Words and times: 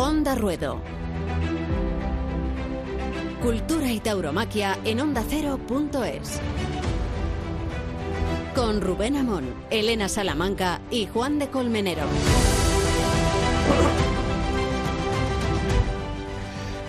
Onda 0.00 0.36
Ruedo. 0.36 0.80
Cultura 3.42 3.90
y 3.90 3.98
tauromaquia 3.98 4.78
en 4.84 5.00
ondacero.es. 5.00 6.40
Con 8.54 8.80
Rubén 8.80 9.16
Amón, 9.16 9.52
Elena 9.70 10.08
Salamanca 10.08 10.80
y 10.92 11.08
Juan 11.08 11.40
de 11.40 11.48
Colmenero. 11.48 12.04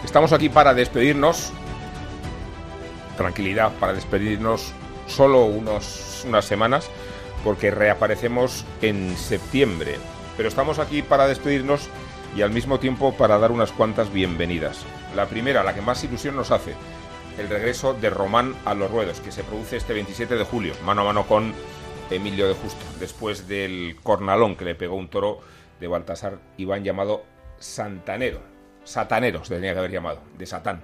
Estamos 0.05 0.31
aquí 0.31 0.49
para 0.49 0.75
despedirnos. 0.75 1.51
Tranquilidad, 3.17 3.71
para 3.79 3.93
despedirnos 3.93 4.71
solo 5.07 5.45
unos, 5.45 6.25
unas 6.27 6.45
semanas, 6.45 6.91
porque 7.43 7.71
reaparecemos 7.71 8.65
en 8.83 9.17
septiembre. 9.17 9.97
Pero 10.37 10.47
estamos 10.47 10.77
aquí 10.77 11.01
para 11.01 11.25
despedirnos 11.25 11.89
y 12.35 12.41
al 12.41 12.51
mismo 12.51 12.79
tiempo 12.79 13.13
para 13.13 13.37
dar 13.37 13.51
unas 13.51 13.71
cuantas 13.71 14.11
bienvenidas. 14.11 14.85
La 15.15 15.27
primera, 15.27 15.63
la 15.63 15.73
que 15.73 15.81
más 15.81 16.03
ilusión 16.03 16.35
nos 16.35 16.51
hace, 16.51 16.73
el 17.37 17.49
regreso 17.49 17.93
de 17.93 18.09
Román 18.09 18.55
a 18.65 18.73
los 18.73 18.91
ruedos, 18.91 19.19
que 19.21 19.31
se 19.31 19.43
produce 19.43 19.77
este 19.77 19.93
27 19.93 20.35
de 20.35 20.43
julio, 20.43 20.73
mano 20.85 21.01
a 21.01 21.05
mano 21.05 21.25
con 21.25 21.53
Emilio 22.09 22.47
de 22.47 22.53
Justo, 22.53 22.85
después 22.99 23.47
del 23.47 23.97
cornalón 24.03 24.55
que 24.55 24.65
le 24.65 24.75
pegó 24.75 24.95
un 24.95 25.09
toro 25.09 25.39
de 25.79 25.87
Baltasar 25.87 26.39
Iván 26.57 26.83
llamado 26.83 27.23
Santanero. 27.59 28.41
Satanero 28.83 29.43
se 29.43 29.55
tenía 29.55 29.73
que 29.73 29.79
haber 29.79 29.91
llamado, 29.91 30.21
de 30.37 30.45
Satán. 30.45 30.81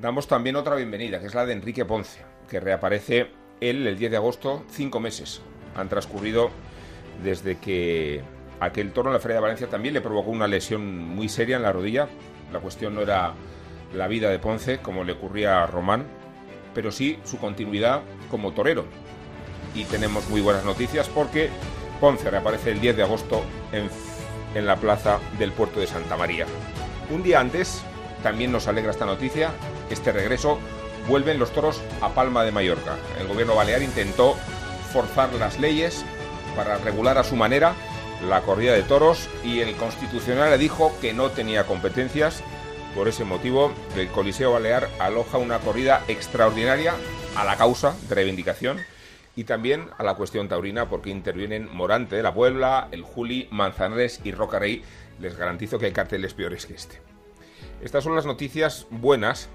Damos 0.00 0.26
también 0.26 0.56
otra 0.56 0.76
bienvenida, 0.76 1.20
que 1.20 1.26
es 1.26 1.34
la 1.34 1.46
de 1.46 1.52
Enrique 1.52 1.84
Ponce, 1.84 2.20
que 2.48 2.60
reaparece 2.60 3.30
él 3.60 3.86
el 3.86 3.98
10 3.98 4.10
de 4.10 4.16
agosto, 4.16 4.64
cinco 4.70 5.00
meses. 5.00 5.40
Han 5.76 5.88
transcurrido 5.88 6.50
desde 7.22 7.58
que 7.58 8.22
aquel 8.64 8.92
toro 8.92 9.10
en 9.10 9.14
la 9.14 9.20
Feria 9.20 9.36
de 9.36 9.42
Valencia 9.42 9.68
también 9.68 9.94
le 9.94 10.00
provocó 10.00 10.30
una 10.30 10.46
lesión 10.46 10.96
muy 11.08 11.28
seria 11.28 11.56
en 11.56 11.62
la 11.62 11.72
rodilla. 11.72 12.08
La 12.52 12.60
cuestión 12.60 12.94
no 12.94 13.02
era 13.02 13.34
la 13.94 14.08
vida 14.08 14.30
de 14.30 14.38
Ponce, 14.38 14.78
como 14.78 15.04
le 15.04 15.12
ocurría 15.12 15.62
a 15.62 15.66
Román, 15.66 16.04
pero 16.74 16.90
sí 16.90 17.18
su 17.24 17.38
continuidad 17.38 18.02
como 18.30 18.52
torero. 18.52 18.84
Y 19.74 19.84
tenemos 19.84 20.28
muy 20.28 20.40
buenas 20.40 20.64
noticias 20.64 21.08
porque 21.08 21.50
Ponce 22.00 22.30
reaparece 22.30 22.70
el 22.72 22.80
10 22.80 22.96
de 22.96 23.02
agosto 23.02 23.42
en 23.72 24.66
la 24.66 24.76
plaza 24.76 25.18
del 25.38 25.52
puerto 25.52 25.80
de 25.80 25.86
Santa 25.86 26.16
María. 26.16 26.46
Un 27.10 27.22
día 27.22 27.40
antes, 27.40 27.82
también 28.22 28.52
nos 28.52 28.68
alegra 28.68 28.90
esta 28.90 29.06
noticia, 29.06 29.50
este 29.90 30.12
regreso, 30.12 30.58
vuelven 31.08 31.38
los 31.38 31.52
toros 31.52 31.82
a 32.00 32.08
Palma 32.10 32.44
de 32.44 32.52
Mallorca. 32.52 32.96
El 33.20 33.26
gobierno 33.26 33.54
balear 33.54 33.82
intentó 33.82 34.34
forzar 34.92 35.32
las 35.34 35.58
leyes 35.58 36.04
para 36.56 36.78
regular 36.78 37.18
a 37.18 37.24
su 37.24 37.36
manera 37.36 37.74
la 38.28 38.42
corrida 38.42 38.72
de 38.72 38.82
toros 38.82 39.28
y 39.44 39.60
el 39.60 39.74
Constitucional 39.76 40.50
le 40.50 40.58
dijo 40.58 40.92
que 41.00 41.12
no 41.12 41.30
tenía 41.30 41.66
competencias. 41.66 42.42
Por 42.94 43.08
ese 43.08 43.24
motivo, 43.24 43.72
el 43.96 44.08
Coliseo 44.08 44.52
Balear 44.52 44.88
aloja 44.98 45.38
una 45.38 45.58
corrida 45.58 46.02
extraordinaria 46.08 46.94
a 47.36 47.44
la 47.44 47.56
causa 47.56 47.94
de 48.08 48.14
reivindicación 48.14 48.78
y 49.36 49.44
también 49.44 49.88
a 49.98 50.04
la 50.04 50.14
cuestión 50.14 50.48
taurina 50.48 50.88
porque 50.88 51.10
intervienen 51.10 51.68
Morante 51.74 52.16
de 52.16 52.22
la 52.22 52.34
Puebla, 52.34 52.88
el 52.92 53.02
Juli, 53.02 53.48
Manzanares 53.50 54.20
y 54.22 54.32
Rocarey. 54.32 54.82
Les 55.20 55.36
garantizo 55.36 55.78
que 55.78 55.86
hay 55.86 55.92
carteles 55.92 56.34
peores 56.34 56.66
que 56.66 56.74
este. 56.74 57.00
Estas 57.82 58.04
son 58.04 58.14
las 58.14 58.26
noticias 58.26 58.86
buenas 58.90 59.48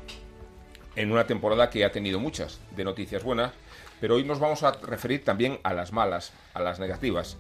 en 0.96 1.12
una 1.12 1.26
temporada 1.26 1.70
que 1.70 1.86
ha 1.86 1.92
tenido 1.92 2.20
muchas 2.20 2.60
de 2.76 2.84
noticias 2.84 3.24
buenas, 3.24 3.54
pero 4.02 4.16
hoy 4.16 4.24
nos 4.24 4.40
vamos 4.40 4.64
a 4.64 4.72
referir 4.72 5.24
también 5.24 5.60
a 5.64 5.74
las 5.74 5.94
malas, 5.94 6.34
a 6.54 6.62
las 6.62 6.80
negativas. 6.80 7.38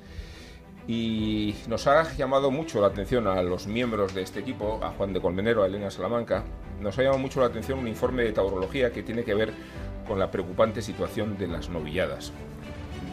Y 0.89 1.53
nos 1.67 1.85
ha 1.85 2.15
llamado 2.15 2.49
mucho 2.49 2.81
la 2.81 2.87
atención 2.87 3.27
a 3.27 3.43
los 3.43 3.67
miembros 3.67 4.15
de 4.15 4.23
este 4.23 4.39
equipo, 4.39 4.79
a 4.81 4.89
Juan 4.89 5.13
de 5.13 5.21
Colmenero, 5.21 5.61
a 5.61 5.67
Elena 5.67 5.91
Salamanca, 5.91 6.43
nos 6.81 6.97
ha 6.97 7.03
llamado 7.03 7.21
mucho 7.21 7.41
la 7.41 7.45
atención 7.45 7.77
un 7.77 7.87
informe 7.87 8.23
de 8.23 8.31
taurología 8.31 8.91
que 8.91 9.03
tiene 9.03 9.23
que 9.23 9.35
ver 9.35 9.53
con 10.07 10.17
la 10.17 10.31
preocupante 10.31 10.81
situación 10.81 11.37
de 11.37 11.45
las 11.45 11.69
novilladas. 11.69 12.33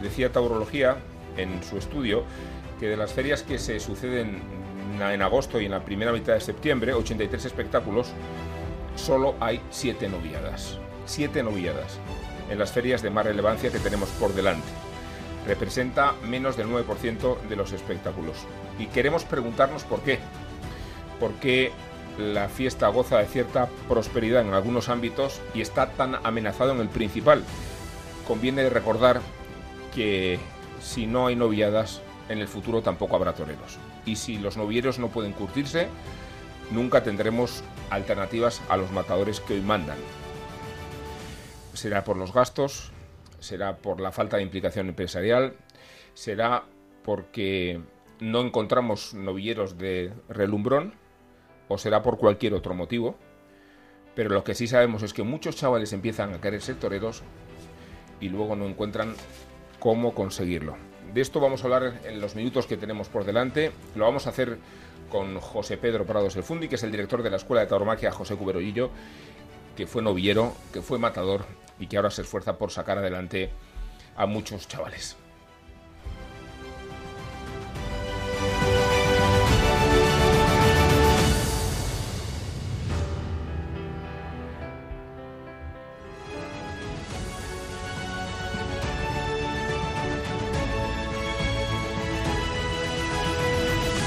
Decía 0.01 0.33
Taurología 0.33 0.97
en 1.37 1.63
su 1.63 1.77
estudio 1.77 2.25
que 2.81 2.89
de 2.89 2.97
las 2.97 3.13
ferias 3.13 3.43
que 3.43 3.59
se 3.59 3.79
suceden 3.79 4.41
en 4.99 5.21
agosto 5.21 5.61
y 5.61 5.67
en 5.67 5.73
la 5.73 5.85
primera 5.85 6.13
mitad 6.13 6.33
de 6.33 6.41
septiembre, 6.41 6.95
83 6.95 7.45
espectáculos, 7.45 8.09
solo 8.95 9.35
hay 9.39 9.61
7 9.69 10.09
novilladas. 10.09 10.79
7 11.05 11.43
novilladas 11.43 11.99
en 12.51 12.59
las 12.59 12.73
ferias 12.73 13.03
de 13.03 13.11
más 13.11 13.27
relevancia 13.27 13.71
que 13.71 13.81
tenemos 13.81 14.09
por 14.13 14.33
delante 14.33 14.86
representa 15.47 16.15
menos 16.29 16.57
del 16.57 16.69
9% 16.69 17.41
de 17.49 17.57
los 17.57 17.73
espectáculos. 17.73 18.37
Y 18.79 18.87
queremos 18.87 19.25
preguntarnos 19.25 19.85
por 19.85 20.01
qué. 20.03 20.19
¿Por 21.21 21.33
qué 21.35 21.73
la 22.19 22.49
fiesta 22.49 22.89
goza 22.89 23.19
de 23.19 23.27
cierta 23.27 23.69
prosperidad 23.89 24.43
en 24.43 24.55
algunos 24.55 24.89
ámbitos 24.89 25.41
y 25.55 25.61
está 25.61 25.91
tan 25.93 26.17
amenazado 26.27 26.73
en 26.73 26.81
el 26.81 26.89
principal? 26.89 27.43
Conviene 28.27 28.69
recordar 28.69 29.21
que 29.95 30.39
si 30.81 31.07
no 31.07 31.29
hay 31.29 31.37
noviadas, 31.37 32.03
en 32.29 32.39
el 32.39 32.49
futuro 32.49 32.83
tampoco 32.83 33.17
habrá 33.17 33.35
toreros. 33.35 33.79
Y 34.05 34.17
si 34.17 34.39
los 34.39 34.57
novieros 34.57 34.99
no 34.99 35.09
pueden 35.09 35.33
curtirse, 35.33 35.89
nunca 36.71 37.03
tendremos 37.03 37.63
alternativas 37.91 38.61
a 38.69 38.77
los 38.77 38.91
matadores 38.91 39.41
que 39.41 39.55
hoy 39.55 39.61
mandan. 39.61 39.99
Será 41.73 42.05
por 42.05 42.17
los 42.17 42.33
gastos, 42.33 42.91
será 43.39 43.79
por 43.79 44.01
la 44.01 44.13
falta 44.13 44.37
de 44.37 44.43
implicación 44.43 44.89
empresarial, 44.89 45.55
será 46.15 46.65
porque 47.03 47.81
no 48.21 48.41
encontramos 48.41 49.15
novilleros 49.15 49.79
de 49.79 50.13
relumbrón 50.29 50.95
o 51.69 51.79
será 51.79 52.03
por 52.03 52.19
cualquier 52.19 52.55
otro 52.55 52.75
motivo. 52.75 53.17
Pero 54.15 54.31
lo 54.31 54.45
que 54.45 54.55
sí 54.55 54.67
sabemos 54.67 55.03
es 55.03 55.13
que 55.13 55.23
muchos 55.23 55.57
chavales 55.57 55.93
empiezan 55.93 56.33
a 56.33 56.41
querer 56.41 56.63
ser 56.63 56.77
toreros 56.77 57.23
y 58.21 58.29
luego 58.31 58.57
no 58.57 58.67
encuentran 58.67 59.15
cómo 59.79 60.15
conseguirlo. 60.15 60.77
De 61.13 61.21
esto 61.21 61.39
vamos 61.39 61.63
a 61.63 61.65
hablar 61.65 62.01
en 62.05 62.21
los 62.21 62.35
minutos 62.35 62.67
que 62.67 62.77
tenemos 62.77 63.09
por 63.09 63.25
delante. 63.25 63.73
Lo 63.95 64.05
vamos 64.05 64.27
a 64.27 64.31
hacer 64.31 64.59
con 65.11 65.39
José 65.39 65.77
Pedro 65.77 66.07
Prados 66.07 66.35
El 66.37 66.43
Fundi, 66.43 66.69
que 66.69 66.77
es 66.77 66.83
el 66.83 66.91
director 66.91 67.23
de 67.23 67.31
la 67.31 67.37
Escuela 67.37 67.61
de 67.61 67.69
Tauromaquia 67.69 68.11
José 68.11 68.37
Cuberollillo, 68.37 68.91
que 69.77 69.87
fue 69.87 70.03
novillero, 70.03 70.55
que 70.73 70.83
fue 70.83 70.99
matador 70.99 71.45
y 71.79 71.87
que 71.87 71.97
ahora 71.97 72.11
se 72.11 72.23
esfuerza 72.23 72.59
por 72.59 72.71
sacar 72.71 72.99
adelante 72.99 73.51
a 74.17 74.27
muchos 74.27 74.67
chavales. 74.69 75.17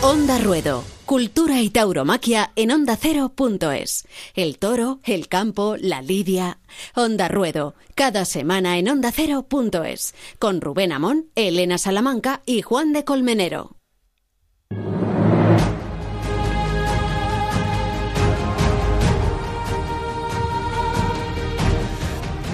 Onda 0.01 0.37
Ruedo 0.39 0.98
Cultura 1.09 1.59
y 1.59 1.71
tauromaquia 1.71 2.51
en 2.55 2.69
ondacero.es. 2.69 4.07
El 4.35 4.59
toro, 4.59 4.99
el 5.03 5.27
campo, 5.27 5.75
la 5.75 6.03
lidia. 6.03 6.59
Onda 6.93 7.27
Ruedo, 7.27 7.73
cada 7.95 8.25
semana 8.25 8.77
en 8.77 8.89
ondacero.es. 8.89 10.13
Con 10.37 10.61
Rubén 10.61 10.91
Amón, 10.91 11.25
Elena 11.33 11.79
Salamanca 11.79 12.43
y 12.45 12.61
Juan 12.61 12.93
de 12.93 13.05
Colmenero. 13.05 13.75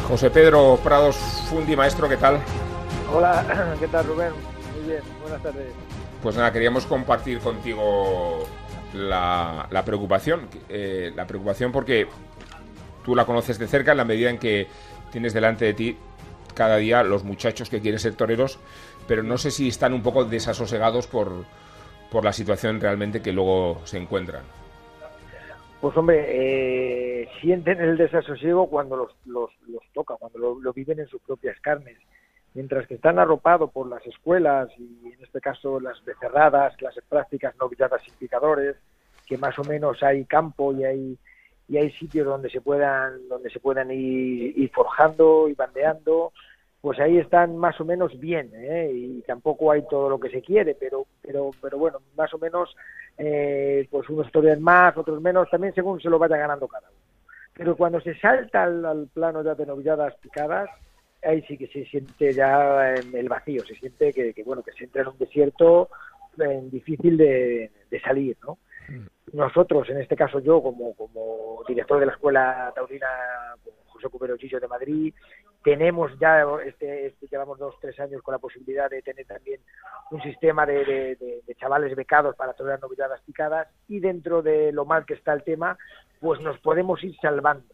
José 0.08 0.30
Pedro 0.30 0.80
Prados 0.82 1.18
Fundi, 1.50 1.76
maestro, 1.76 2.08
¿qué 2.08 2.16
tal? 2.16 2.40
Hola, 3.14 3.76
¿qué 3.82 3.88
tal 3.90 4.06
Rubén? 4.06 4.32
Muy 4.78 4.92
bien, 4.92 5.02
buenas 5.22 5.44
tardes. 5.44 5.85
Pues 6.26 6.38
nada, 6.38 6.52
queríamos 6.52 6.88
compartir 6.88 7.38
contigo 7.38 8.48
la, 8.96 9.84
preocupación. 9.86 10.50
Eh, 10.70 11.12
la 11.16 11.28
preocupación 11.28 11.72
porque 11.72 12.08
tú 13.04 13.16
la 13.16 13.28
conoces 13.28 13.60
de 13.60 13.68
cerca 13.68 13.92
en 13.92 13.98
la 13.98 14.06
medida 14.06 14.32
en 14.32 14.40
que 14.40 14.66
tienes 15.12 15.36
delante 15.36 15.66
de 15.66 15.76
ti 15.76 15.98
cada 16.56 16.78
día 16.78 17.04
los 17.04 17.24
muchachos 17.24 17.70
que 17.70 17.80
quieren 17.80 18.00
ser 18.00 18.16
toreros, 18.16 18.58
pero 19.08 19.22
no 19.22 19.38
sé 19.38 19.52
si 19.52 19.68
están 19.68 19.94
un 19.94 20.02
poco 20.02 20.26
desasosegados 20.26 21.06
por, 21.06 21.46
por 22.10 22.26
la 22.26 22.34
situación 22.34 22.82
realmente 22.82 23.22
que 23.22 23.32
luego 23.32 23.82
se 23.84 24.00
encuentran. 24.00 24.42
Pues 25.80 25.96
hombre, 25.96 26.26
eh, 26.28 27.30
sienten 27.40 27.80
el 27.82 27.98
desasosiego 27.98 28.68
cuando 28.68 28.96
los, 28.96 29.12
los, 29.28 29.52
toca, 29.94 30.16
cuando 30.16 30.56
lo, 30.60 30.74
viven 30.74 31.02
en 31.02 31.08
sus 31.08 31.22
propias 31.22 31.60
carnes 31.60 32.00
mientras 32.56 32.88
que 32.88 32.96
están 32.96 33.20
arropados 33.20 33.70
por 33.72 33.88
las 33.88 34.06
escuelas 34.08 34.70
y 34.80 35.14
en 35.14 35.24
este 35.24 35.40
caso 35.40 35.80
las 35.80 36.04
becerradas, 36.04 36.76
clases 36.78 37.04
prácticas, 37.08 37.56
novilladas 37.58 38.02
y 38.08 38.12
picadores, 38.12 38.78
que 39.28 39.38
más 39.38 39.60
o 39.60 39.64
menos 39.64 40.02
hay 40.02 40.26
campo 40.26 40.74
y 40.74 40.84
hay 40.84 41.18
y 41.68 41.78
hay 41.78 41.92
sitios 41.92 42.26
donde 42.26 42.50
se 42.50 42.62
puedan 42.62 43.28
donde 43.28 43.50
se 43.50 43.60
puedan 43.60 43.92
ir, 43.92 44.72
forjando 44.72 45.50
y 45.50 45.54
bandeando, 45.54 46.32
pues 46.80 47.00
ahí 47.00 47.18
están 47.18 47.58
más 47.58 47.80
o 47.82 47.86
menos 47.86 48.18
bien, 48.20 48.52
¿eh? 48.54 48.92
y 48.94 49.22
tampoco 49.24 49.72
hay 49.72 49.84
todo 49.90 50.08
lo 50.08 50.20
que 50.20 50.30
se 50.30 50.42
quiere, 50.42 50.76
pero, 50.76 51.08
pero, 51.22 51.50
pero 51.60 51.78
bueno, 51.80 52.00
más 52.16 52.32
o 52.36 52.38
menos, 52.38 52.76
eh, 53.18 53.88
pues 53.90 54.08
unos 54.10 54.28
estudian 54.28 54.62
más, 54.62 54.96
otros 54.96 55.20
menos, 55.20 55.50
también 55.50 55.74
según 55.74 56.00
se 56.00 56.10
lo 56.10 56.20
vaya 56.20 56.38
ganando 56.38 56.68
cada 56.68 56.88
uno. 56.88 57.00
Pero 57.56 57.76
cuando 57.76 58.00
se 58.02 58.14
salta 58.20 58.64
al, 58.64 59.10
plano 59.12 59.42
ya 59.42 59.56
de 59.56 59.66
novilladas 59.66 60.14
picadas, 60.18 60.70
ahí 61.26 61.42
sí 61.44 61.58
que 61.58 61.68
se 61.68 61.86
siente 61.86 62.34
ya 62.34 62.94
el 62.96 63.30
vacío, 63.30 63.64
se 63.66 63.76
siente 63.76 64.14
que, 64.14 64.44
bueno, 64.44 64.64
que 64.64 64.72
se 64.72 64.86
entra 64.86 65.02
en 65.02 65.10
un 65.10 65.18
desierto 65.18 65.90
difícil 66.70 67.18
de, 67.18 67.72
de 67.90 68.02
salir, 68.02 68.38
¿no? 68.44 68.58
Mm. 68.90 69.08
Nosotros, 69.34 69.90
en 69.90 70.00
este 70.00 70.16
caso 70.16 70.40
yo, 70.40 70.62
como, 70.62 70.94
como 70.96 71.64
director 71.68 72.00
de 72.00 72.06
la 72.06 72.12
Escuela 72.14 72.72
Taurina 72.76 73.08
José 73.88 74.10
Cubero 74.10 74.38
Chillo 74.38 74.60
de 74.60 74.68
Madrid, 74.68 75.14
tenemos 75.64 76.12
ya, 76.20 76.46
este, 76.66 77.08
este, 77.08 77.28
llevamos 77.28 77.58
dos, 77.58 77.76
tres 77.82 78.00
años 78.00 78.22
con 78.22 78.34
la 78.34 78.40
posibilidad 78.40 78.90
de 78.90 79.02
tener 79.02 79.26
también 79.26 79.60
un 80.12 80.22
sistema 80.22 80.66
de, 80.66 80.86
de, 80.86 81.56
chavales 81.56 81.96
becados 81.96 82.36
para 82.36 82.54
todas 82.54 82.74
las 82.74 82.82
novedades 82.82 83.22
picadas 83.26 83.68
y 83.88 84.00
dentro 84.00 84.42
de 84.42 84.72
lo 84.72 84.86
mal 84.86 85.06
que 85.06 85.16
está 85.16 85.34
el 85.34 85.44
tema, 85.44 85.78
pues 86.20 86.40
nos 86.42 86.60
podemos 86.60 87.04
ir 87.04 87.16
salvando. 87.20 87.74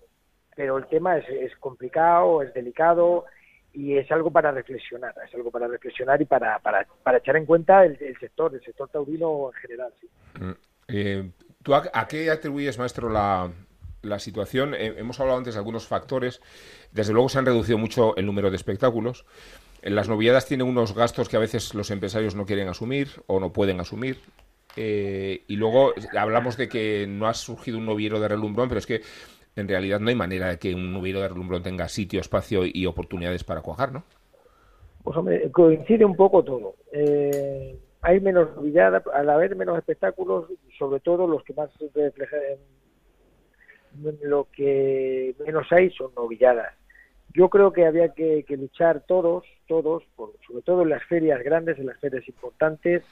Pero 0.55 0.77
el 0.77 0.85
tema 0.87 1.17
es, 1.17 1.27
es 1.27 1.55
complicado, 1.57 2.41
es 2.41 2.53
delicado 2.53 3.25
y 3.73 3.97
es 3.97 4.11
algo 4.11 4.31
para 4.31 4.51
reflexionar, 4.51 5.15
es 5.25 5.33
algo 5.33 5.51
para 5.51 5.67
reflexionar 5.67 6.21
y 6.21 6.25
para, 6.25 6.59
para, 6.59 6.85
para 7.03 7.19
echar 7.19 7.37
en 7.37 7.45
cuenta 7.45 7.85
el, 7.85 7.97
sector, 8.19 8.53
el 8.53 8.61
sector 8.63 8.89
taurino 8.89 9.49
en 9.53 9.61
general. 9.61 9.93
Sí. 9.99 10.09
Mm, 10.39 10.51
eh, 10.87 11.31
¿Tú 11.63 11.75
a, 11.75 12.07
qué 12.07 12.29
atribuyes, 12.31 12.77
maestro, 12.77 13.09
la, 13.09 13.51
la 14.01 14.19
situación? 14.19 14.73
Eh, 14.73 14.95
hemos 14.97 15.19
hablado 15.19 15.37
antes 15.37 15.53
de 15.53 15.59
algunos 15.59 15.87
factores. 15.87 16.41
Desde 16.91 17.13
luego 17.13 17.29
se 17.29 17.39
han 17.39 17.45
reducido 17.45 17.77
mucho 17.77 18.15
el 18.17 18.25
número 18.25 18.49
de 18.49 18.55
espectáculos. 18.55 19.25
Las 19.83 20.09
novilladas 20.09 20.45
tienen 20.45 20.67
unos 20.67 20.93
gastos 20.93 21.29
que 21.29 21.37
a 21.37 21.39
veces 21.39 21.73
los 21.73 21.91
empresarios 21.91 22.35
no 22.35 22.45
quieren 22.45 22.67
asumir 22.67 23.09
o 23.27 23.39
no 23.39 23.53
pueden 23.53 23.79
asumir. 23.79 24.19
Eh, 24.75 25.43
y 25.47 25.55
luego 25.55 25.93
hablamos 26.17 26.57
de 26.57 26.69
que 26.69 27.05
no 27.07 27.27
ha 27.27 27.33
surgido 27.33 27.77
un 27.77 27.85
noviero 27.85 28.19
de 28.19 28.27
relumbrón, 28.27 28.69
pero 28.69 28.79
es 28.79 28.85
que 28.85 29.01
en 29.55 29.67
realidad 29.67 29.99
no 29.99 30.09
hay 30.09 30.15
manera 30.15 30.49
de 30.49 30.57
que 30.57 30.73
un 30.73 30.93
noviero 30.93 31.21
de 31.21 31.27
relumbrón 31.27 31.63
tenga 31.63 31.87
sitio, 31.87 32.19
espacio 32.19 32.61
y 32.65 32.85
oportunidades 32.85 33.43
para 33.43 33.61
cuajar, 33.61 33.91
¿no? 33.91 34.03
Pues 35.03 35.17
hombre, 35.17 35.51
coincide 35.51 36.05
un 36.05 36.15
poco 36.15 36.43
todo. 36.43 36.75
Eh, 36.91 37.77
hay 38.01 38.19
menos 38.19 38.55
novilladas, 38.55 39.03
al 39.13 39.29
haber 39.29 39.55
menos 39.55 39.77
espectáculos, 39.77 40.45
sobre 40.77 40.99
todo 40.99 41.27
los 41.27 41.43
que 41.43 41.53
más 41.53 41.69
reflejan, 41.93 42.39
lo 44.21 44.47
que 44.51 45.35
menos 45.45 45.71
hay 45.71 45.89
son 45.91 46.11
novilladas. 46.15 46.73
Yo 47.33 47.49
creo 47.49 47.71
que 47.71 47.85
había 47.85 48.13
que, 48.13 48.45
luchar 48.49 49.03
todos, 49.07 49.45
todos, 49.67 50.03
sobre 50.17 50.61
todo 50.63 50.83
en 50.83 50.89
las 50.89 51.03
ferias 51.05 51.41
grandes, 51.43 51.79
en 51.79 51.85
las 51.87 51.99
ferias 51.99 52.27
importantes, 52.27 53.03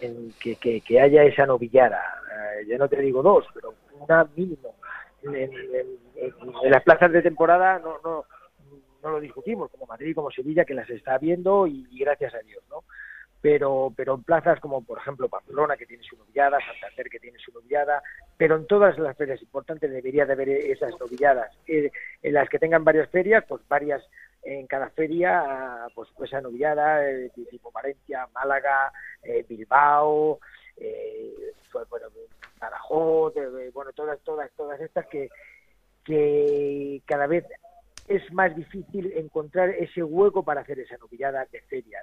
en 0.00 0.32
que, 0.40 0.56
que, 0.80 1.00
haya 1.00 1.24
esa 1.24 1.46
novillada. 1.46 2.02
Eh, 2.60 2.66
ya 2.66 2.78
no 2.78 2.88
te 2.88 3.00
digo 3.00 3.22
dos, 3.22 3.44
pero 3.54 3.74
una 4.00 4.28
mínimo. 4.34 4.74
En, 5.22 6.70
las 6.70 6.82
plazas 6.82 7.12
de 7.12 7.22
temporada 7.22 7.78
no, 7.78 7.98
no, 8.04 8.24
no 9.02 9.10
lo 9.10 9.20
discutimos, 9.20 9.70
como 9.70 9.86
Madrid, 9.86 10.14
como 10.14 10.30
Sevilla, 10.30 10.64
que 10.64 10.74
las 10.74 10.88
está 10.90 11.18
viendo 11.18 11.66
y, 11.66 11.86
gracias 11.98 12.34
a 12.34 12.38
Dios, 12.38 12.62
¿no? 12.68 12.84
pero, 13.40 13.92
pero 13.96 14.14
en 14.14 14.22
plazas 14.22 14.60
como 14.60 14.82
por 14.84 14.98
ejemplo 14.98 15.28
Pamplona, 15.28 15.76
que 15.76 15.86
tiene 15.86 16.02
su 16.02 16.16
novillada, 16.16 16.58
Santander, 16.60 17.08
que 17.08 17.18
tiene 17.18 17.38
su 17.38 17.52
novillada, 17.52 18.02
pero 18.36 18.56
en 18.56 18.66
todas 18.66 18.98
las 18.98 19.16
ferias 19.16 19.40
importantes 19.40 19.90
debería 19.90 20.26
de 20.26 20.32
haber 20.34 20.48
esas 20.48 20.98
novilladas. 21.00 21.50
Eh, 21.66 21.90
en 22.22 22.34
las 22.34 22.48
que 22.48 22.58
tengan 22.58 22.84
varias 22.84 23.08
ferias, 23.10 23.44
pues 23.48 23.62
varias 23.68 24.02
en 24.42 24.66
cada 24.66 24.90
feria, 24.90 25.86
pues, 25.94 26.08
pues 26.16 26.30
esa 26.30 26.40
novillada, 26.40 27.08
eh, 27.08 27.30
tipo 27.50 27.70
Valencia, 27.70 28.26
Málaga, 28.34 28.92
eh, 29.22 29.44
Bilbao, 29.48 30.38
pues, 31.72 31.88
bueno, 31.88 32.06
Badajoz, 32.60 33.34
bueno, 33.72 33.92
todas, 33.92 34.20
todas, 34.20 34.50
todas 34.52 34.80
estas 34.80 35.06
que, 35.06 35.28
que 36.04 37.02
cada 37.06 37.26
vez 37.26 37.44
es 38.10 38.32
más 38.32 38.54
difícil 38.56 39.12
encontrar 39.16 39.70
ese 39.70 40.02
hueco 40.02 40.42
para 40.42 40.62
hacer 40.62 40.80
esa 40.80 40.98
novillada 40.98 41.46
de 41.52 41.60
feria, 41.62 42.00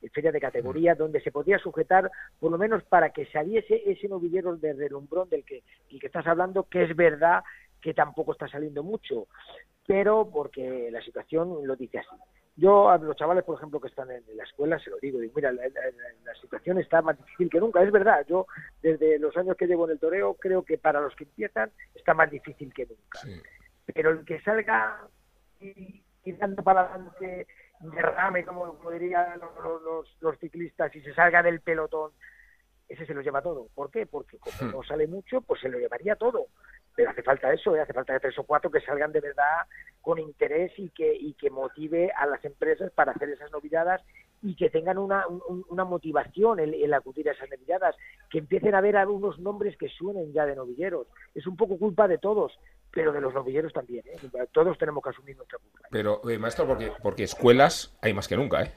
de, 0.00 0.08
feria 0.10 0.30
de 0.30 0.40
categoría, 0.40 0.94
donde 0.94 1.20
se 1.20 1.32
podía 1.32 1.58
sujetar, 1.58 2.10
por 2.38 2.52
lo 2.52 2.58
menos 2.58 2.84
para 2.84 3.10
que 3.10 3.26
saliese 3.26 3.82
ese 3.90 4.06
novillero 4.08 4.56
de 4.56 4.72
relumbrón 4.72 5.28
del 5.28 5.44
que, 5.44 5.64
el 5.90 5.98
que 5.98 6.06
estás 6.06 6.26
hablando, 6.28 6.62
que 6.64 6.84
es 6.84 6.94
verdad 6.94 7.42
que 7.82 7.92
tampoco 7.92 8.32
está 8.32 8.46
saliendo 8.46 8.84
mucho, 8.84 9.26
pero 9.84 10.30
porque 10.32 10.90
la 10.92 11.02
situación 11.02 11.66
lo 11.66 11.74
dice 11.74 11.98
así. 11.98 12.16
Yo 12.58 12.90
a 12.90 12.98
los 12.98 13.16
chavales, 13.16 13.44
por 13.44 13.56
ejemplo, 13.56 13.80
que 13.80 13.86
están 13.86 14.10
en 14.10 14.24
la 14.34 14.42
escuela, 14.42 14.80
se 14.80 14.90
lo 14.90 14.98
digo, 14.98 15.20
digo 15.20 15.32
mira, 15.36 15.52
la, 15.52 15.62
situación 16.42 16.78
está 16.78 17.00
más 17.02 17.16
difícil 17.16 17.48
que 17.48 17.60
nunca, 17.60 17.82
es 17.82 17.92
verdad, 17.92 18.26
yo 18.28 18.46
desde 18.82 19.18
los 19.20 19.36
años 19.36 19.56
que 19.56 19.66
llevo 19.66 19.84
en 19.84 19.92
el 19.92 20.00
toreo 20.00 20.34
creo 20.34 20.64
que 20.64 20.76
para 20.76 21.00
los 21.00 21.14
que 21.14 21.24
empiezan 21.24 21.70
está 21.94 22.14
más 22.14 22.30
difícil 22.30 22.74
que 22.74 22.86
nunca. 22.86 23.20
Pero 23.94 24.10
el 24.10 24.24
que 24.24 24.40
salga 24.40 25.06
y, 25.60 26.02
y 26.24 26.32
dando 26.32 26.62
para 26.64 26.82
adelante 26.82 27.46
derrame, 27.80 28.44
como, 28.44 28.74
como 28.74 28.90
dirían 28.90 29.40
los, 29.40 30.16
los, 30.20 30.38
ciclistas, 30.38 30.94
y 30.96 31.00
se 31.00 31.14
salga 31.14 31.42
del 31.42 31.60
pelotón, 31.60 32.10
ese 32.88 33.06
se 33.06 33.14
lo 33.14 33.20
lleva 33.20 33.42
todo. 33.42 33.68
¿Por 33.74 33.90
qué? 33.90 34.06
Porque 34.06 34.38
como 34.38 34.56
hmm. 34.60 34.72
no 34.74 34.82
sale 34.82 35.06
mucho, 35.06 35.40
pues 35.42 35.60
se 35.60 35.68
lo 35.68 35.78
llevaría 35.78 36.16
todo. 36.16 36.46
Pero 36.98 37.10
hace 37.10 37.22
falta 37.22 37.52
eso, 37.52 37.76
¿eh? 37.76 37.80
hace 37.80 37.92
falta 37.92 38.18
tres 38.18 38.36
o 38.40 38.42
cuatro 38.42 38.72
que 38.72 38.80
salgan 38.80 39.12
de 39.12 39.20
verdad 39.20 39.68
con 40.00 40.18
interés 40.18 40.72
y 40.78 40.90
que, 40.90 41.14
y 41.14 41.34
que 41.34 41.48
motive 41.48 42.10
a 42.10 42.26
las 42.26 42.44
empresas 42.44 42.90
para 42.90 43.12
hacer 43.12 43.28
esas 43.28 43.52
novilladas 43.52 44.02
y 44.42 44.56
que 44.56 44.68
tengan 44.68 44.98
una, 44.98 45.24
una 45.68 45.84
motivación 45.84 46.58
en, 46.58 46.74
en, 46.74 46.92
acudir 46.92 47.28
a 47.28 47.34
esas 47.34 47.48
novilladas, 47.50 47.94
que 48.28 48.38
empiecen 48.38 48.74
a 48.74 48.80
ver 48.80 48.96
algunos 48.96 49.38
nombres 49.38 49.76
que 49.76 49.88
suenen 49.88 50.32
ya 50.32 50.44
de 50.44 50.56
novilleros. 50.56 51.06
Es 51.36 51.46
un 51.46 51.56
poco 51.56 51.78
culpa 51.78 52.08
de 52.08 52.18
todos, 52.18 52.58
pero 52.90 53.12
de 53.12 53.20
los 53.20 53.32
novilleros 53.32 53.72
también. 53.72 54.04
¿eh? 54.08 54.16
Todos 54.50 54.76
tenemos 54.76 55.00
que 55.04 55.10
asumir 55.10 55.36
nuestra 55.36 55.60
culpa. 55.60 55.86
Pero, 55.92 56.28
eh, 56.28 56.36
maestro, 56.36 56.66
porque, 56.66 56.90
porque 57.00 57.22
escuelas 57.22 57.96
hay 58.02 58.12
más 58.12 58.26
que 58.26 58.36
nunca, 58.36 58.64
¿eh? 58.64 58.72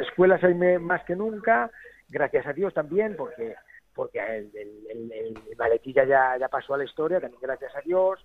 Escuelas 0.00 0.42
hay 0.42 0.54
más 0.54 1.04
que 1.04 1.14
nunca, 1.14 1.70
gracias 2.08 2.48
a 2.48 2.52
Dios 2.52 2.74
también, 2.74 3.14
porque 3.16 3.54
porque 3.98 4.20
el, 4.20 4.48
el, 4.54 5.12
el, 5.12 6.06
ya, 6.06 6.38
ya 6.38 6.48
pasó 6.48 6.74
a 6.74 6.78
la 6.78 6.84
historia, 6.84 7.20
también 7.20 7.42
gracias 7.42 7.74
a 7.74 7.80
Dios, 7.80 8.24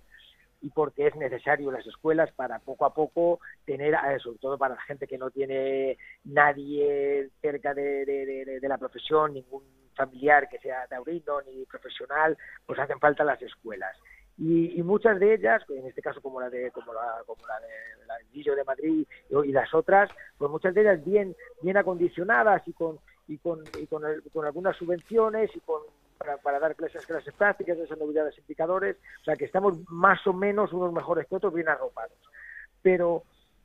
y 0.60 0.70
porque 0.70 1.08
es 1.08 1.16
necesario 1.16 1.72
las 1.72 1.84
escuelas 1.84 2.30
para 2.30 2.60
poco 2.60 2.86
a 2.86 2.94
poco 2.94 3.40
tener, 3.66 3.96
sobre 4.20 4.38
todo 4.38 4.56
para 4.56 4.76
la 4.76 4.80
gente 4.82 5.08
que 5.08 5.18
no 5.18 5.32
tiene 5.32 5.98
nadie 6.22 7.28
cerca 7.42 7.74
de, 7.74 8.06
de, 8.06 8.60
de 8.60 8.68
la 8.68 8.78
profesión, 8.78 9.34
ningún 9.34 9.64
familiar 9.96 10.48
que 10.48 10.60
sea 10.60 10.86
taurino 10.86 11.42
ni 11.42 11.64
profesional, 11.64 12.38
pues 12.64 12.78
hacen 12.78 13.00
falta 13.00 13.24
las 13.24 13.42
escuelas. 13.42 13.96
Y, 14.38 14.80
muchas 14.82 15.18
de 15.18 15.34
ellas, 15.34 15.62
en 15.70 15.86
este 15.86 16.02
caso 16.02 16.20
como 16.20 16.40
la 16.40 16.50
de 16.50 16.70
como 16.70 16.94
la, 16.94 17.22
como 17.26 17.44
la 17.48 17.58
de 17.58 18.46
la 18.46 18.54
de 18.54 18.64
Madrid 18.64 19.06
y, 19.28 19.52
las 19.52 19.74
otras, 19.74 20.08
pues 20.38 20.50
muchas 20.52 20.72
de 20.72 20.82
ellas 20.82 21.04
bien 21.04 21.34
bien 21.62 21.76
acondicionadas 21.76 22.62
y 22.66 22.72
con 22.74 22.98
y 23.28 23.38
con, 23.38 23.62
y 23.78 23.86
con, 23.86 24.02
con 24.32 24.46
algunas 24.46 24.76
subvenciones 24.76 25.50
y 25.54 25.60
con 25.60 25.82
para, 26.18 26.36
para 26.38 26.60
dar 26.60 26.76
clases, 26.76 27.04
clases 27.06 27.34
prácticas, 27.34 27.76
esas 27.78 27.98
novedades 27.98 28.38
indicadores, 28.38 28.96
o 29.20 29.24
sea 29.24 29.36
que 29.36 29.44
estamos 29.46 29.78
más 29.90 30.24
o 30.26 30.32
menos 30.32 30.72
unos 30.72 30.92
mejores 30.92 31.26
que 31.26 31.34
otros 31.34 31.52
bien 31.52 31.68
arropados. 31.68 32.16
Pero 32.82 33.24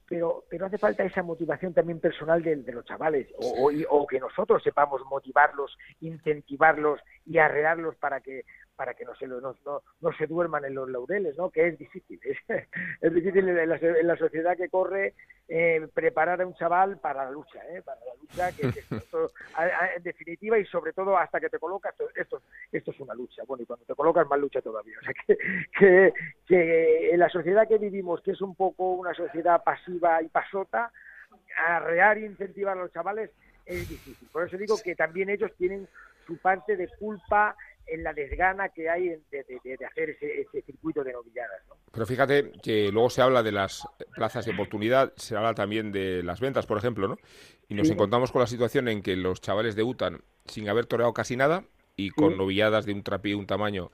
pero, 0.09 0.43
pero 0.49 0.65
hace 0.65 0.79
falta 0.79 1.03
esa 1.03 1.21
motivación 1.21 1.71
también 1.71 1.99
personal 1.99 2.41
de, 2.41 2.55
de 2.55 2.73
los 2.73 2.83
chavales, 2.83 3.27
o, 3.37 3.69
o, 3.89 4.07
que 4.07 4.19
nosotros 4.19 4.63
sepamos 4.63 5.05
motivarlos, 5.05 5.77
incentivarlos 6.01 6.99
y 7.27 7.37
arrearlos 7.37 7.95
para 7.97 8.19
que 8.19 8.43
para 8.79 8.93
que 8.93 9.03
no 9.03 9.13
se, 9.15 9.27
no, 9.27 9.41
no, 9.41 10.13
se 10.17 10.25
duerman 10.25 10.63
en 10.63 10.74
los 10.74 10.89
laureles, 10.89 11.38
¿no? 11.38 11.50
que 11.50 11.67
es 11.67 11.77
difícil. 11.77 12.17
Es, 13.01 13.13
difícil 13.13 13.50
en 13.50 13.67
la, 13.67 13.75
en 13.75 14.07
la, 14.07 14.15
sociedad 14.15 14.55
que 14.55 14.69
corre 14.69 15.15
eh, 15.50 15.86
preparar 15.93 16.41
a 16.41 16.48
un 16.48 16.53
chaval 16.55 16.98
para 16.98 17.25
la 17.25 17.31
lucha, 17.31 17.59
¿eh? 17.67 17.81
para 17.81 18.00
la 18.05 18.13
lucha 18.21 18.51
que, 18.53 18.62
en 19.98 20.03
definitiva 20.03 20.57
y 20.57 20.65
sobre 20.65 20.93
todo 20.93 21.17
hasta 21.17 21.41
que 21.41 21.50
te 21.50 21.59
colocas, 21.59 21.93
esto, 22.15 22.41
esto 22.71 22.91
es 22.91 23.00
una 23.01 23.13
lucha. 23.15 23.43
Bueno, 23.45 23.63
y 23.63 23.65
cuando 23.65 23.86
te 23.86 23.95
colocas 23.95 24.25
más 24.29 24.39
lucha 24.39 24.62
todavía. 24.62 24.95
O 25.01 25.03
sea, 25.03 25.13
que, 25.27 25.38
que, 25.77 26.13
que 26.48 27.12
en 27.12 27.19
la 27.19 27.27
sociedad 27.27 27.67
que 27.67 27.79
vivimos, 27.79 28.21
que 28.21 28.31
es 28.31 28.41
un 28.41 28.55
poco 28.55 28.93
una 28.93 29.13
sociedad 29.13 29.62
pasiva 29.62 30.21
y 30.21 30.29
pasota, 30.29 30.89
arrear 31.67 32.17
e 32.17 32.27
incentivar 32.27 32.77
a 32.77 32.81
los 32.83 32.93
chavales 32.93 33.29
es 33.65 33.89
difícil. 33.89 34.29
Por 34.31 34.48
eso 34.48 34.55
digo 34.55 34.77
que 34.81 34.95
también 34.95 35.29
ellos 35.29 35.51
tienen 35.57 35.86
su 36.25 36.38
parte 36.38 36.77
de 36.77 36.88
culpa 37.00 37.55
en 37.89 38.03
la 38.03 38.13
desgana 38.13 38.69
que 38.69 38.89
hay 38.89 39.15
de, 39.31 39.86
hacer 39.86 40.10
ese, 40.10 40.62
circuito 40.62 41.03
de 41.03 41.13
novilladas. 41.13 41.62
Pero 41.91 42.05
fíjate 42.05 42.51
que 42.62 42.91
luego 42.91 43.10
se 43.10 43.22
habla 43.22 43.43
de 43.43 43.51
las 43.51 43.88
plazas 44.15 44.46
de 44.46 44.53
oportunidad, 44.53 45.13
se 45.15 45.36
habla 45.36 45.53
también 45.53 45.91
de 45.91 46.24
las 46.24 46.39
ventas, 46.39 46.65
por 46.65 46.77
ejemplo, 46.77 47.08
¿no? 47.08 47.17
Y 47.67 47.75
nos 47.75 47.89
encontramos 47.89 48.31
con 48.31 48.41
la 48.41 48.48
situación 48.48 48.88
en 48.88 49.01
que 49.01 49.15
los 49.15 49.41
chavales 49.41 49.75
debutan 49.75 50.22
sin 50.46 50.69
haber 50.69 50.86
toreado 50.86 51.13
casi 51.13 51.36
nada 51.36 51.63
y 51.96 52.10
con 52.12 52.38
novilladas 52.38 52.86
de 52.86 52.93
un 52.93 53.03
trapío, 53.03 53.38
un 53.38 53.48
tamaño 53.48 53.91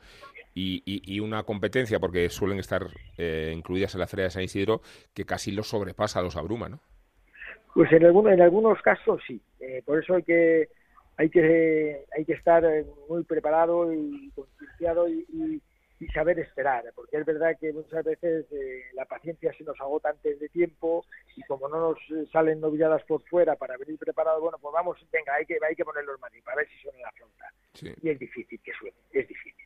y, 0.54 1.20
una 1.20 1.44
competencia, 1.44 2.00
porque 2.00 2.30
suelen 2.30 2.60
estar 2.60 2.88
eh, 3.18 3.52
incluidas 3.54 3.94
en 3.94 4.00
la 4.00 4.08
Feria 4.08 4.26
de 4.26 4.32
San 4.32 4.44
Isidro, 4.44 4.82
que 5.14 5.26
casi 5.26 5.52
los 5.52 5.68
sobrepasa, 5.68 6.22
los 6.22 6.38
abruma, 6.38 6.70
¿no? 6.70 6.80
Pues 7.74 7.92
en, 7.92 8.06
algunos 8.06 8.32
en 8.32 8.42
algunos 8.42 8.82
casos 8.82 9.22
sí. 9.28 9.42
Eh, 9.60 9.82
por 9.86 10.02
eso 10.02 10.16
hay 10.16 10.24
que 10.24 10.70
hay 11.18 11.30
que 11.30 12.06
hay 12.16 12.26
que 12.26 12.34
estar 12.34 12.64
eh, 12.66 12.86
muy 13.10 13.24
preparado 13.24 13.94
y 13.94 14.32
concienciado 14.36 15.08
y, 15.08 15.62
saber 16.14 16.38
esperar, 16.38 16.84
porque 16.94 17.18
es 17.18 17.26
verdad 17.26 17.58
que 17.60 17.74
muchas 17.74 18.06
veces 18.06 18.46
eh, 18.52 18.84
la 18.94 19.06
paciencia 19.06 19.52
se 19.58 19.64
nos 19.64 19.80
agota 19.82 20.10
antes 20.10 20.40
de 20.40 20.50
tiempo 20.50 21.04
y 21.36 21.42
como 21.44 21.68
no 21.68 21.80
nos 21.80 22.32
salen 22.32 22.62
novilladas 22.62 23.04
por 23.06 23.24
fuera 23.24 23.56
para 23.56 23.76
venir 23.76 23.98
preparados, 23.98 24.40
bueno, 24.40 24.60
pues 24.62 24.72
vamos, 24.72 24.98
venga, 25.12 25.34
hay 25.34 25.46
que 25.48 25.58
hay 25.68 25.76
que 25.76 25.84
ponerlo 25.84 26.14
en 26.14 26.22
Madrid 26.22 26.42
para 26.46 26.58
ver 26.58 26.68
si 26.70 26.78
suena 26.78 27.00
la 27.00 27.12
flauta. 27.12 27.52
Y 28.04 28.10
es 28.10 28.20
difícil 28.20 28.60
que 28.64 28.72
suene, 28.74 28.96
es 29.12 29.28
difícil. 29.28 29.66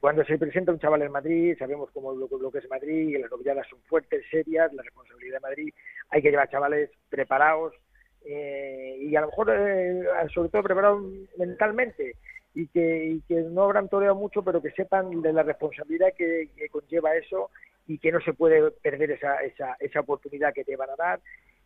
Cuando 0.00 0.24
se 0.24 0.38
presenta 0.38 0.72
un 0.72 0.78
chaval 0.78 1.02
en 1.02 1.12
Madrid, 1.12 1.56
sabemos 1.58 1.90
cómo 1.92 2.12
lo, 2.12 2.26
lo 2.26 2.50
que 2.50 2.58
es 2.58 2.70
Madrid, 2.70 3.10
y 3.10 3.18
las 3.18 3.30
novilladas 3.30 3.66
son 3.68 3.80
fuertes, 3.82 4.24
serias, 4.30 4.72
la 4.72 4.82
responsabilidad 4.82 5.36
de 5.36 5.40
Madrid, 5.40 5.74
hay 6.08 6.22
que 6.22 6.30
llevar 6.30 6.48
chavales 6.48 6.90
preparados, 7.10 7.74
eh, 8.24 8.96
y 9.00 9.16
a 9.16 9.20
lo 9.22 9.28
mejor 9.28 9.50
eh, 9.50 10.02
sobre 10.34 10.48
todo 10.48 10.62
preparados 10.62 11.02
mentalmente 11.38 12.16
y 12.54 12.66
que, 12.68 13.18
que 13.28 13.40
no 13.42 13.62
habrán 13.62 13.88
toreado 13.88 14.14
mucho 14.14 14.42
pero 14.42 14.60
que 14.60 14.70
sepan 14.72 15.22
de 15.22 15.32
la 15.32 15.42
responsabilidad 15.42 16.08
que, 16.16 16.48
conlleva 16.70 17.16
eso 17.16 17.50
y 17.86 17.98
que 17.98 18.12
no 18.12 18.20
se 18.20 18.34
puede 18.34 18.70
perder 18.70 19.12
esa, 19.12 19.36
esa, 19.36 19.76
esa 19.80 20.00
oportunidad 20.00 20.52
que 20.52 20.64
te 20.64 20.76
van 20.76 20.90
a 20.90 20.96
dar. 20.96 21.20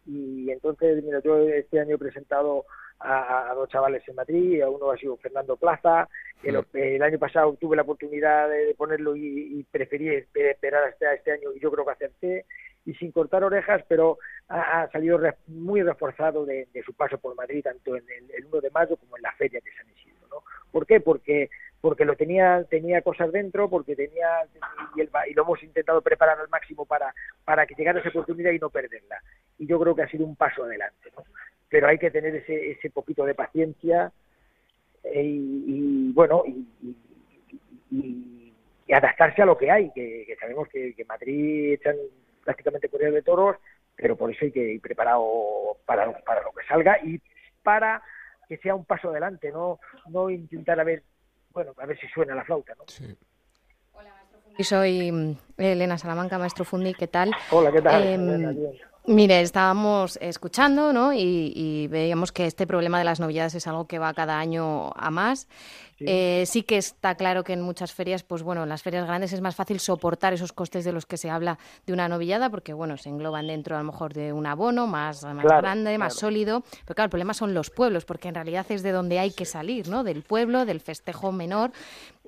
Y 0.07 0.51
entonces 0.51 1.03
mira 1.03 1.21
yo 1.21 1.39
este 1.49 1.81
año 1.81 1.97
he 1.97 1.99
presentado 1.99 2.65
a, 3.01 3.53
dos 3.55 3.69
chavales 3.69 4.07
en 4.09 4.15
Madrid 4.15 4.63
a 4.63 4.71
uno 4.71 4.91
ha 4.91 4.97
sido 4.97 5.17
Fernando 5.17 5.57
Plaza 5.57 6.09
el, 6.43 7.03
año 7.03 7.19
pasado 7.19 7.57
tuve 7.61 7.77
la 7.77 7.83
oportunidad 7.83 8.49
de 8.49 8.75
ponerlo 8.77 9.17
y, 9.17 9.65
preferí 9.71 10.09
esperar 10.09 10.85
hasta 10.85 11.15
este 11.15 11.33
año 11.33 11.53
y 11.55 11.61
yo 11.61 11.71
creo 11.71 11.85
que 11.85 11.93
acerté 11.93 12.45
y 12.85 12.95
sin 12.95 13.13
cortar 13.13 13.45
orejas, 13.45 13.83
pero 13.89 14.19
ha, 14.49 14.89
salido 14.91 15.21
muy 15.47 15.83
reforzado 15.83 16.45
de, 16.45 16.67
su 16.85 16.93
paso 16.95 17.19
por 17.19 17.35
Madrid, 17.35 17.63
tanto 17.63 17.97
en 17.97 18.05
el, 18.09 18.47
1 18.47 18.61
de 18.61 18.71
mayo 18.71 18.97
como 18.97 19.17
en 19.17 19.23
la 19.23 19.33
feria 19.33 19.61
de 19.65 19.71
San 19.73 19.89
Isidro. 19.91 20.27
¿no? 20.31 20.37
¿Por 20.71 20.87
qué? 20.87 21.01
Porque 21.01 21.51
porque 21.81 22.05
lo 22.05 22.15
tenía 22.15 22.65
tenía 22.71 23.03
cosas 23.03 23.33
dentro, 23.33 23.69
porque 23.69 23.97
tenía 23.97 24.45
y, 24.97 25.01
y 25.01 25.35
lo 25.35 25.43
hemos 25.43 25.63
intentado 25.65 26.01
preparar 26.01 26.39
al 26.39 26.49
máximo 26.49 26.87
para 26.87 27.13
para 27.45 27.67
que 27.67 27.75
llegara 27.75 27.99
esa 27.99 28.11
oportunidad 28.11 28.53
y 28.53 28.59
no 28.61 28.71
perderla. 28.71 29.21
Y 29.59 29.67
yo 29.67 29.81
creo 29.81 29.95
que 29.95 30.03
ha 30.03 30.09
sido 30.09 30.25
un 30.25 30.37
paso 30.37 30.65
adelante, 30.65 31.11
¿no? 31.17 31.25
Pero 31.69 31.89
hay 31.89 31.99
que 31.99 32.11
tener 32.11 32.37
ese 32.37 32.71
ese 32.71 32.91
poquito 32.91 33.25
de 33.25 33.35
paciencia 33.35 34.13
eh, 35.03 35.23
y, 35.25 36.13
bueno 36.13 36.45
y, 37.91 38.53
adaptarse 38.93 39.41
a 39.41 39.47
lo 39.47 39.57
que 39.57 39.71
hay, 39.71 39.91
que, 39.93 40.37
sabemos 40.39 40.69
que, 40.69 40.93
que 40.95 41.07
Madrid 41.07 41.73
echan 41.73 41.97
prácticamente 42.45 42.89
corrida 42.89 43.11
de 43.11 43.23
toros, 43.23 43.57
pero 43.97 44.17
por 44.17 44.31
eso 44.31 44.45
hay 44.45 44.53
que 44.53 44.61
ir 44.61 44.81
preparado 44.81 45.79
para, 45.85 46.13
para 46.23 46.43
lo 46.43 46.53
que 46.53 46.67
salga 46.67 46.99
y 47.03 47.21
para 47.63 48.03
que 48.49 48.59
sea 48.59 48.75
un 48.75 48.85
paso 48.85 49.11
adelante, 49.11 49.51
no, 49.51 49.79
no 50.09 50.29
intentar 50.31 50.79
a 50.81 50.85
ver, 50.85 51.03
bueno, 51.51 51.73
a 51.79 51.87
ver 51.87 51.99
si 51.99 52.07
suena 52.09 52.35
la 52.35 52.45
flauta, 52.45 52.75
¿no? 52.77 52.85
Sí. 52.89 53.17
Hola, 53.93 54.11
maestro 54.15 54.41
Fundi. 54.41 54.65
Soy 54.65 55.13
mm, 55.13 55.37
Elena 55.59 55.99
Salamanca, 55.99 56.39
maestro 56.39 56.65
Fundi, 56.65 56.95
¿qué 56.95 57.07
tal? 57.07 57.31
Hola, 57.51 57.73
¿qué 57.73 57.81
tal? 57.81 58.03
Eh, 58.05 58.81
Mire, 59.05 59.41
estábamos 59.41 60.17
escuchando 60.21 60.93
¿no? 60.93 61.13
y, 61.13 61.89
veíamos 61.89 62.31
que 62.31 62.47
este 62.47 62.69
problema 62.69 62.99
de 62.99 63.05
las 63.05 63.19
novedades 63.19 63.55
es 63.57 63.67
algo 63.67 63.87
que 63.87 63.99
va 63.99 64.15
cada 64.15 64.39
año 64.39 64.93
a 64.95 65.11
más. 65.11 65.49
Eh, 66.05 66.45
sí. 66.47 66.63
que 66.63 66.79
está 66.79 67.15
claro 67.15 67.45
que 67.45 67.53
en 67.53 67.61
muchas 67.61 67.93
ferias, 67.93 68.25
pues 68.25 68.43
bueno, 68.43 68.65
en 68.65 68.69
las 68.69 68.83
ferias 68.83 69.07
grandes 69.07 69.33
es 69.33 69.41
más 69.41 69.55
fácil 69.55 69.79
soportar 69.79 70.33
esos 70.33 70.53
costes 70.53 70.85
de 70.85 70.93
los 70.93 71.07
que 71.07 71.17
se 71.17 71.31
habla 71.31 71.59
de 71.87 71.93
una 71.93 72.09
novillada, 72.09 72.51
porque 72.51 72.73
bueno, 72.73 72.97
se 72.97 73.09
engloban 73.09 73.47
dentro 73.47 73.77
a 73.77 73.79
lo 73.79 73.85
mejor 73.85 74.13
de 74.13 74.33
un 74.33 74.47
abono 74.47 74.87
más, 74.87 75.23
más 75.23 75.45
grande, 75.45 75.97
más 75.99 76.15
sólido. 76.15 76.63
Pero 76.85 76.95
claro, 76.95 77.07
el 77.07 77.11
problema 77.11 77.35
son 77.35 77.55
los 77.55 77.71
pueblos, 77.71 78.05
porque 78.05 78.29
en 78.29 78.35
realidad 78.35 78.67
es 78.69 78.83
de 78.83 78.91
donde 78.91 79.19
hay 79.19 79.31
que 79.31 79.45
salir, 79.45 79.89
¿no? 79.89 80.03
Del 80.03 80.23
pueblo, 80.23 80.65
del 80.65 80.81
festejo 80.81 81.31
menor, 81.31 81.71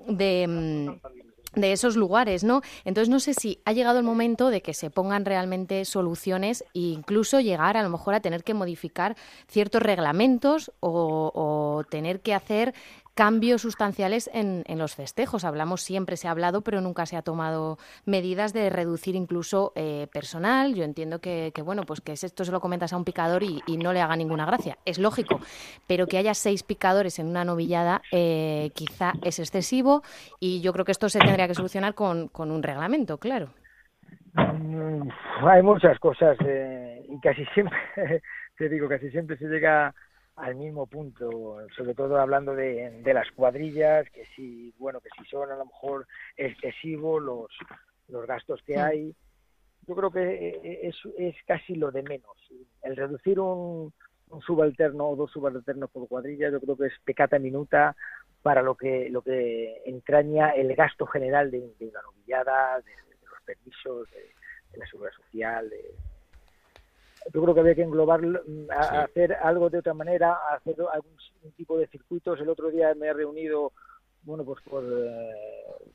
de 0.06 0.46
mm, 0.46 1.13
de 1.54 1.72
esos 1.72 1.96
lugares, 1.96 2.44
¿no? 2.44 2.62
Entonces 2.84 3.08
no 3.08 3.20
sé 3.20 3.34
si 3.34 3.60
ha 3.64 3.72
llegado 3.72 3.98
el 3.98 4.04
momento 4.04 4.50
de 4.50 4.62
que 4.62 4.74
se 4.74 4.90
pongan 4.90 5.24
realmente 5.24 5.84
soluciones 5.84 6.62
e 6.74 6.80
incluso 6.80 7.40
llegar 7.40 7.76
a 7.76 7.82
lo 7.82 7.88
mejor 7.88 8.14
a 8.14 8.20
tener 8.20 8.44
que 8.44 8.54
modificar 8.54 9.16
ciertos 9.48 9.82
reglamentos 9.82 10.72
o, 10.80 11.32
o 11.34 11.84
tener 11.84 12.20
que 12.20 12.34
hacer 12.34 12.74
cambios 13.14 13.62
sustanciales 13.62 14.28
en, 14.32 14.64
en, 14.66 14.78
los 14.78 14.94
festejos. 14.94 15.44
Hablamos 15.44 15.82
siempre, 15.82 16.16
se 16.16 16.28
ha 16.28 16.32
hablado, 16.32 16.62
pero 16.62 16.80
nunca 16.80 17.06
se 17.06 17.16
ha 17.16 17.22
tomado 17.22 17.78
medidas 18.04 18.52
de 18.52 18.70
reducir 18.70 19.14
incluso 19.14 19.72
eh, 19.76 20.08
personal. 20.12 20.74
Yo 20.74 20.84
entiendo 20.84 21.20
que, 21.20 21.52
bueno, 21.64 21.82
pues 21.82 22.00
que 22.00 22.12
esto 22.12 22.44
se 22.44 22.52
lo 22.52 22.60
comentas 22.60 22.92
a 22.92 22.96
un 22.96 23.04
picador 23.04 23.42
y, 23.42 23.62
no 23.76 23.92
le 23.92 24.00
haga 24.00 24.16
ninguna 24.16 24.46
gracia. 24.46 24.78
Es 24.86 24.98
lógico, 24.98 25.40
pero 25.86 26.06
que 26.06 26.16
haya 26.16 26.32
seis 26.32 26.62
picadores 26.62 27.18
en 27.18 27.26
una 27.26 27.44
novillada 27.44 28.00
eh, 28.12 28.70
quizá 28.74 29.12
es 29.22 29.38
excesivo 29.38 30.02
y 30.40 30.62
yo 30.62 30.72
creo 30.72 30.86
que 30.86 30.92
esto 30.92 31.08
se 31.08 31.18
tendría 31.18 31.48
que 31.48 31.54
solucionar 31.54 31.94
con, 31.94 32.28
con 32.28 32.50
un 32.50 32.62
reglamento, 32.62 33.18
claro. 33.18 33.50
Mm, 34.34 35.08
hay 35.46 35.62
muchas 35.62 35.98
cosas 35.98 36.36
eh, 36.46 37.04
y 37.08 37.20
casi 37.20 37.44
siempre, 37.54 37.78
te 38.58 38.68
digo, 38.68 38.88
casi 38.88 39.10
siempre 39.10 39.36
se 39.36 39.46
llega 39.46 39.94
al 40.36 40.56
mismo 40.56 40.86
punto, 40.86 41.58
sobre 41.76 41.94
todo 41.94 42.18
hablando 42.18 42.54
de, 42.54 43.02
de 43.02 43.14
las 43.14 43.30
cuadrillas, 43.32 44.08
que 44.10 44.26
si, 44.34 44.74
bueno, 44.78 45.00
que 45.00 45.08
si 45.16 45.24
son 45.30 45.50
a 45.50 45.56
lo 45.56 45.66
mejor 45.66 46.06
excesivos 46.36 47.22
los, 47.22 47.48
los 48.08 48.26
gastos 48.26 48.60
que 48.62 48.78
hay. 48.78 49.14
Yo 49.86 49.94
creo 49.94 50.10
que 50.10 50.22
eh, 50.22 50.60
eh, 50.64 50.80
es, 50.84 50.96
es 51.18 51.36
casi 51.46 51.76
lo 51.76 51.90
de 51.92 52.02
menos. 52.02 52.36
El 52.82 52.96
reducir 52.96 53.38
un, 53.38 53.92
un 54.28 54.40
subalterno 54.42 55.08
o 55.08 55.16
dos 55.16 55.30
subalternos 55.30 55.90
por 55.90 56.08
cuadrilla, 56.08 56.50
yo 56.50 56.60
creo 56.60 56.76
que 56.76 56.86
es 56.86 56.98
pecata 57.04 57.38
minuta 57.38 57.94
para 58.42 58.60
lo 58.62 58.74
que 58.76 59.08
lo 59.10 59.22
que 59.22 59.82
entraña 59.86 60.50
el 60.50 60.74
gasto 60.74 61.06
general 61.06 61.50
de, 61.50 61.60
una 61.80 62.02
novillada, 62.02 62.80
de, 62.80 62.92
los 63.30 63.40
permisos, 63.44 64.10
de, 64.10 64.32
de 64.72 64.78
la 64.78 64.86
seguridad 64.86 65.14
social, 65.14 65.70
de, 65.70 65.94
yo 67.32 67.42
creo 67.42 67.54
que 67.54 67.60
había 67.60 67.74
que 67.74 67.82
englobar, 67.82 68.22
mm, 68.22 68.70
hacer 68.70 69.34
algo 69.34 69.70
de 69.70 69.78
otra 69.78 69.94
manera, 69.94 70.36
hacer 70.52 70.76
algún 70.92 71.16
tipo 71.56 71.78
de 71.78 71.86
circuitos. 71.88 72.40
El 72.40 72.48
otro 72.48 72.70
día 72.70 72.94
me 72.94 73.08
he 73.08 73.12
reunido 73.12 73.72
bueno, 74.22 74.42
pues 74.42 74.58
por, 74.64 74.82
eh, 74.82 75.32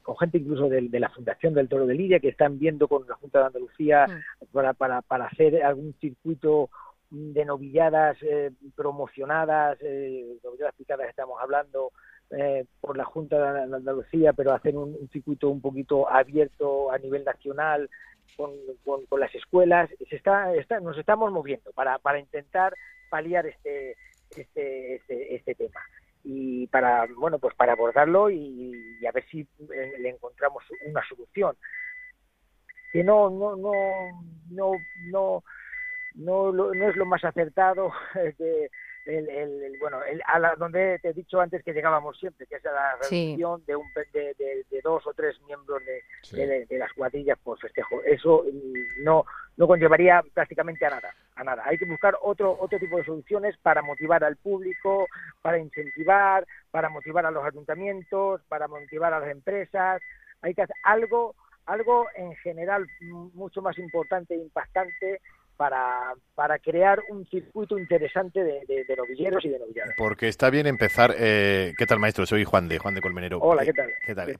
con 0.04 0.16
gente 0.18 0.38
incluso 0.38 0.70
de, 0.70 0.88
la 1.00 1.10
Fundación 1.10 1.56
del 1.56 1.68
Toro 1.68 1.88
de 1.88 1.96
Lidia 1.96 2.20
que 2.20 2.30
están 2.30 2.60
viendo 2.60 2.88
con 2.88 3.08
la 3.08 3.16
Junta 3.16 3.40
de 3.40 3.46
Andalucía 3.46 4.06
mm. 4.08 4.46
para, 4.52 4.74
para, 4.74 5.02
para 5.02 5.26
hacer 5.26 5.64
algún 5.64 5.94
circuito 6.00 6.70
de 7.10 7.44
novilladas 7.44 8.18
eh, 8.22 8.52
promocionadas, 8.76 9.78
eh, 9.82 10.38
novilladas 10.44 10.76
picadas 10.76 11.10
estamos 11.10 11.42
hablando, 11.42 11.92
eh, 12.32 12.66
por 12.80 12.96
la 12.96 13.06
Junta 13.06 13.54
de 13.54 13.76
Andalucía, 13.76 14.34
pero 14.34 14.54
hacer 14.54 14.78
un, 14.78 15.10
circuito 15.12 15.50
un 15.50 15.62
poquito 15.62 16.08
abierto 16.08 16.92
a 16.92 17.00
nivel 17.00 17.24
nacional 17.24 17.90
con, 18.36 18.52
con, 19.08 19.20
las 19.20 19.34
escuelas. 19.36 19.90
Se 20.10 20.16
está, 20.16 20.54
está, 20.56 20.80
nos 20.80 20.98
estamos 20.98 21.32
moviendo 21.32 21.72
para, 21.72 22.00
para 22.00 22.20
intentar 22.20 22.74
paliar 23.10 23.46
este, 23.46 23.96
este, 24.36 24.96
este, 24.96 25.36
este 25.36 25.56
tema 25.56 25.82
y 26.24 26.68
para 26.68 27.08
bueno 27.18 27.40
pues 27.40 27.56
para 27.56 27.74
abordarlo 27.74 28.30
y, 28.30 28.74
a 29.08 29.12
ver 29.12 29.26
si 29.30 29.42
eh, 29.42 29.94
le 30.00 30.10
encontramos 30.10 30.64
una 30.86 31.02
solución 31.08 31.56
que 32.92 33.04
no 33.04 33.30
no 33.30 33.56
no 33.56 33.72
no 34.50 34.72
no 35.12 35.44
no, 36.16 36.52
no 36.52 36.90
es 36.90 36.96
lo 36.98 37.06
más 37.06 37.24
acertado 37.24 37.92
que 38.38 38.70
el, 39.10 39.78
bueno, 39.80 40.04
el, 40.04 40.22
a 40.26 40.40
la, 40.40 40.56
donde 40.56 41.00
te 41.00 41.10
he 41.10 41.14
dicho 41.14 41.40
antes 41.40 41.64
que 41.64 41.74
llegábamos 41.74 42.18
siempre, 42.18 42.46
que 42.46 42.56
es 42.56 42.66
a 42.66 42.72
la 42.72 42.96
reducción 42.96 43.64
de, 43.66 43.76
un, 43.76 43.86
de, 44.14 44.36
de, 44.38 44.82
dos 44.84 45.06
o 45.08 45.14
tres 45.14 45.40
miembros 45.42 45.82
de, 46.32 46.66
de, 46.66 46.78
las 46.78 46.92
cuadrillas 46.94 47.38
por 47.44 47.60
festejo. 47.60 48.02
Eso 48.04 48.46
mm, 48.52 49.04
no, 49.04 49.26
no 49.58 49.68
conllevaría 49.68 50.24
prácticamente 50.34 50.86
a 50.86 50.92
nada, 50.92 51.14
a 51.36 51.44
nada. 51.44 51.64
Hay 51.66 51.78
que 51.78 51.86
buscar 51.86 52.16
otro, 52.22 52.56
otro 52.60 52.80
tipo 52.80 52.98
de 52.98 53.06
soluciones 53.06 53.58
para 53.58 53.82
motivar 53.82 54.24
al 54.24 54.38
público, 54.38 55.08
para 55.42 55.58
incentivar, 55.58 56.46
para 56.72 56.90
motivar 56.90 57.26
a 57.26 57.32
los 57.32 57.46
ayuntamientos, 57.46 58.42
para 58.48 58.68
motivar 58.68 59.14
a 59.14 59.20
las 59.20 59.30
empresas. 59.30 60.02
Hay 60.42 60.54
que 60.54 60.62
hacer 60.62 60.76
algo, 60.84 61.36
algo 61.66 62.08
en 62.16 62.36
general 62.38 62.88
mucho 63.34 63.62
más 63.62 63.78
importante 63.78 64.36
e 64.36 64.38
impactante 64.38 65.20
para, 65.60 66.14
para 66.36 66.58
crear 66.58 67.02
un 67.10 67.28
circuito 67.28 67.78
interesante 67.78 68.42
de, 68.42 68.62
de, 68.66 68.96
novilleros 68.96 69.44
y 69.44 69.50
de 69.50 69.60
novilladas. 69.60 69.94
Porque 69.98 70.30
está 70.30 70.50
bien 70.50 70.68
empezar. 70.68 71.14
Eh, 71.20 71.74
¿Qué 71.78 71.86
tal, 71.86 72.00
maestro? 72.00 72.26
Soy 72.26 72.46
Juan 72.46 72.70
de 72.70 72.78
Juan 72.78 72.96
de 72.96 73.02
Colmenero. 73.02 73.40
Hola, 73.40 73.66
¿qué 73.66 73.74
tal? 73.74 73.92
¿Qué 74.06 74.16
tal? 74.16 74.38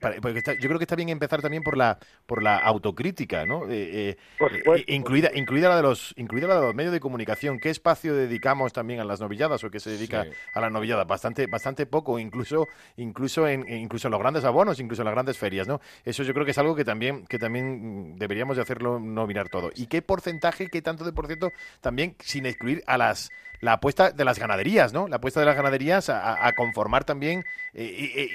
yo 0.58 0.68
creo 0.68 0.78
que 0.78 0.84
está 0.84 0.96
bien 0.96 1.10
empezar 1.10 1.42
también 1.42 1.62
por 1.62 1.76
la 1.76 1.98
por 2.24 2.42
la 2.42 2.56
autocrítica, 2.56 3.44
¿no? 3.44 3.68
Eh, 3.68 4.16
eh, 4.40 4.84
incluida 4.86 5.28
incluida 5.34 5.68
la 5.68 5.76
de 5.76 5.82
los 5.82 6.14
incluida 6.16 6.46
la 6.46 6.54
de 6.54 6.62
los 6.62 6.74
medios 6.74 6.94
de 6.94 7.00
comunicación. 7.00 7.58
¿Qué 7.58 7.68
espacio 7.68 8.14
dedicamos 8.14 8.72
también 8.72 9.00
a 9.00 9.04
las 9.04 9.20
novilladas 9.20 9.62
o 9.62 9.70
qué 9.70 9.78
se 9.78 9.90
dedica 9.90 10.24
a 10.54 10.60
las 10.62 10.72
novilladas? 10.72 11.06
Bastante 11.06 11.48
bastante 11.48 11.84
poco, 11.84 12.18
incluso 12.18 12.66
incluso 12.96 13.46
en 13.46 13.68
incluso 13.68 14.08
en 14.08 14.12
los 14.12 14.20
grandes 14.20 14.44
abonos, 14.44 14.80
incluso 14.80 15.02
en 15.02 15.04
las 15.04 15.14
grandes 15.14 15.36
ferias, 15.36 15.68
¿no? 15.68 15.82
Eso 16.02 16.22
yo 16.22 16.32
creo 16.32 16.46
que 16.46 16.52
es 16.52 16.58
algo 16.58 16.74
que 16.74 16.86
también 16.86 17.26
que 17.26 17.38
también 17.38 18.16
deberíamos 18.16 18.56
de 18.56 18.62
hacerlo 18.62 18.98
no 18.98 19.26
mirar 19.26 19.50
todo. 19.50 19.70
¿Y 19.74 19.86
qué 19.86 20.00
porcentaje, 20.00 20.68
qué 20.68 20.80
tanto 20.80 21.04
de 21.04 21.09
por 21.12 21.26
cierto, 21.26 21.52
también 21.80 22.16
sin 22.20 22.46
excluir 22.46 22.82
a 22.86 22.98
las 22.98 23.30
la 23.60 23.74
apuesta 23.74 24.10
de 24.10 24.24
las 24.24 24.38
ganaderías, 24.38 24.92
¿no? 24.92 25.08
La 25.08 25.16
apuesta 25.16 25.40
de 25.40 25.46
las 25.46 25.56
ganaderías 25.56 26.08
a, 26.08 26.50
conformar 26.56 27.04
también 27.04 27.44
eh, 27.74 28.28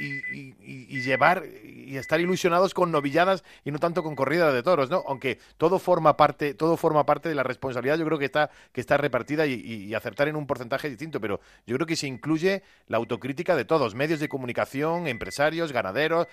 y, 0.62 1.02
llevar 1.02 1.44
y 1.64 1.98
estar 1.98 2.20
ilusionados 2.20 2.74
con 2.74 2.92
novilladas 2.92 3.44
y 3.64 3.72
no 3.72 3.80
tanto 3.80 4.04
con 4.04 4.16
corridas 4.16 4.54
de 4.54 4.64
toros, 4.64 4.90
¿no? 4.90 5.04
Aunque 5.08 5.40
todo 5.58 5.80
forma 5.80 6.16
parte, 6.18 6.54
todo 6.54 6.78
forma 6.78 7.06
parte 7.06 7.30
de 7.30 7.36
la 7.36 7.44
responsabilidad, 7.44 7.98
yo 7.98 8.06
creo 8.06 8.20
que 8.20 8.26
está, 8.26 8.50
que 8.72 8.82
está 8.82 8.98
repartida 8.98 9.46
y, 9.46 9.94
acertar 9.96 10.28
en 10.28 10.36
un 10.36 10.46
porcentaje 10.46 10.90
distinto, 10.90 11.22
pero 11.22 11.40
yo 11.66 11.76
creo 11.76 11.88
que 11.88 11.96
se 11.96 12.08
incluye 12.08 12.64
la 12.88 12.98
autocrítica 12.98 13.56
de 13.56 13.64
todos, 13.66 13.96
medios 13.96 14.20
de 14.20 14.28
comunicación, 14.28 15.08
empresarios, 15.08 15.72
ganaderos, 15.72 16.28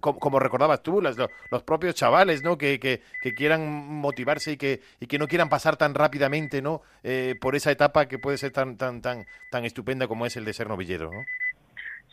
como, 0.00 0.38
recordabas 0.38 0.82
tú, 0.82 1.00
los, 1.02 1.16
propios 1.64 1.94
chavales, 1.94 2.42
¿no? 2.42 2.58
Que, 2.58 2.80
que, 2.80 3.00
quieran 3.34 3.66
motivarse 3.66 4.52
y 4.52 4.56
que, 4.56 4.80
y 5.00 5.06
que 5.06 5.18
no 5.18 5.28
quieran 5.28 5.48
pasar 5.48 5.76
tan 5.76 5.94
rápidamente, 5.94 6.62
¿no? 6.62 6.82
Eh, 7.02 7.34
por 7.40 7.56
esa 7.56 7.70
etapa 7.70 8.06
que 8.06 8.18
puede 8.18 8.31
puede 8.32 8.38
ser 8.38 8.52
tan, 8.52 8.78
tan, 8.78 9.02
tan, 9.02 9.26
tan 9.50 9.66
estupenda 9.66 10.08
como 10.08 10.24
es 10.24 10.38
el 10.38 10.46
de 10.46 10.54
ser 10.54 10.66
novillero, 10.66 11.10
¿no? 11.10 11.22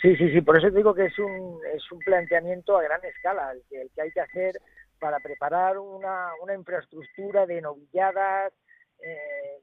Sí, 0.02 0.18
sí, 0.18 0.30
sí, 0.34 0.42
por 0.42 0.58
eso 0.58 0.70
digo 0.70 0.94
que 0.94 1.06
es 1.06 1.18
un, 1.18 1.62
es 1.74 1.90
un 1.94 2.00
planteamiento 2.00 2.78
a 2.78 2.84
gran 2.84 3.00
escala 3.06 3.54
el 3.54 3.64
que, 3.70 3.84
el 3.84 3.90
que 3.92 4.02
hay 4.02 4.12
que 4.12 4.20
hacer 4.20 4.60
para 5.00 5.22
preparar 5.22 5.78
una, 5.78 6.32
una 6.44 6.56
infraestructura 6.56 7.46
de 7.46 7.62
novilladas 7.62 8.52
eh, 9.02 9.62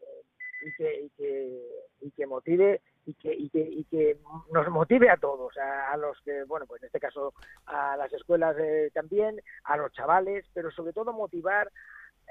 y, 0.62 0.72
que, 0.76 1.00
y, 1.02 1.10
que, 1.10 1.60
y 2.00 2.10
que 2.12 2.26
motive 2.26 2.80
y 3.04 3.12
que, 3.12 3.34
y 3.34 3.50
que, 3.50 3.60
y 3.60 3.84
que 3.84 4.16
nos 4.50 4.66
motive 4.70 5.10
a 5.10 5.18
todos, 5.18 5.54
a, 5.58 5.94
los 5.98 6.18
que, 6.22 6.44
bueno, 6.44 6.64
pues 6.66 6.82
en 6.82 6.86
este 6.86 7.00
caso 7.00 7.34
a 7.66 7.98
las 7.98 8.10
escuelas 8.14 8.56
eh, 8.58 8.90
también, 8.94 9.42
a 9.64 9.76
los 9.76 9.92
chavales, 9.92 10.46
pero 10.54 10.70
sobre 10.70 10.94
todo 10.94 11.12
motivar 11.12 11.70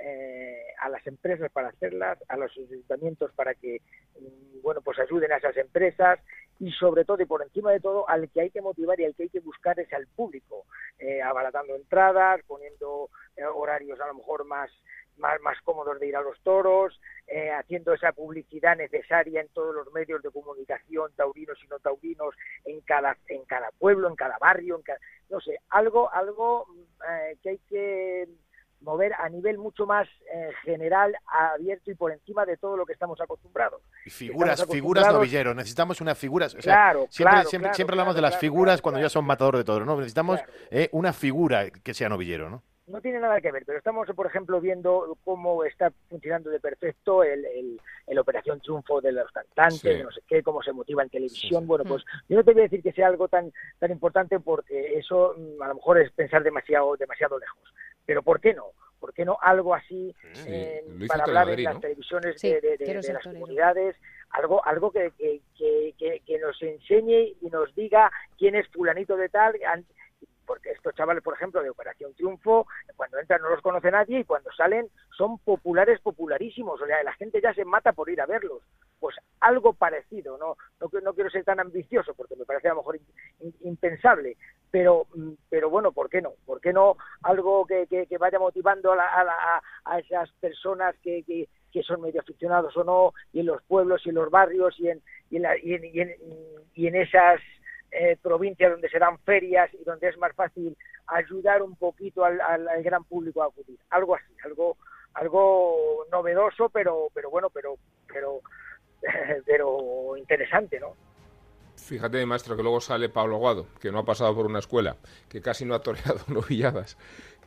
eh, 0.02 0.74
a 0.82 0.90
las 0.90 1.06
empresas 1.08 1.52
para 1.52 1.70
hacerlas, 1.70 2.18
a 2.28 2.38
los 2.38 2.52
ayuntamientos 2.58 3.32
para 3.34 3.54
que 3.54 3.82
mm, 4.20 4.62
bueno 4.62 4.82
pues 4.82 5.00
ayuden 5.00 5.32
a 5.32 5.38
esas 5.38 5.56
empresas 5.58 6.20
y 6.60 6.72
sobre 6.72 7.06
todo 7.06 7.22
y 7.22 7.26
por 7.26 7.42
encima 7.42 7.72
de 7.72 7.80
todo 7.80 8.08
al 8.10 8.30
que 8.30 8.42
hay 8.42 8.50
que 8.50 8.62
motivar 8.62 9.00
y 9.00 9.06
al 9.06 9.16
que 9.16 9.24
hay 9.24 9.30
que 9.30 9.40
buscar 9.40 9.80
es 9.80 9.92
al 9.94 10.08
público, 10.08 10.66
eh, 11.00 11.22
abaratando 11.22 11.76
entradas, 11.76 12.42
poniendo 12.48 13.10
eh, 13.36 13.44
horarios 13.46 14.00
a 14.00 14.08
lo 14.08 14.16
mejor 14.16 14.46
más 14.46 14.70
más, 15.18 15.40
más 15.40 15.58
cómodos 15.64 15.98
de 15.98 16.08
ir 16.08 16.18
a 16.18 16.22
los 16.22 16.38
toros, 16.42 17.00
eh, 17.28 17.50
haciendo 17.50 17.94
esa 17.94 18.12
publicidad 18.12 18.76
necesaria 18.76 19.40
en 19.40 19.48
todos 19.48 19.74
los 19.74 19.90
medios 19.94 20.22
de 20.22 20.30
comunicación, 20.30 21.10
taurinos 21.16 21.58
y 21.64 21.68
no 21.70 21.80
taurinos, 21.80 22.36
en 22.66 22.82
cada, 22.82 23.16
en 23.28 23.46
cada 23.46 23.72
pueblo, 23.72 24.10
en 24.10 24.16
cada 24.18 24.38
barrio, 24.40 24.76
en 24.76 24.84
no 25.30 25.40
sé, 25.40 25.58
algo, 25.70 26.12
algo 26.12 26.68
que 27.42 27.50
hay 27.50 27.58
que 27.70 28.28
mover 28.86 29.14
a 29.16 29.28
nivel 29.28 29.58
mucho 29.58 29.86
más 29.86 30.08
eh, 30.34 30.52
general, 30.64 31.14
abierto 31.28 31.92
y 31.92 31.96
por 31.96 32.12
encima 32.12 32.46
de 32.46 32.56
todo 32.56 32.78
lo 32.78 32.86
que 32.86 32.94
estamos 32.94 33.20
acostumbrados. 33.20 33.82
Y 34.06 34.10
figuras, 34.10 34.66
figuras 34.70 35.12
novilleros, 35.12 35.56
necesitamos 35.56 36.00
unas 36.00 36.18
figuras. 36.18 36.56
claro, 36.56 37.08
siempre, 37.10 37.44
siempre, 37.46 37.74
siempre 37.74 37.96
hablamos 37.96 38.16
de 38.16 38.22
las 38.22 38.38
figuras 38.38 38.82
cuando 38.82 39.02
ya 39.02 39.10
son 39.10 39.26
matador 39.26 39.58
de 39.58 39.64
todo, 39.66 39.84
¿no? 39.84 39.98
Necesitamos 39.98 40.40
eh, 40.70 40.88
una 40.94 41.12
figura 41.12 41.70
que 41.70 41.94
sea 41.94 42.08
novillero, 42.08 42.50
¿no? 42.50 42.64
No 42.88 43.02
tiene 43.02 43.20
nada 43.20 43.42
que 43.42 43.52
ver, 43.52 43.64
pero 43.66 43.80
estamos, 43.80 44.08
por 44.16 44.28
ejemplo, 44.28 44.62
viendo 44.62 45.18
cómo 45.24 45.64
está 45.64 45.92
funcionando 46.08 46.52
de 46.52 46.60
perfecto 46.60 47.24
el, 47.24 47.44
el, 48.06 48.20
Operación 48.20 48.62
Triunfo 48.62 49.02
de 49.02 49.12
los 49.12 49.30
cantantes, 49.32 50.04
no 50.04 50.12
sé 50.12 50.22
qué, 50.28 50.44
cómo 50.44 50.62
se 50.62 50.72
motiva 50.72 51.02
en 51.04 51.10
televisión. 51.10 51.66
Bueno, 51.66 51.84
pues 51.84 52.04
yo 52.30 52.38
no 52.38 52.44
te 52.44 52.54
voy 52.54 52.62
a 52.62 52.64
decir 52.64 52.84
que 52.84 52.94
sea 52.94 53.08
algo 53.08 53.28
tan 53.28 53.52
tan 53.80 53.92
importante 53.92 54.40
porque 54.40 54.98
eso 54.98 55.36
mm, 55.36 55.62
a 55.62 55.68
lo 55.70 55.76
mejor 55.76 56.00
es 56.00 56.12
pensar 56.12 56.44
demasiado 56.44 56.96
demasiado 56.96 57.40
lejos. 57.40 57.74
Pero 58.06 58.24
¿por 58.24 58.40
qué 58.40 58.54
no? 58.54 58.66
¿Por 59.00 59.14
qué 59.14 59.26
no 59.26 59.38
algo 59.42 59.76
así 59.76 60.16
para 61.08 61.24
hablar 61.26 61.50
en 61.52 61.64
las 61.64 61.80
televisiones 61.80 62.42
de, 62.42 63.02
las 63.14 63.24
comunidades? 63.24 63.96
Algo, 64.32 64.66
algo 64.66 64.92
que, 64.92 65.12
que, 65.18 65.94
que, 65.98 66.40
nos 66.40 66.62
enseñe 66.62 67.36
y 67.40 67.50
nos 67.52 67.74
diga 67.76 68.12
quién 68.38 68.56
es 68.56 68.68
fulanito 68.70 69.16
de 69.16 69.30
tal, 69.30 69.56
porque 70.46 70.72
estos 70.72 70.94
chavales, 70.96 71.24
por 71.24 71.34
ejemplo, 71.34 71.62
de 71.62 71.70
Operación 71.70 72.14
Triunfo, 72.14 72.68
cuando 72.96 73.20
entran 73.20 73.42
no 73.42 73.50
los 73.50 73.62
conoce 73.62 73.92
nadie 73.92 74.20
y 74.20 74.24
cuando 74.24 74.52
salen 74.52 74.90
son 75.18 75.38
populares, 75.40 76.00
popularísimos, 76.02 76.82
o 76.82 76.86
sea, 76.86 77.04
la 77.04 77.14
gente 77.14 77.42
ya 77.42 77.54
se 77.54 77.66
mata 77.66 77.94
por 77.94 78.10
ir 78.10 78.22
a 78.22 78.26
verlos. 78.26 78.62
Pues 79.00 79.16
algo 79.40 79.74
parecido, 79.74 80.38
no, 80.38 80.56
no, 80.80 80.90
no 81.02 81.14
quiero 81.14 81.30
ser 81.30 81.44
tan 81.44 81.60
ambicioso 81.60 82.14
porque 82.16 82.36
me 82.36 82.46
parece 82.46 82.68
a 82.68 82.72
lo 82.72 82.78
mejor 82.78 83.00
impensable, 83.62 84.38
pero, 84.72 85.08
pero 85.50 85.70
bueno, 85.70 85.92
¿por 85.92 86.10
qué 86.10 86.22
no? 86.22 86.34
¿Por 86.46 86.62
qué 86.62 86.74
no 86.74 86.98
algo 87.26 87.66
que, 87.66 87.88
que, 87.88 88.18
vaya 88.18 88.38
motivando 88.38 88.94
a, 88.94 89.04
a, 89.04 89.62
a, 89.84 90.00
esas 90.00 90.32
personas 90.34 90.96
que, 91.04 91.24
que, 91.24 91.84
son 91.84 92.02
medio 92.02 92.22
aficionados 92.22 92.78
o 92.78 92.84
no, 92.86 93.14
y 93.34 93.42
en 93.42 93.48
los 93.48 93.62
pueblos 93.64 94.02
y 94.06 94.10
en 94.10 94.16
los 94.16 94.30
barrios 94.30 94.80
y 94.80 94.90
en, 94.90 95.02
y 95.30 95.38
en, 95.38 95.46
y 95.62 95.74
en, 95.74 95.86
y 95.86 96.00
en, 96.02 96.16
y 96.74 96.88
en 96.88 96.96
esas 96.96 97.42
eh, 97.92 98.18
provincias 98.22 98.72
donde 98.72 98.90
se 98.90 99.00
dan 99.00 99.18
ferias 99.20 99.74
y 99.74 99.84
donde 99.84 100.08
es 100.08 100.18
más 100.18 100.34
fácil 100.36 100.78
ayudar 101.08 101.62
un 101.62 101.76
poquito 101.76 102.24
al, 102.24 102.40
gran 102.84 103.04
público 103.04 103.42
a 103.42 103.48
acudir. 103.48 103.80
Algo 103.90 104.16
así, 104.16 104.34
algo 104.44 104.78
algo 105.16 106.06
novedoso, 106.12 106.70
pero 106.70 107.10
pero 107.14 107.30
bueno, 107.30 107.50
pero 107.50 107.76
pero 108.08 108.40
pero 109.46 110.16
interesante, 110.18 110.80
¿no? 110.80 110.94
Fíjate, 111.78 112.26
maestro, 112.26 112.56
que 112.56 112.64
luego 112.64 112.82
sale 112.82 113.10
Pablo 113.10 113.38
Guado, 113.38 113.68
que 113.80 113.92
no 113.92 114.00
ha 114.00 114.06
pasado 114.06 114.34
por 114.34 114.46
una 114.46 114.60
escuela, 114.60 114.96
que 115.30 115.42
casi 115.42 115.66
no 115.66 115.76
ha 115.76 115.82
toreado 115.82 116.20
novilladas, 116.28 116.98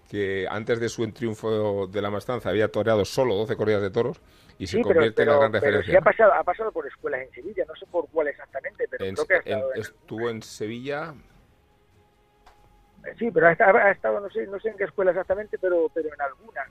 que 0.09 0.47
antes 0.49 0.81
de 0.81 0.89
su 0.89 1.11
triunfo 1.13 1.87
de 1.87 2.03
la 2.03 2.11
mastanza 2.11 2.51
había 2.51 2.69
toreado 2.71 3.05
solo 3.05 3.35
12 3.35 3.57
corridas 3.57 3.83
de 3.83 3.91
toros 3.91 4.21
y 4.59 4.67
se 4.67 4.81
convierte 4.81 5.23
en 5.23 5.29
la 5.29 5.37
gran 5.37 5.53
referencia. 5.53 5.93
Sí 5.93 5.97
ha 5.97 6.01
pasado, 6.01 6.33
ha 6.35 6.43
pasado 6.43 6.73
por 6.73 6.87
escuelas 6.87 7.23
en 7.23 7.31
Sevilla, 7.31 7.65
no 7.67 7.75
sé 7.77 7.87
por 7.87 8.09
cuál 8.11 8.29
exactamente, 8.29 8.87
pero 8.89 9.05
creo 9.05 9.27
que 9.27 9.35
ha 9.35 9.39
estado 9.39 9.75
en, 9.75 9.81
estuvo 9.81 10.31
en 10.31 10.43
Sevilla. 10.43 11.15
Eh, 13.05 13.15
sí, 13.19 13.31
pero 13.31 13.47
ha 13.49 13.91
estado, 13.91 14.21
no 14.21 14.31
sé, 14.31 14.47
no 14.47 14.59
sé 14.59 14.71
en 14.71 14.77
qué 14.77 14.85
escuela 14.85 15.13
exactamente, 15.13 15.59
pero, 15.59 15.89
pero 15.95 16.13
en 16.13 16.21
alguna. 16.21 16.63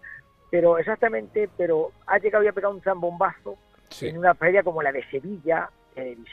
Pero 0.50 0.78
exactamente, 0.78 1.50
pero 1.58 1.92
ha 2.06 2.18
llegado 2.20 2.44
y 2.44 2.48
ha 2.48 2.54
pegado 2.54 2.74
un 2.74 2.82
zambombazo 2.82 3.58
en 4.02 4.18
una 4.18 4.36
feria 4.36 4.64
como 4.64 4.82
la 4.82 4.92
de 4.92 5.04
Sevilla, 5.10 5.70
en 5.96 6.08
el 6.08 6.26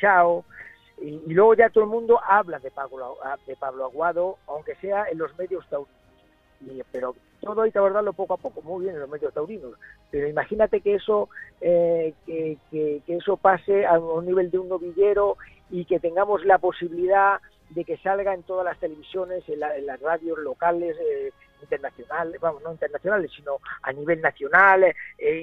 Bisao, 0.99 1.21
y, 1.27 1.33
luego 1.33 1.55
ya 1.55 1.71
todo 1.71 1.85
el 1.85 1.91
mundo 1.91 2.21
habla 2.27 2.59
de 2.59 2.71
Pablo, 2.71 3.19
de 3.47 3.57
Pablo 3.57 3.87
Aguado, 3.87 4.39
aunque 4.47 4.75
sea 4.77 5.07
en 5.11 5.19
los 5.19 5.37
medios 5.39 5.67
taurinos. 5.69 6.87
pero 6.93 7.15
todo 7.41 7.63
hay 7.63 7.73
que 7.73 7.79
abordarlo 7.79 8.13
poco 8.13 8.35
a 8.35 8.39
poco, 8.39 8.63
muy 8.63 8.85
bien 8.85 8.95
en 8.95 9.03
los 9.03 9.11
medios 9.11 9.33
taurinos, 9.35 9.75
pero 10.11 10.29
imagínate 10.29 10.81
que 10.81 10.95
eso, 10.95 11.29
eh, 11.61 12.15
que, 12.27 12.59
eso 13.07 13.37
pase 13.37 13.87
a 13.87 13.99
un 13.99 14.27
nivel 14.27 14.51
de 14.51 14.59
un 14.59 14.69
novillero 14.69 15.37
y 15.71 15.85
que 15.85 16.01
tengamos 16.01 16.45
la 16.45 16.59
posibilidad 16.59 17.41
de 17.71 17.85
que 17.85 17.97
salga 17.99 18.35
en 18.35 18.43
todas 18.45 18.65
las 18.65 18.79
televisiones, 18.79 19.47
en, 19.49 19.61
las 19.61 20.01
radios 20.01 20.39
locales, 20.39 20.97
eh, 20.99 21.33
internacionales, 21.63 22.41
vamos, 22.41 22.63
no 22.63 22.73
internacionales, 22.73 23.31
sino 23.35 23.59
a 23.83 23.93
nivel 23.93 24.21
nacional, 24.21 24.85
eh, 24.85 24.95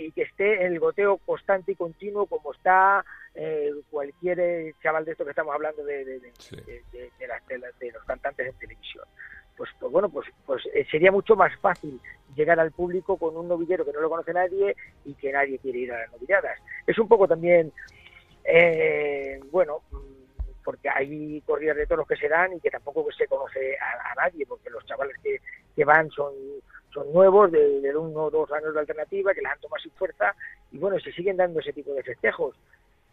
y 0.08 0.12
que 0.12 0.24
esté 0.24 0.66
en 0.66 0.74
el 0.74 0.80
goteo 0.80 1.18
constante 1.18 1.72
y 1.72 1.76
continuo 1.76 2.28
como 2.28 2.54
está 2.54 3.04
eh, 3.36 3.72
cualquier 3.90 4.74
chaval 4.82 5.06
de 5.06 5.12
esto 5.12 5.24
que 5.24 5.32
estamos 5.32 5.54
hablando 5.54 5.84
de, 5.84 6.06
de, 6.06 6.20
de 6.20 7.92
los 7.92 8.04
cantantes 8.06 8.48
en 8.48 8.54
televisión 8.56 9.06
pues, 9.62 9.70
pues 9.80 9.92
bueno, 9.92 10.10
pues, 10.10 10.28
pues 10.44 10.64
eh, 10.74 10.88
sería 10.90 11.12
mucho 11.12 11.36
más 11.36 11.56
fácil 11.60 12.02
llegar 12.36 12.60
al 12.60 12.72
público 12.72 13.18
con 13.18 13.38
un 13.38 13.48
novillero 13.48 13.86
que 13.86 13.94
no 13.94 14.02
lo 14.02 14.10
conoce 14.10 14.34
nadie 14.34 14.76
y 15.06 15.14
que 15.14 15.32
nadie 15.32 15.60
quiere 15.60 15.78
ir 15.78 15.94
a 15.94 16.00
las 16.00 16.12
novilladas. 16.12 16.58
Es 16.88 16.98
un 16.98 17.08
poco 17.08 17.28
también, 17.28 17.72
eh, 18.44 19.40
bueno, 19.52 19.84
mm, 19.92 20.64
porque 20.64 20.90
hay 20.90 21.42
corridas 21.42 21.78
de 21.78 21.86
toros 21.86 22.08
que 22.08 22.16
se 22.16 22.28
dan 22.28 22.54
y 22.54 22.60
que 22.60 22.72
tampoco 22.72 23.06
se 23.12 23.28
conoce 23.28 23.78
a, 23.78 24.16
nadie, 24.16 24.48
porque 24.48 24.72
los 24.72 24.84
chavales 24.88 25.16
que, 25.22 25.40
que 25.76 25.86
van 25.86 26.10
son 26.10 26.34
son 26.92 27.14
nuevos, 27.14 27.52
de, 27.52 27.82
de, 27.82 27.96
uno 27.96 28.24
o 28.24 28.32
dos 28.32 28.52
años 28.52 28.74
de 28.74 28.80
alternativa, 28.80 29.34
que 29.34 29.42
les 29.42 29.52
han 29.52 29.60
tomado 29.62 29.82
sin 29.82 29.92
fuerza, 29.92 30.36
y 30.72 30.80
bueno, 30.80 31.00
se 31.00 31.12
siguen 31.12 31.38
dando 31.38 31.60
ese 31.60 31.72
tipo 31.72 31.94
de 31.94 32.02
festejos. 32.02 32.56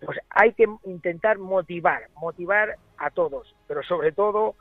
Pues 0.04 0.18
hay 0.30 0.52
que 0.52 0.66
intentar 0.84 1.38
motivar, 1.38 2.08
motivar 2.20 2.76
a 2.98 3.10
todos, 3.10 3.54
pero 3.66 3.82
sobre 3.82 4.12
todo 4.12 4.54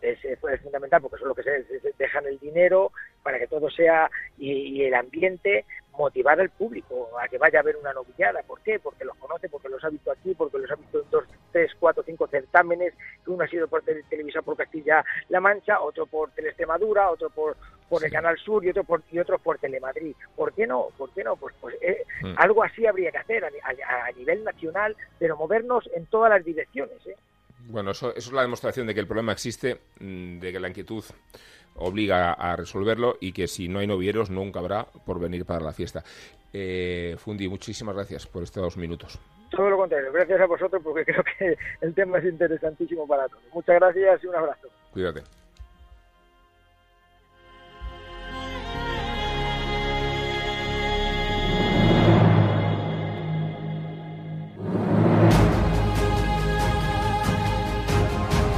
es, 0.00 0.24
es, 0.24 0.38
fundamental 0.62 1.02
porque 1.02 1.18
son 1.18 1.28
lo 1.28 1.34
que 1.34 1.42
se, 1.42 1.64
dejan 1.98 2.26
el 2.26 2.38
dinero 2.38 2.92
para 3.22 3.38
que 3.38 3.46
todo 3.46 3.70
sea 3.70 4.10
y, 4.38 4.82
el 4.82 4.94
ambiente 4.94 5.64
motivar 5.98 6.40
al 6.40 6.50
público 6.50 7.08
a 7.20 7.28
que 7.28 7.38
vaya 7.38 7.60
a 7.60 7.62
ver 7.62 7.76
una 7.76 7.92
novillada. 7.92 8.42
¿Por 8.42 8.60
qué? 8.60 8.78
Porque 8.78 9.04
los 9.04 9.16
conoce, 9.16 9.48
porque 9.48 9.68
los 9.68 9.82
ha 9.84 9.88
visto 9.88 10.10
aquí, 10.10 10.34
porque 10.34 10.58
los 10.58 10.70
ha 10.70 10.76
visto 10.76 11.00
en 11.00 11.10
dos, 11.10 11.24
tres, 11.52 11.72
cuatro, 11.78 12.02
cinco 12.04 12.26
certámenes. 12.28 12.94
Uno 13.26 13.44
ha 13.44 13.48
sido 13.48 13.68
por 13.68 13.82
televisión 13.82 14.44
por 14.44 14.56
Castilla-La 14.56 15.40
Mancha, 15.40 15.80
otro 15.80 16.06
por 16.06 16.30
Teleextremadura, 16.30 17.10
otro 17.10 17.30
por 17.30 17.56
por 17.88 18.04
el 18.04 18.10
Canal 18.10 18.36
Sur 18.38 18.64
y 18.64 18.70
otro 18.70 18.84
por 18.84 19.02
y 19.10 19.18
otros 19.18 19.40
por 19.40 19.58
Telemadrid. 19.58 20.14
¿Por 20.34 20.52
qué 20.52 20.66
no? 20.66 20.88
¿Por 20.96 21.10
qué 21.10 21.22
no? 21.22 21.36
Pues, 21.36 21.54
pues 21.60 21.76
eh, 21.80 22.04
mm. 22.22 22.34
algo 22.36 22.64
así 22.64 22.86
habría 22.86 23.10
que 23.12 23.18
hacer 23.18 23.44
a, 23.44 23.48
a, 23.48 24.12
nivel 24.12 24.44
nacional, 24.44 24.96
pero 25.18 25.36
movernos 25.36 25.88
en 25.94 26.06
todas 26.06 26.30
las 26.30 26.44
direcciones. 26.44 26.96
¿eh? 27.06 27.16
Bueno, 27.68 27.92
eso, 27.92 28.14
es 28.14 28.30
la 28.32 28.42
demostración 28.42 28.86
de 28.86 28.94
que 28.94 29.00
el 29.00 29.06
problema 29.06 29.32
existe, 29.32 29.80
mm, 30.00 30.38
de 30.38 30.52
que 30.52 30.60
la 30.60 30.68
inquietud 30.68 31.04
obliga 31.78 32.32
a 32.32 32.56
resolverlo 32.56 33.16
y 33.20 33.32
que 33.32 33.46
si 33.46 33.68
no 33.68 33.78
hay 33.78 33.86
novieros 33.86 34.30
nunca 34.30 34.60
habrá 34.60 34.84
por 34.84 35.20
venir 35.20 35.44
para 35.44 35.60
la 35.60 35.72
fiesta. 35.72 36.02
Eh, 36.52 37.16
Fundi, 37.18 37.48
muchísimas 37.48 37.94
gracias 37.94 38.26
por 38.26 38.42
estos 38.42 38.62
dos 38.62 38.76
minutos. 38.76 39.18
Todo 39.50 39.70
lo 39.70 39.76
contrario, 39.76 40.12
gracias 40.12 40.40
a 40.40 40.46
vosotros 40.46 40.82
porque 40.82 41.04
creo 41.06 41.22
que 41.38 41.56
el 41.80 41.94
tema 41.94 42.18
es 42.18 42.24
interesantísimo 42.24 43.06
para 43.06 43.28
todos. 43.28 43.42
Muchas 43.52 43.76
gracias 43.76 44.24
y 44.24 44.26
un 44.26 44.36
abrazo. 44.36 44.68
Cuídate. 44.92 45.22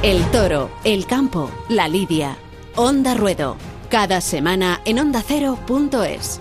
El 0.01 0.23
toro, 0.31 0.71
el 0.85 1.05
campo, 1.05 1.51
la 1.67 1.89
lidia. 1.89 2.37
Onda 2.75 3.13
Ruedo. 3.13 3.57
Cada 3.89 4.21
semana 4.21 4.81
en 4.85 4.99
ondacero.es. 4.99 6.39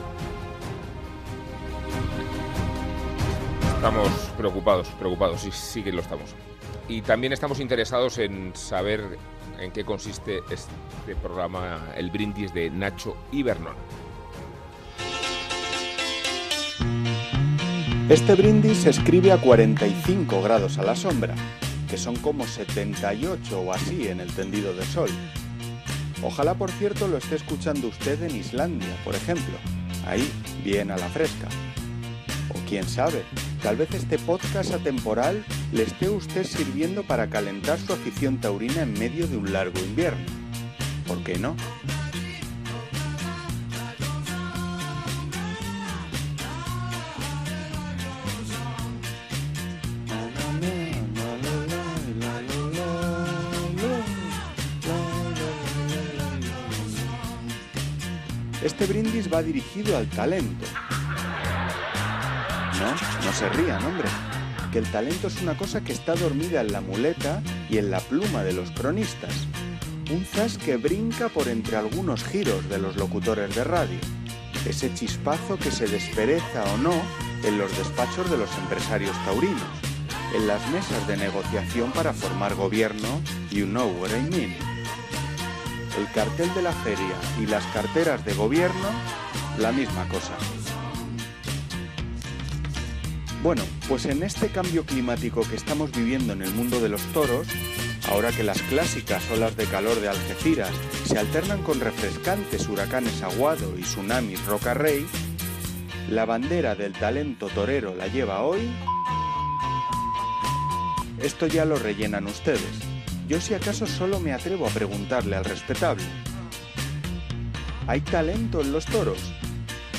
Estamos 3.74 4.08
preocupados, 4.36 4.88
preocupados, 4.98 5.40
sí, 5.40 5.50
sí 5.52 5.82
que 5.82 5.92
lo 5.92 6.00
estamos. 6.00 6.34
Y 6.88 7.02
también 7.02 7.32
estamos 7.32 7.60
interesados 7.60 8.18
en 8.18 8.54
saber 8.54 9.18
en 9.58 9.72
qué 9.72 9.84
consiste 9.84 10.40
este 10.50 11.16
programa, 11.22 11.88
el 11.96 12.10
brindis 12.10 12.52
de 12.52 12.70
Nacho 12.70 13.16
y 13.32 13.42
Bernón. 13.42 13.74
Este 18.08 18.34
brindis 18.34 18.78
se 18.78 18.90
escribe 18.90 19.32
a 19.32 19.38
45 19.38 20.42
grados 20.42 20.78
a 20.78 20.82
la 20.82 20.94
sombra 20.94 21.34
que 21.88 21.96
son 21.96 22.16
como 22.16 22.46
78 22.46 23.60
o 23.60 23.72
así 23.72 24.08
en 24.08 24.20
el 24.20 24.32
tendido 24.32 24.74
de 24.74 24.84
sol. 24.84 25.10
Ojalá, 26.22 26.54
por 26.54 26.70
cierto, 26.72 27.06
lo 27.06 27.16
esté 27.16 27.36
escuchando 27.36 27.88
usted 27.88 28.20
en 28.22 28.34
Islandia, 28.34 28.88
por 29.04 29.14
ejemplo, 29.14 29.54
ahí, 30.06 30.28
bien 30.64 30.90
a 30.90 30.96
la 30.96 31.08
fresca. 31.08 31.48
O 32.50 32.58
quién 32.68 32.88
sabe, 32.88 33.22
tal 33.62 33.76
vez 33.76 33.94
este 33.94 34.18
podcast 34.18 34.72
atemporal 34.74 35.44
le 35.72 35.84
esté 35.84 36.08
usted 36.08 36.44
sirviendo 36.44 37.04
para 37.04 37.28
calentar 37.28 37.78
su 37.78 37.92
afición 37.92 38.40
taurina 38.40 38.82
en 38.82 38.94
medio 38.94 39.28
de 39.28 39.36
un 39.36 39.52
largo 39.52 39.78
invierno. 39.78 40.26
¿Por 41.06 41.22
qué 41.22 41.38
no? 41.38 41.54
Brindis 58.88 59.32
va 59.32 59.42
dirigido 59.42 59.96
al 59.96 60.08
talento. 60.08 60.66
No, 62.80 62.90
no 63.24 63.32
se 63.32 63.48
rían, 63.50 63.84
hombre. 63.84 64.08
Que 64.72 64.78
el 64.78 64.90
talento 64.90 65.28
es 65.28 65.42
una 65.42 65.56
cosa 65.56 65.82
que 65.82 65.92
está 65.92 66.14
dormida 66.14 66.62
en 66.62 66.72
la 66.72 66.80
muleta 66.80 67.42
y 67.68 67.78
en 67.78 67.90
la 67.90 68.00
pluma 68.00 68.42
de 68.44 68.54
los 68.54 68.70
cronistas. 68.70 69.46
Un 70.10 70.24
zas 70.24 70.56
que 70.56 70.76
brinca 70.76 71.28
por 71.28 71.48
entre 71.48 71.76
algunos 71.76 72.24
giros 72.24 72.68
de 72.68 72.78
los 72.78 72.96
locutores 72.96 73.54
de 73.54 73.64
radio. 73.64 73.98
Ese 74.66 74.92
chispazo 74.94 75.58
que 75.58 75.70
se 75.70 75.86
despereza 75.86 76.64
o 76.74 76.78
no 76.78 76.94
en 77.44 77.58
los 77.58 77.76
despachos 77.76 78.30
de 78.30 78.38
los 78.38 78.50
empresarios 78.58 79.16
taurinos, 79.24 79.62
en 80.34 80.46
las 80.46 80.66
mesas 80.70 81.06
de 81.06 81.16
negociación 81.16 81.92
para 81.92 82.12
formar 82.12 82.54
gobierno, 82.54 83.20
you 83.50 83.66
know 83.66 83.88
what 84.00 84.10
I 84.10 84.30
mean 84.30 84.77
el 85.98 86.10
cartel 86.12 86.52
de 86.54 86.62
la 86.62 86.72
feria 86.72 87.16
y 87.40 87.46
las 87.46 87.64
carteras 87.66 88.24
de 88.24 88.32
gobierno, 88.34 88.88
la 89.58 89.72
misma 89.72 90.06
cosa. 90.08 90.32
Bueno, 93.42 93.62
pues 93.88 94.06
en 94.06 94.22
este 94.22 94.48
cambio 94.48 94.84
climático 94.84 95.42
que 95.42 95.56
estamos 95.56 95.92
viviendo 95.92 96.32
en 96.32 96.42
el 96.42 96.52
mundo 96.54 96.80
de 96.80 96.88
los 96.88 97.02
toros, 97.12 97.48
ahora 98.08 98.30
que 98.30 98.44
las 98.44 98.62
clásicas 98.62 99.22
olas 99.30 99.56
de 99.56 99.66
calor 99.66 100.00
de 100.00 100.08
Algeciras 100.08 100.72
se 101.04 101.18
alternan 101.18 101.62
con 101.62 101.80
refrescantes 101.80 102.68
huracanes 102.68 103.22
Aguado 103.22 103.76
y 103.76 103.82
tsunamis 103.82 104.44
Roca 104.46 104.74
Rey, 104.74 105.06
la 106.10 106.24
bandera 106.24 106.74
del 106.74 106.92
talento 106.92 107.48
torero 107.48 107.94
la 107.94 108.06
lleva 108.06 108.42
hoy. 108.42 108.70
Esto 111.22 111.48
ya 111.48 111.64
lo 111.64 111.76
rellenan 111.76 112.26
ustedes. 112.26 112.87
Yo 113.28 113.38
si 113.42 113.52
acaso 113.52 113.86
solo 113.86 114.20
me 114.20 114.32
atrevo 114.32 114.66
a 114.66 114.70
preguntarle 114.70 115.36
al 115.36 115.44
respetable. 115.44 116.02
¿Hay 117.86 118.00
talento 118.00 118.62
en 118.62 118.72
los 118.72 118.86
toros? 118.86 119.18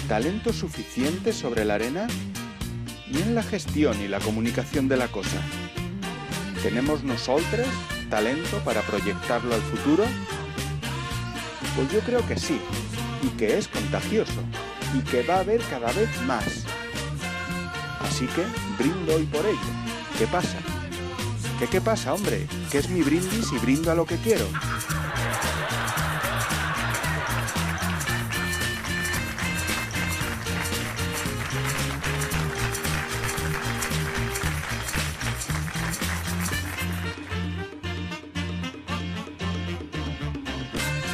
¿Talento 0.07 0.51
suficiente 0.51 1.31
sobre 1.31 1.63
la 1.63 1.75
arena? 1.75 2.07
¿Y 3.07 3.21
en 3.21 3.35
la 3.35 3.43
gestión 3.43 4.01
y 4.01 4.07
la 4.07 4.19
comunicación 4.19 4.87
de 4.87 4.97
la 4.97 5.09
cosa? 5.09 5.39
¿Tenemos 6.63 7.03
nosotros 7.03 7.67
talento 8.09 8.57
para 8.65 8.81
proyectarlo 8.81 9.53
al 9.53 9.61
futuro? 9.61 10.05
Pues 11.75 11.91
yo 11.91 11.99
creo 11.99 12.25
que 12.27 12.37
sí, 12.37 12.59
y 13.21 13.27
que 13.37 13.59
es 13.59 13.67
contagioso, 13.67 14.41
y 14.95 15.01
que 15.01 15.21
va 15.21 15.35
a 15.35 15.39
haber 15.41 15.61
cada 15.69 15.91
vez 15.91 16.09
más. 16.23 16.65
Así 17.99 18.25
que 18.25 18.43
brindo 18.81 19.15
hoy 19.15 19.25
por 19.25 19.45
ello. 19.45 19.59
¿Qué 20.17 20.25
pasa? 20.25 20.57
¿Qué 21.67 21.81
pasa, 21.81 22.13
hombre? 22.13 22.47
Que 22.71 22.79
es 22.79 22.89
mi 22.89 23.03
brindis 23.03 23.51
y 23.51 23.57
brindo 23.59 23.91
a 23.91 23.95
lo 23.95 24.05
que 24.05 24.15
quiero. 24.17 24.45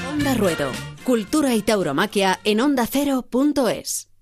Onda 0.09 0.35
Ruedo. 0.35 0.71
Cultura 1.03 1.53
y 1.53 1.61
tauromaquia 1.63 2.39
en 2.45 2.61
ondacero.es. 2.61 4.14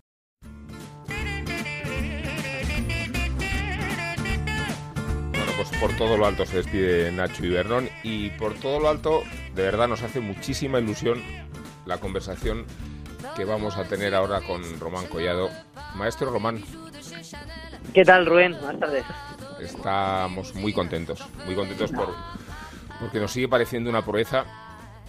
por 5.83 5.97
todo 5.97 6.15
lo 6.15 6.25
alto 6.25 6.45
se 6.45 6.55
despide 6.55 7.11
Nacho 7.11 7.43
y 7.45 7.49
Bernón 7.49 7.89
y 8.03 8.29
por 8.29 8.53
todo 8.53 8.79
lo 8.79 8.87
alto 8.87 9.21
de 9.53 9.63
verdad 9.63 9.89
nos 9.89 10.01
hace 10.01 10.21
muchísima 10.21 10.79
ilusión 10.79 11.21
la 11.85 11.97
conversación 11.97 12.65
que 13.35 13.43
vamos 13.43 13.75
a 13.75 13.83
tener 13.83 14.15
ahora 14.15 14.39
con 14.39 14.61
Román 14.79 15.07
Collado. 15.07 15.49
Maestro 15.95 16.31
Román. 16.31 16.63
¿Qué 17.93 18.05
tal, 18.05 18.25
Rubén? 18.25 18.55
Buenas 18.61 18.79
tardes. 18.79 19.03
Estamos 19.59 20.55
muy 20.55 20.71
contentos, 20.71 21.21
muy 21.45 21.53
contentos 21.53 21.91
por, 21.91 22.15
porque 23.01 23.19
nos 23.19 23.33
sigue 23.33 23.49
pareciendo 23.49 23.89
una 23.89 24.05
proeza 24.05 24.45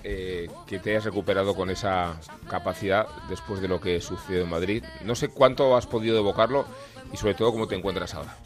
eh, 0.02 0.48
que 0.66 0.80
te 0.80 0.90
hayas 0.90 1.04
recuperado 1.04 1.54
con 1.54 1.70
esa 1.70 2.16
capacidad 2.50 3.06
después 3.28 3.60
de 3.60 3.68
lo 3.68 3.80
que 3.80 4.00
sucedió 4.00 4.42
en 4.42 4.50
Madrid. 4.50 4.82
No 5.04 5.14
sé 5.14 5.28
cuánto 5.28 5.76
has 5.76 5.86
podido 5.86 6.18
evocarlo 6.18 6.66
y 7.12 7.16
sobre 7.16 7.34
todo 7.34 7.52
cómo 7.52 7.68
te 7.68 7.76
encuentras 7.76 8.12
ahora. 8.14 8.36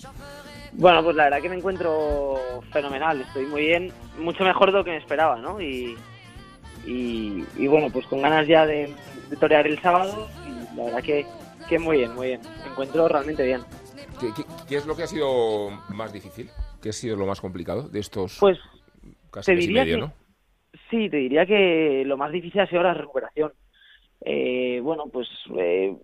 Bueno, 0.73 1.03
pues 1.03 1.17
la 1.17 1.25
verdad 1.25 1.41
que 1.41 1.49
me 1.49 1.57
encuentro 1.57 2.39
fenomenal, 2.73 3.21
estoy 3.21 3.47
muy 3.47 3.63
bien, 3.63 3.93
mucho 4.19 4.45
mejor 4.45 4.73
de 4.73 4.79
lo 4.79 4.85
que 4.85 4.91
me 4.91 4.99
esperaba, 4.99 5.37
¿no? 5.37 5.61
Y, 5.61 5.97
y, 6.87 7.67
bueno, 7.67 7.89
pues 7.91 8.07
con 8.07 8.23
ganas 8.23 8.47
ya 8.47 8.67
de, 8.67 8.93
torear 9.41 9.67
el 9.67 9.81
sábado 9.81 10.29
y 10.47 10.77
la 10.77 10.85
verdad 10.85 11.03
que, 11.03 11.27
que 11.69 11.79
muy 11.79 11.99
bien, 11.99 12.15
muy 12.15 12.29
bien, 12.29 12.41
me 12.65 12.71
encuentro 12.71 13.09
realmente 13.09 13.45
bien. 13.45 13.63
¿Qué, 14.69 14.77
es 14.77 14.87
lo 14.87 14.97
que 14.97 15.05
ha 15.05 15.07
sido 15.07 15.71
más 15.91 16.13
difícil? 16.13 16.51
¿Qué 16.83 16.91
ha 16.91 16.93
sido 16.93 17.17
lo 17.17 17.27
más 17.27 17.41
complicado 17.41 17.89
de 17.89 18.01
estos 18.01 18.39
pues, 18.41 18.59
casi 19.31 19.53
te 19.53 19.57
diría 19.59 19.85
medio, 19.85 20.13
Sí, 20.91 21.09
te 21.11 21.19
diría 21.19 21.45
que 21.45 22.03
lo 22.07 22.17
más 22.17 22.33
difícil 22.33 22.61
ha 22.61 22.67
sido 22.67 22.83
la 22.83 22.95
recuperación. 22.95 23.53
Eh, 24.25 24.81
bueno, 24.83 25.05
pues 25.13 25.29
eh, 25.57 25.95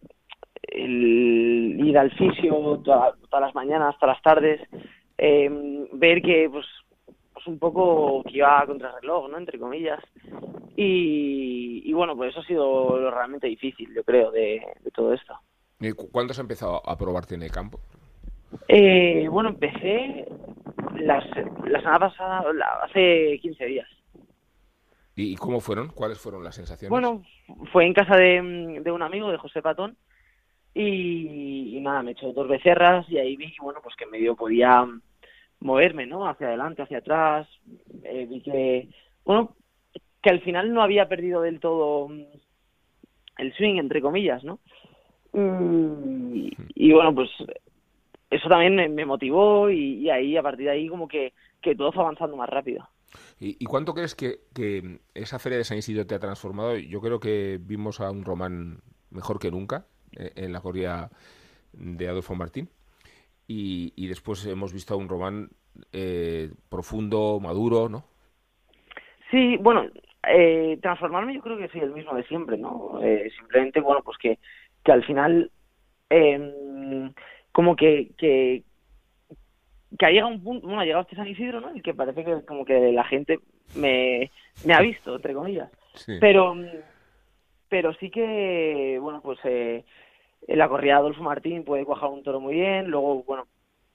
el 0.69 1.81
ir 1.85 1.99
al 1.99 2.11
fisio 2.13 2.81
todas 2.85 3.15
las 3.33 3.55
mañanas, 3.55 3.95
hasta 3.95 4.07
las 4.07 4.23
tardes, 4.23 4.61
eh, 5.19 5.89
ver 5.93 6.23
que 6.23 6.49
pues, 6.51 6.67
pues 7.33 7.47
un 7.47 7.59
poco 7.59 8.23
que 8.25 8.39
iba 8.39 8.61
a 8.61 8.67
contrarreloj, 8.67 9.29
¿no? 9.29 9.39
Entre 9.39 9.59
comillas. 9.59 10.01
Y, 10.77 11.93
bueno, 11.93 12.17
pues 12.17 12.31
eso 12.31 12.41
ha 12.41 12.45
sido 12.45 12.99
lo 12.99 13.11
realmente 13.11 13.47
difícil, 13.47 13.95
yo 13.95 14.03
creo, 14.03 14.33
de, 14.33 14.61
todo 14.93 15.13
esto. 15.13 15.35
¿Cuándo 16.11 16.33
has 16.33 16.39
empezado 16.39 16.83
a 16.89 16.99
probarte 16.99 17.37
en 17.37 17.43
el 17.43 17.53
campo? 17.53 17.79
Eh, 18.67 19.29
bueno, 19.31 19.51
empecé 19.51 20.27
las, 20.97 21.25
la 21.65 21.79
semana 21.81 21.99
pasada, 21.99 22.45
hace 22.83 23.39
15 23.41 23.65
días. 23.67 23.89
¿Y 25.17 25.37
cómo 25.37 25.61
fueron? 25.61 25.89
¿Cuáles 25.89 26.19
fueron 26.19 26.43
las 26.43 26.57
sensaciones? 26.57 26.91
Bueno, 26.91 27.23
fue 27.73 27.87
en 27.87 27.95
casa 27.95 28.17
de, 28.17 28.81
de 28.83 28.91
un 28.91 29.03
amigo, 29.03 29.31
de 29.31 29.39
José 29.39 29.63
Patón, 29.63 29.97
y, 30.75 31.79
nada, 31.81 32.03
me 32.03 32.13
hecho 32.13 32.33
dos 32.33 32.49
becerras 32.49 33.09
y 33.09 33.19
ahí 33.19 33.37
vi, 33.37 33.55
bueno, 33.63 33.81
pues 33.83 33.95
que 33.95 34.07
medio 34.07 34.35
podía 34.35 34.85
moverme, 35.61 36.07
¿no? 36.07 36.29
Hacia 36.29 36.49
adelante, 36.49 36.83
hacia 36.83 36.99
atrás. 36.99 37.49
Eh, 38.03 38.27
vi 38.29 38.41
que, 38.41 38.89
bueno, 39.25 39.55
que 40.21 40.31
al 40.31 40.41
final 40.41 40.73
no 40.75 40.83
había 40.83 41.09
perdido 41.09 41.43
del 41.43 41.61
todo 41.61 42.09
mm, 42.09 42.25
el 43.39 43.55
swing, 43.55 43.77
entre 43.77 44.03
comillas, 44.03 44.43
¿no? 44.43 44.59
Mm, 45.33 46.49
y, 46.75 46.93
bueno, 46.93 47.15
pues 47.15 47.31
eso 48.31 48.49
también 48.49 48.95
me, 48.95 49.07
motivó 49.07 49.71
y, 49.71 50.11
ahí, 50.11 50.37
a 50.37 50.43
partir 50.43 50.67
de 50.67 50.73
ahí, 50.73 50.89
como 50.89 51.07
que, 51.07 51.35
que 51.63 51.77
todo 51.77 51.93
fue 51.93 52.03
avanzando 52.03 52.37
más 52.37 52.49
rápido. 52.49 52.89
¿Y, 53.39 53.65
cuánto 53.65 53.95
crees 53.95 54.17
que, 54.17 54.41
que, 54.53 54.99
esa 55.15 55.39
feria 55.39 55.59
de 55.59 55.65
San 55.65 55.79
Isidro 55.79 56.05
te 56.05 56.17
ha 56.17 56.19
transformado? 56.19 56.77
Yo 56.77 57.01
creo 57.01 57.21
que 57.21 57.61
vimos 57.61 58.01
a 58.01 58.11
un 58.11 58.25
Román 58.25 58.81
mejor 59.11 59.39
que 59.39 59.53
nunca 59.53 59.87
en 60.17 60.53
la 60.53 60.61
corrida 60.61 61.11
de 61.73 62.09
Adolfo 62.09 62.35
Martín. 62.35 62.69
Y, 63.47 63.93
y 63.97 64.07
después 64.07 64.47
hemos 64.47 64.73
visto 64.73 64.95
a 64.95 64.97
un 64.97 65.09
Román 65.09 65.51
eh, 65.93 66.51
profundo, 66.69 67.41
maduro, 67.41 67.89
¿no? 67.89 68.05
Sí, 69.31 69.57
bueno, 69.59 69.87
eh, 70.27 70.79
transformarme 70.81 71.35
yo 71.35 71.41
creo 71.43 71.59
que 71.59 71.69
soy 71.69 71.81
el 71.81 71.93
mismo 71.93 72.15
de 72.15 72.25
siempre, 72.25 72.57
¿no? 72.57 73.01
Eh, 73.03 73.31
simplemente, 73.37 73.81
bueno, 73.81 74.03
pues 74.03 74.17
que, 74.19 74.39
que 74.83 74.93
al 74.93 75.05
final, 75.05 75.51
eh, 76.09 77.11
como 77.53 77.77
que, 77.77 78.13
que, 78.17 78.63
que 79.99 80.07
ha 80.07 80.11
llegado 80.11 80.33
un 80.33 80.43
punto, 80.43 80.67
bueno, 80.67 80.81
ha 80.81 80.85
llegado 80.85 81.03
este 81.03 81.17
San 81.17 81.29
Isidro, 81.29 81.61
¿no? 81.61 81.77
Y 81.77 81.83
que 81.83 81.95
parece 81.95 82.25
que 82.25 82.45
como 82.47 82.65
que 82.65 82.93
la 82.93 83.05
gente 83.05 83.41
me, 83.77 84.31
me 84.65 84.75
ha 84.75 84.81
visto, 84.81 85.17
entre 85.17 85.35
comillas. 85.35 85.71
Pero, 86.21 86.57
pero 87.69 87.93
sí 87.95 88.11
que, 88.11 88.99
bueno, 89.01 89.21
pues 89.21 89.39
eh, 89.45 89.85
la 90.49 90.69
corrida 90.69 90.95
de 90.95 90.99
Adolfo 91.01 91.23
Martín 91.23 91.65
puede 91.65 91.85
cuajar 91.85 92.11
un 92.11 92.23
toro 92.23 92.41
muy 92.41 92.55
bien, 92.55 92.89
luego, 92.89 93.23
bueno, 93.25 93.47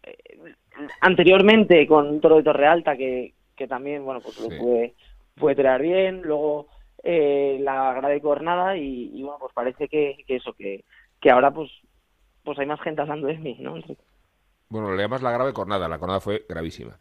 eh, 0.04 0.56
anteriormente 1.02 1.86
con 1.88 2.08
un 2.08 2.22
toro 2.22 2.38
de 2.38 2.44
Torre 2.44 2.68
Alta 2.68 2.96
que, 2.96 3.34
que 3.56 3.68
también, 3.68 4.04
bueno, 4.04 4.22
pues 4.22 4.40
lo 4.40 4.48
puede 4.48 4.96
puede 5.36 5.56
tirar 5.56 5.82
bien, 5.82 6.22
luego 6.22 6.68
eh, 7.04 7.58
la 7.62 7.94
grave 7.94 8.22
cornada 8.22 8.76
y, 8.76 9.12
y, 9.14 9.24
bueno, 9.24 9.38
pues 9.40 9.54
parece 9.54 9.88
que, 9.88 10.18
que 10.28 10.36
eso, 10.36 10.54
que, 10.54 10.84
que 11.22 11.32
ahora 11.32 11.52
pues 11.52 11.72
pues 12.44 12.58
hay 12.60 12.66
más 12.66 12.82
gente 12.82 13.02
hablando 13.02 13.28
de 13.28 13.38
mí, 13.38 13.58
¿no? 13.60 13.76
Bueno, 14.70 14.94
le 14.94 15.02
llamas 15.02 15.22
la 15.22 15.32
grave 15.32 15.54
cornada, 15.54 15.88
la 15.88 16.00
cornada 16.00 16.20
fue 16.20 16.46
gravísima. 16.48 16.98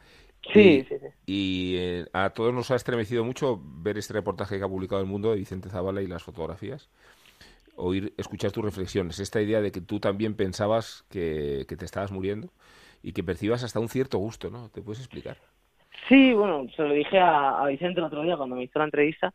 Sí, 0.52 0.60
y, 0.60 0.84
sí, 0.84 0.98
sí. 0.98 1.06
Y 1.26 1.76
eh, 1.78 2.06
a 2.12 2.30
todos 2.30 2.54
nos 2.54 2.70
ha 2.70 2.76
estremecido 2.76 3.24
mucho 3.24 3.60
ver 3.62 3.98
este 3.98 4.14
reportaje 4.14 4.58
que 4.58 4.64
ha 4.64 4.68
publicado 4.68 5.00
El 5.00 5.08
Mundo 5.08 5.30
de 5.30 5.36
Vicente 5.36 5.68
Zavala 5.68 6.00
y 6.00 6.06
las 6.06 6.22
fotografías. 6.22 6.90
Oír, 7.78 8.12
escuchar 8.16 8.50
tus 8.52 8.64
reflexiones, 8.64 9.20
esta 9.20 9.40
idea 9.40 9.60
de 9.60 9.70
que 9.70 9.80
tú 9.80 10.00
también 10.00 10.34
pensabas 10.34 11.04
que, 11.10 11.64
te 11.66 11.84
estabas 11.84 12.12
muriendo 12.12 12.48
y 13.02 13.12
que 13.12 13.22
percibas 13.22 13.62
hasta 13.62 13.80
un 13.80 13.88
cierto 13.88 14.18
gusto, 14.18 14.50
¿no? 14.50 14.68
¿Te 14.70 14.82
puedes 14.82 15.00
explicar? 15.00 15.36
Sí, 16.08 16.32
bueno, 16.32 16.66
se 16.74 16.82
lo 16.82 16.92
dije 16.92 17.18
a, 17.18 17.64
Vicente 17.66 18.00
el 18.00 18.06
otro 18.06 18.22
día 18.22 18.36
cuando 18.36 18.56
me 18.56 18.64
hizo 18.64 18.78
la 18.78 18.86
entrevista. 18.86 19.32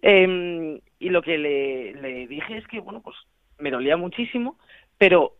Eh, 0.00 0.80
y 0.98 1.08
lo 1.10 1.22
que 1.22 1.36
le, 1.38 1.94
le 1.94 2.26
dije 2.26 2.56
es 2.56 2.66
que, 2.66 2.80
bueno, 2.80 3.02
pues 3.02 3.16
me 3.58 3.70
dolía 3.70 3.96
muchísimo, 3.96 4.58
pero 4.98 5.36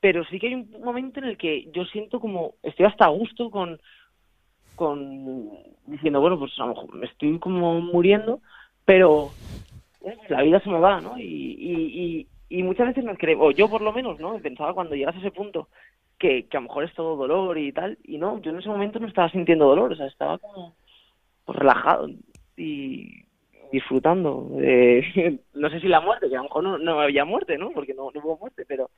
pero 0.00 0.24
sí 0.26 0.38
que 0.38 0.48
hay 0.48 0.54
un 0.54 0.70
momento 0.84 1.18
en 1.18 1.26
el 1.26 1.36
que 1.36 1.68
yo 1.72 1.84
siento 1.86 2.20
como 2.20 2.54
estoy 2.62 2.86
hasta 2.86 3.06
a 3.06 3.08
gusto 3.08 3.50
con 3.50 3.80
con 4.74 5.48
diciendo 5.86 6.20
bueno 6.20 6.38
pues 6.38 6.52
a 6.58 6.66
lo 6.66 6.68
mejor 6.68 6.94
me 6.94 7.06
estoy 7.06 7.38
como 7.38 7.80
muriendo 7.80 8.40
pero 8.84 9.30
la 10.28 10.42
vida 10.42 10.60
se 10.60 10.70
me 10.70 10.78
va 10.78 11.00
no 11.00 11.18
y, 11.18 11.24
y, 11.24 12.26
y, 12.48 12.62
muchas 12.62 12.88
veces 12.88 13.04
me 13.04 13.16
creo 13.16 13.40
o 13.40 13.50
yo 13.50 13.68
por 13.68 13.82
lo 13.82 13.92
menos 13.92 14.18
no 14.20 14.38
pensaba 14.38 14.74
cuando 14.74 14.94
llegas 14.94 15.16
a 15.16 15.18
ese 15.18 15.30
punto 15.30 15.68
que, 16.18 16.46
que 16.46 16.56
a 16.56 16.60
lo 16.60 16.68
mejor 16.68 16.84
es 16.84 16.94
todo 16.94 17.16
dolor 17.16 17.58
y 17.58 17.72
tal, 17.72 17.98
y 18.04 18.18
no, 18.18 18.40
yo 18.40 18.50
en 18.50 18.58
ese 18.58 18.68
momento 18.68 18.98
no 18.98 19.06
estaba 19.06 19.30
sintiendo 19.30 19.66
dolor, 19.66 19.92
o 19.92 19.96
sea, 19.96 20.06
estaba 20.06 20.38
como 20.38 20.74
pues, 21.44 21.58
relajado 21.58 22.08
y 22.56 23.24
disfrutando. 23.72 24.48
de 24.52 25.40
no 25.54 25.70
sé 25.70 25.80
si 25.80 25.88
la 25.88 26.00
muerte, 26.00 26.28
que 26.28 26.36
a 26.36 26.38
lo 26.38 26.44
mejor 26.44 26.64
no, 26.64 26.78
no 26.78 27.00
había 27.00 27.24
muerte, 27.24 27.58
¿no? 27.58 27.70
Porque 27.70 27.94
no, 27.94 28.10
no 28.12 28.20
hubo 28.20 28.38
muerte, 28.38 28.64
pero, 28.66 28.90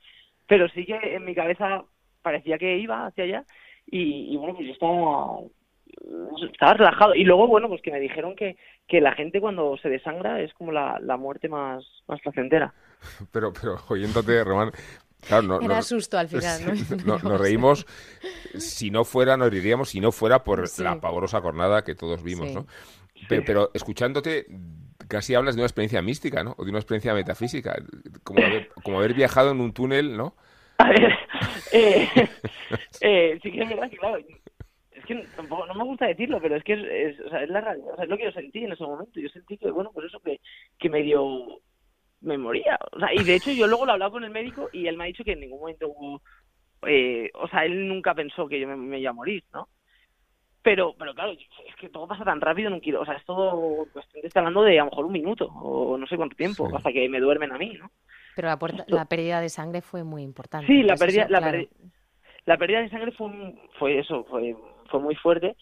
pero 0.46 0.68
sí 0.68 0.84
que 0.84 0.96
en 0.96 1.24
mi 1.24 1.34
cabeza 1.34 1.84
parecía 2.22 2.58
que 2.58 2.78
iba 2.78 3.06
hacia 3.06 3.24
allá 3.24 3.44
y, 3.86 4.32
y 4.32 4.36
bueno, 4.36 4.54
pues 4.54 4.66
yo 4.66 4.72
estaba 4.72 5.40
estaba 6.52 6.74
relajado 6.74 7.14
y 7.14 7.24
luego 7.24 7.46
bueno 7.46 7.68
pues 7.68 7.82
que 7.82 7.92
me 7.92 8.00
dijeron 8.00 8.34
que, 8.36 8.56
que 8.86 9.00
la 9.00 9.12
gente 9.12 9.40
cuando 9.40 9.76
se 9.78 9.88
desangra 9.88 10.40
es 10.40 10.52
como 10.54 10.72
la, 10.72 10.98
la 11.00 11.16
muerte 11.16 11.48
más 11.48 11.84
más 12.06 12.20
placentera 12.20 12.72
pero 13.32 13.52
pero 13.52 13.76
oyéndote 13.88 14.44
Román 14.44 14.72
Claro, 15.26 15.60
Era 15.60 15.82
susto 15.82 16.18
al 16.18 16.28
final, 16.28 16.60
¿no? 17.04 17.18
nos 17.18 17.40
reímos, 17.40 17.86
si 18.56 18.90
no 18.90 19.04
fuera, 19.04 19.36
nos 19.36 19.50
reiríamos 19.50 19.90
si 19.90 20.00
no 20.00 20.12
fuera 20.12 20.44
por 20.44 20.64
la 20.78 21.00
pavorosa 21.00 21.40
jornada 21.40 21.82
que 21.82 21.94
todos 21.94 22.22
vimos, 22.22 22.52
¿no? 22.52 22.66
Pero, 23.28 23.70
escuchándote, 23.74 24.46
casi 25.08 25.34
hablas 25.34 25.56
de 25.56 25.62
una 25.62 25.66
experiencia 25.66 26.00
mística, 26.02 26.44
¿no? 26.44 26.54
O 26.56 26.64
de 26.64 26.70
una 26.70 26.78
experiencia 26.78 27.14
metafísica, 27.14 27.76
como 28.22 28.44
haber, 28.44 28.68
como 28.84 28.98
haber 28.98 29.14
viajado 29.14 29.50
en 29.50 29.60
un 29.60 29.72
túnel, 29.72 30.16
¿no? 30.16 30.36
A 30.78 30.88
ver, 30.88 31.12
eh, 31.72 32.08
eh, 33.00 33.38
sí 33.42 33.50
que 33.50 33.62
es 33.62 33.68
verdad 33.68 33.90
que, 33.90 33.96
claro, 33.96 34.18
que 35.08 35.26
tampoco, 35.34 35.66
no 35.66 35.74
me 35.74 35.84
gusta 35.84 36.06
decirlo, 36.06 36.40
pero 36.40 36.56
es 36.56 36.62
que 36.62 36.74
es, 36.74 37.18
o 37.20 37.30
sea, 37.30 37.42
es 37.42 37.48
la 37.48 37.60
realidad, 37.60 37.92
o 37.92 37.96
sea, 37.96 38.04
es 38.04 38.10
lo 38.10 38.16
que 38.16 38.24
yo 38.24 38.32
sentí 38.32 38.64
en 38.64 38.72
ese 38.72 38.84
momento. 38.84 39.18
Yo 39.18 39.28
sentí 39.30 39.56
que, 39.56 39.70
bueno, 39.70 39.90
pues 39.92 40.06
eso 40.06 40.20
que, 40.20 40.40
que 40.78 40.88
medio 40.88 41.60
me 42.20 42.36
moría. 42.36 42.78
O 42.92 42.98
sea, 42.98 43.12
y 43.12 43.24
de 43.24 43.34
hecho 43.34 43.50
yo 43.50 43.66
luego 43.66 43.84
lo 43.84 43.92
he 43.92 43.94
hablado 43.94 44.12
con 44.12 44.24
el 44.24 44.30
médico 44.30 44.68
y 44.72 44.86
él 44.86 44.96
me 44.96 45.04
ha 45.04 45.06
dicho 45.06 45.24
que 45.24 45.32
en 45.32 45.40
ningún 45.40 45.60
momento 45.60 45.88
hubo... 45.88 46.20
Eh, 46.86 47.30
o 47.34 47.48
sea, 47.48 47.64
él 47.64 47.88
nunca 47.88 48.14
pensó 48.14 48.46
que 48.46 48.60
yo 48.60 48.68
me, 48.68 49.00
iba 49.00 49.10
a 49.10 49.14
morir, 49.14 49.42
¿no? 49.52 49.68
Pero, 50.62 50.94
pero 50.98 51.14
claro, 51.14 51.32
es 51.32 51.76
que 51.76 51.88
todo 51.88 52.06
pasa 52.06 52.24
tan 52.24 52.40
rápido 52.40 52.68
en 52.68 52.74
un 52.74 52.80
kilo. 52.80 53.00
O 53.00 53.04
sea, 53.04 53.14
es 53.14 53.24
todo 53.24 53.86
cuestión 53.92 54.22
de 54.22 54.28
estar 54.28 54.42
hablando 54.42 54.62
de 54.62 54.78
a 54.78 54.84
lo 54.84 54.90
mejor 54.90 55.06
un 55.06 55.12
minuto 55.12 55.46
o 55.46 55.96
no 55.96 56.06
sé 56.06 56.16
cuánto 56.16 56.36
tiempo, 56.36 56.68
hasta 56.76 56.92
que 56.92 57.08
me 57.08 57.20
duermen 57.20 57.52
a 57.52 57.58
mí, 57.58 57.74
¿no? 57.78 57.90
Pero 58.36 58.48
la, 58.48 58.84
la 58.86 59.04
pérdida 59.06 59.40
de 59.40 59.48
sangre 59.48 59.80
fue 59.80 60.04
muy 60.04 60.22
importante. 60.22 60.66
Sí, 60.66 60.82
la 60.82 60.96
pérdida, 60.96 61.26
la, 61.28 61.64
la 62.48 62.56
pérdida 62.56 62.80
de 62.80 62.88
sangre 62.88 63.12
fue, 63.12 63.30
fue 63.78 63.98
eso, 63.98 64.24
fue, 64.24 64.56
fue 64.88 65.00
muy 65.00 65.14
fuerte 65.14 65.56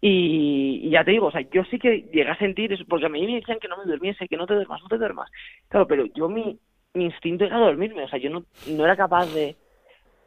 y, 0.00 0.90
ya 0.90 1.04
te 1.04 1.10
digo, 1.10 1.26
o 1.26 1.30
sea, 1.30 1.40
yo 1.52 1.64
sí 1.64 1.78
que 1.78 2.02
llegué 2.12 2.28
a 2.28 2.38
sentir 2.38 2.72
eso, 2.72 2.84
porque 2.88 3.06
a 3.06 3.08
mí 3.08 3.26
me 3.26 3.34
decían 3.34 3.58
que 3.58 3.68
no 3.68 3.76
me 3.76 3.90
durmiese, 3.90 4.28
que 4.28 4.36
no 4.36 4.46
te 4.46 4.54
duermas, 4.54 4.80
no 4.82 4.88
te 4.88 4.98
duermas. 4.98 5.30
Claro, 5.68 5.86
pero 5.86 6.06
yo 6.14 6.28
mi, 6.28 6.58
instinto 6.94 7.44
era 7.44 7.58
dormirme, 7.58 8.04
o 8.04 8.08
sea, 8.08 8.18
yo 8.18 8.30
no, 8.30 8.44
no 8.68 8.84
era 8.84 8.96
capaz 8.96 9.26
de, 9.34 9.56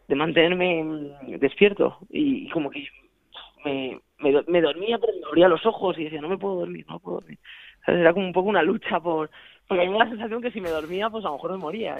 de 0.07 0.15
mantenerme 0.15 0.83
mm, 0.83 1.39
despierto. 1.39 1.99
Y, 2.09 2.49
como 2.49 2.69
que 2.69 2.85
me, 3.63 3.99
me, 4.19 4.61
dormía, 4.61 4.97
pero 4.97 5.13
me 5.13 5.27
abría 5.27 5.47
los 5.47 5.65
ojos 5.65 5.97
y 5.97 6.05
decía, 6.05 6.21
no 6.21 6.29
me 6.29 6.37
puedo 6.37 6.55
dormir, 6.55 6.85
no 6.89 6.99
puedo 6.99 7.21
dormir. 7.21 7.39
era 7.87 8.13
como 8.13 8.25
un 8.25 8.33
poco 8.33 8.49
una 8.49 8.63
lucha 8.63 8.99
por... 8.99 9.29
Porque 9.67 9.85
a 9.85 9.89
me 9.89 9.97
la 9.97 10.09
sensación 10.09 10.41
que 10.41 10.51
si 10.51 10.59
me 10.59 10.69
dormía, 10.69 11.09
pues 11.09 11.23
a 11.23 11.29
lo 11.29 11.35
mejor 11.35 11.51
me 11.51 11.57
moría. 11.57 11.95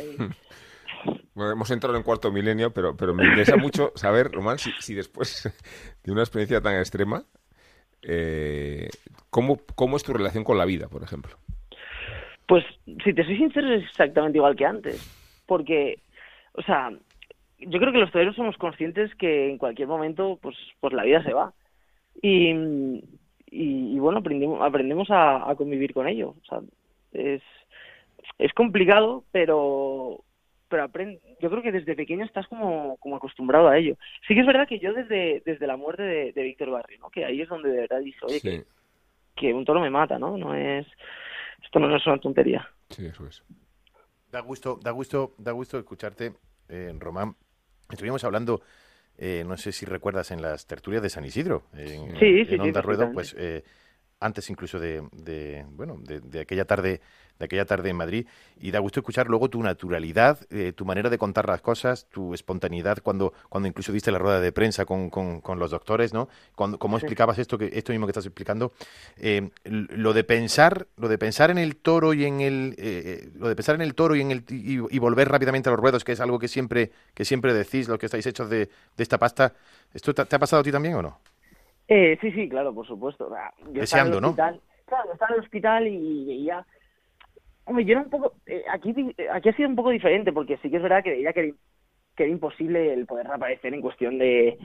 Bueno, 1.33 1.53
hemos 1.53 1.71
entrado 1.71 1.95
en 1.95 2.03
cuarto 2.03 2.31
milenio, 2.31 2.71
pero, 2.71 2.95
pero 2.95 3.13
me 3.13 3.25
interesa 3.25 3.57
mucho 3.57 3.91
saber, 3.95 4.31
Román, 4.31 4.59
si, 4.59 4.71
si 4.79 4.93
después 4.93 5.49
de 6.03 6.11
una 6.11 6.21
experiencia 6.21 6.61
tan 6.61 6.75
extrema, 6.75 7.23
eh, 8.03 8.89
¿cómo, 9.29 9.59
¿cómo 9.75 9.97
es 9.97 10.03
tu 10.03 10.13
relación 10.13 10.43
con 10.43 10.57
la 10.57 10.65
vida, 10.65 10.87
por 10.87 11.03
ejemplo? 11.03 11.37
Pues, 12.47 12.65
si 13.03 13.13
te 13.13 13.23
soy 13.23 13.37
sincero, 13.37 13.73
es 13.73 13.83
exactamente 13.83 14.37
igual 14.37 14.55
que 14.55 14.65
antes. 14.65 15.43
Porque, 15.45 15.99
o 16.53 16.61
sea, 16.61 16.91
yo 17.59 17.79
creo 17.79 17.91
que 17.91 17.99
los 17.99 18.11
toreros 18.11 18.35
somos 18.35 18.57
conscientes 18.57 19.13
que 19.15 19.51
en 19.51 19.57
cualquier 19.57 19.87
momento, 19.87 20.37
pues, 20.41 20.57
pues 20.79 20.93
la 20.93 21.03
vida 21.03 21.23
se 21.23 21.33
va. 21.33 21.53
Y, 22.21 22.51
y, 23.49 23.99
bueno, 23.99 24.19
aprendimos, 24.19 24.61
aprendemos 24.61 25.09
a, 25.11 25.49
a, 25.49 25.55
convivir 25.55 25.93
con 25.93 26.07
ello. 26.07 26.35
O 26.41 26.45
sea, 26.45 26.59
es, 27.13 27.41
es 28.37 28.53
complicado, 28.53 29.23
pero, 29.31 30.23
pero 30.71 30.89
yo 31.39 31.49
creo 31.49 31.62
que 31.62 31.71
desde 31.71 31.95
pequeño 31.95 32.23
estás 32.23 32.47
como, 32.47 32.97
como 32.97 33.17
acostumbrado 33.17 33.67
a 33.67 33.77
ello. 33.77 33.97
Sí 34.27 34.34
que 34.34 34.39
es 34.39 34.47
verdad 34.47 34.67
que 34.67 34.79
yo 34.79 34.93
desde, 34.93 35.43
desde 35.45 35.67
la 35.67 35.75
muerte 35.75 36.01
de, 36.01 36.43
Víctor 36.43 36.71
Barrio, 36.71 36.99
¿no? 36.99 37.10
que 37.10 37.25
ahí 37.25 37.41
es 37.41 37.49
donde 37.49 37.69
de 37.69 37.81
verdad 37.81 37.99
dije, 37.99 38.19
oye, 38.23 38.65
que, 39.36 39.53
un 39.53 39.65
toro 39.65 39.81
me 39.81 39.89
mata, 39.89 40.17
¿no? 40.17 40.38
No 40.38 40.55
es, 40.55 40.88
esto 41.63 41.79
no 41.79 41.95
es 41.95 42.07
una 42.07 42.19
tontería. 42.19 42.67
Sí, 42.89 43.05
eso 43.05 43.27
es. 43.27 43.43
Da 44.31 44.39
gusto, 44.39 44.79
da 44.81 44.91
gusto, 44.91 45.34
da 45.38 45.51
gusto 45.51 45.77
escucharte, 45.77 46.34
eh, 46.69 46.93
Román. 46.97 47.36
Estuvimos 47.91 48.23
hablando, 48.23 48.62
eh, 49.17 49.43
no 49.45 49.57
sé 49.57 49.73
si 49.73 49.86
recuerdas, 49.86 50.31
en 50.31 50.41
las 50.41 50.67
tertulias 50.67 51.03
de 51.03 51.10
San 51.10 51.25
Isidro, 51.25 51.63
en, 51.73 52.17
sí, 52.17 52.45
sí, 52.45 52.55
Onda 52.55 52.81
Ruedo, 52.81 53.12
pues 53.12 53.36
eh, 53.38 53.63
antes 54.21 54.49
incluso 54.49 54.79
de, 54.79 55.03
de 55.12 55.65
bueno, 55.71 55.97
de, 55.99 56.21
de, 56.21 56.39
aquella 56.39 56.65
tarde 56.65 57.01
de 57.41 57.45
aquella 57.45 57.65
tarde 57.65 57.89
en 57.89 57.97
Madrid. 57.97 58.27
Y 58.60 58.71
da 58.71 58.79
gusto 58.79 58.99
escuchar 58.99 59.27
luego 59.27 59.49
tu 59.49 59.62
naturalidad, 59.62 60.39
eh, 60.51 60.71
tu 60.73 60.86
manera 60.86 61.10
de 61.10 61.17
contar 61.17 61.47
las 61.47 61.62
cosas, 61.62 62.05
tu 62.10 62.34
espontaneidad 62.34 62.99
cuando, 63.01 63.34
cuando 63.49 63.67
incluso 63.67 63.91
diste 63.91 64.12
la 64.12 64.19
rueda 64.19 64.39
de 64.39 64.51
prensa 64.51 64.86
con, 64.86 65.10
con, 65.10 65.60
los 65.60 65.71
doctores, 65.71 66.13
¿no? 66.13 66.29
Cuando, 66.55 66.77
cómo 66.77 66.97
explicabas 66.97 67.39
esto, 67.39 67.57
que, 67.57 67.71
esto 67.73 67.91
mismo 67.91 68.05
que 68.05 68.12
estás 68.12 68.27
explicando. 68.27 68.71
Eh, 69.17 69.49
lo 69.65 70.13
de 70.13 70.23
pensar, 70.23 70.88
lo 70.97 71.10
de 71.10 71.17
pensar 71.17 71.49
en 71.49 71.57
el 71.57 71.75
toro 71.75 72.13
y 72.13 72.25
en 72.25 72.41
el, 72.41 72.75
eh, 72.77 73.29
lo 73.36 73.49
de 73.49 73.55
pensar 73.55 73.75
en 73.75 73.81
el 73.81 73.95
toro 73.95 74.15
y 74.15 74.21
en 74.21 74.31
el 74.31 74.45
y, 74.49 74.99
volver 74.99 75.29
rápidamente 75.29 75.67
a 75.67 75.71
los 75.71 75.79
ruedos, 75.79 76.03
que 76.03 76.12
es 76.12 76.19
algo 76.19 76.38
que 76.38 76.47
siempre, 76.47 76.91
que 77.15 77.25
siempre 77.25 77.55
decís, 77.55 77.88
lo 77.88 77.97
que 77.97 78.05
estáis 78.05 78.25
hechos 78.27 78.49
de, 78.49 78.69
de 78.95 79.03
esta 79.03 79.17
pasta. 79.17 79.55
¿Esto 79.93 80.13
te, 80.13 80.21
ha 80.21 80.39
pasado 80.39 80.62
a 80.62 80.63
ti 80.63 80.71
también 80.71 80.93
o 80.93 81.01
no? 81.01 81.19
Sí, 82.21 82.32
sí, 82.32 82.49
claro, 82.49 82.73
por 82.73 82.88
supuesto. 82.88 83.30
Deseando, 83.67 84.21
¿no? 84.21 84.36
claro, 84.36 84.60
estaba 85.13 85.30
en 85.30 85.36
el 85.36 85.39
hospital 85.39 85.88
y 85.88 86.25
veía... 86.25 86.65
Hombre, 87.65 87.86
yo 87.86 87.91
era 87.93 88.01
un 88.01 88.10
poco... 88.10 88.34
Eh, 88.45 88.63
aquí, 88.69 88.93
aquí 89.32 89.49
ha 89.49 89.56
sido 89.56 89.69
un 89.69 89.75
poco 89.75 89.89
diferente, 89.89 90.34
porque 90.34 90.58
sí 90.58 90.69
que 90.69 90.77
es 90.77 90.84
verdad 90.84 91.04
que 91.04 91.12
veía 91.12 91.34
que, 91.34 91.54
que 92.15 92.23
era 92.23 92.32
imposible 92.32 92.93
el 92.93 93.06
poder 93.06 93.27
reaparecer 93.27 93.73
en 93.73 93.82
cuestión 93.82 94.17
de, 94.17 94.58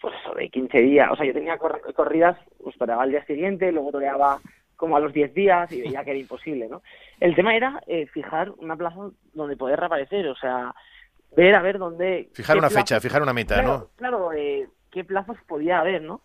pues 0.00 0.14
eso, 0.20 0.34
de 0.34 0.48
15 0.48 0.78
días. 0.78 1.10
O 1.10 1.16
sea, 1.16 1.26
yo 1.26 1.32
tenía 1.32 1.58
corridas, 1.58 2.38
pues 2.62 2.76
toreaba 2.76 3.02
al 3.02 3.10
día 3.10 3.24
siguiente, 3.24 3.72
luego 3.72 3.92
toreaba 3.92 4.40
como 4.76 4.96
a 4.96 5.00
los 5.00 5.12
10 5.12 5.34
días 5.34 5.72
y 5.72 5.82
veía 5.82 6.04
que 6.04 6.10
era 6.10 6.18
imposible, 6.18 6.68
¿no? 6.68 6.82
El 7.20 7.34
tema 7.34 7.54
era 7.54 7.82
eh, 7.86 8.06
fijar 8.06 8.50
una 8.58 8.76
plaza 8.76 9.10
donde 9.32 9.56
poder 9.56 9.78
reaparecer, 9.78 10.26
o 10.28 10.36
sea, 10.36 10.74
ver 11.36 11.54
a 11.54 11.62
ver 11.62 11.78
dónde... 11.78 12.28
Fijar 12.34 12.58
una 12.58 12.70
fecha, 12.70 13.00
fijar 13.00 13.22
una 13.22 13.32
meta, 13.32 13.62
¿no? 13.62 13.88
Claro, 13.96 14.32
eh, 14.32 14.68
qué 14.90 15.04
plazos 15.04 15.36
podía 15.46 15.80
haber, 15.80 16.02
¿no? 16.02 16.22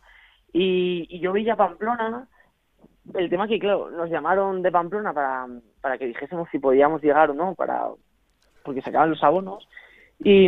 Y, 0.54 1.08
y 1.10 1.20
yo 1.20 1.32
veía 1.32 1.56
Pamplona, 1.56 2.28
el 3.14 3.30
tema 3.30 3.48
que, 3.48 3.60
claro, 3.60 3.90
nos 3.90 4.10
llamaron 4.10 4.62
de 4.62 4.72
Pamplona 4.72 5.14
para, 5.14 5.48
para 5.82 5.98
que 5.98 6.08
dijésemos 6.08 6.48
si 6.52 6.60
podíamos 6.60 7.02
llegar 7.02 7.30
o 7.30 7.34
no, 7.34 7.56
para 7.56 7.88
porque 8.64 8.82
se 8.82 8.90
acaban 8.90 9.10
los 9.10 9.24
abonos, 9.24 9.68
y, 10.24 10.46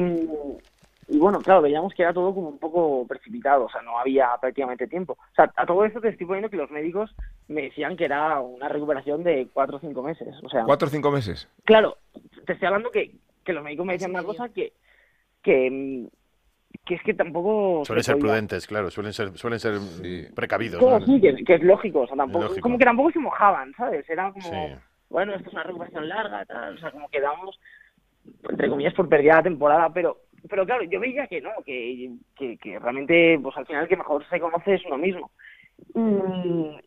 y 1.08 1.18
bueno, 1.18 1.40
claro, 1.40 1.62
veíamos 1.62 1.94
que 1.94 2.04
era 2.04 2.14
todo 2.14 2.34
como 2.34 2.50
un 2.50 2.60
poco 2.60 3.06
precipitado, 3.08 3.66
o 3.66 3.70
sea, 3.70 3.82
no 3.82 3.98
había 3.98 4.30
prácticamente 4.40 4.88
tiempo. 4.88 5.14
O 5.14 5.36
sea, 5.36 5.52
a 5.56 5.66
todo 5.66 5.86
esto 5.86 6.02
te 6.02 6.10
estoy 6.10 6.28
poniendo 6.28 6.50
que 6.50 6.58
los 6.58 6.72
médicos 6.72 7.16
me 7.48 7.64
decían 7.64 7.98
que 7.98 8.06
era 8.06 8.40
una 8.40 8.70
recuperación 8.70 9.24
de 9.24 9.48
cuatro 9.52 9.78
o 9.78 9.80
cinco 9.80 10.04
meses. 10.04 10.36
O 10.44 10.50
sea, 10.50 10.64
¿Cuatro 10.64 10.88
o 10.88 10.92
cinco 10.92 11.12
meses? 11.12 11.48
Claro, 11.64 11.98
te 12.46 12.54
estoy 12.54 12.68
hablando 12.68 12.92
que, 12.92 13.12
que 13.44 13.54
los 13.54 13.64
médicos 13.64 13.86
me 13.86 13.94
decían 13.94 14.12
una 14.12 14.24
cosa 14.24 14.50
que, 14.50 14.74
que, 15.42 16.10
que 16.86 16.96
es 16.96 17.04
que 17.04 17.14
tampoco... 17.14 17.84
Suelen 17.86 18.04
ser 18.04 18.18
prudentes, 18.18 18.68
claro, 18.68 18.90
suelen 18.90 19.14
ser, 19.14 19.38
suelen 19.38 19.60
ser 19.60 19.80
precavidos. 20.36 21.04
Sí, 21.06 21.22
que, 21.22 21.56
es 21.56 21.64
lógico, 21.64 22.02
o 22.02 22.08
sea, 22.08 22.18
tampoco, 22.18 22.48
como 22.62 22.78
que 22.78 22.86
tampoco 22.86 23.12
se 23.12 23.20
mojaban, 23.20 23.74
¿sabes? 23.76 24.10
Era 24.10 24.32
como, 24.32 24.80
bueno, 25.10 25.34
esto 25.34 25.50
es 25.50 25.54
una 25.54 25.64
recuperación 25.64 26.08
larga, 26.10 26.46
tal, 26.46 26.76
o 26.76 26.80
sea, 26.80 26.92
como 26.92 27.10
que 27.10 27.22
damos, 27.22 27.60
entre 28.50 28.70
comillas, 28.70 28.94
por 28.94 29.10
perdida 29.10 29.36
la 29.36 29.44
temporada, 29.44 29.90
pero 29.94 30.18
pero 30.50 30.66
claro, 30.66 30.84
yo 30.84 31.00
veía 31.00 31.28
que 31.28 31.42
no, 31.42 31.52
que, 31.66 32.12
que, 32.36 32.80
realmente, 32.80 33.40
pues 33.42 33.56
al 33.58 33.66
final 33.66 33.84
el 33.84 33.90
que 33.90 33.98
mejor 33.98 34.28
se 34.28 34.40
conoce 34.40 34.76
es 34.76 34.86
uno 34.86 34.98
mismo. 34.98 35.32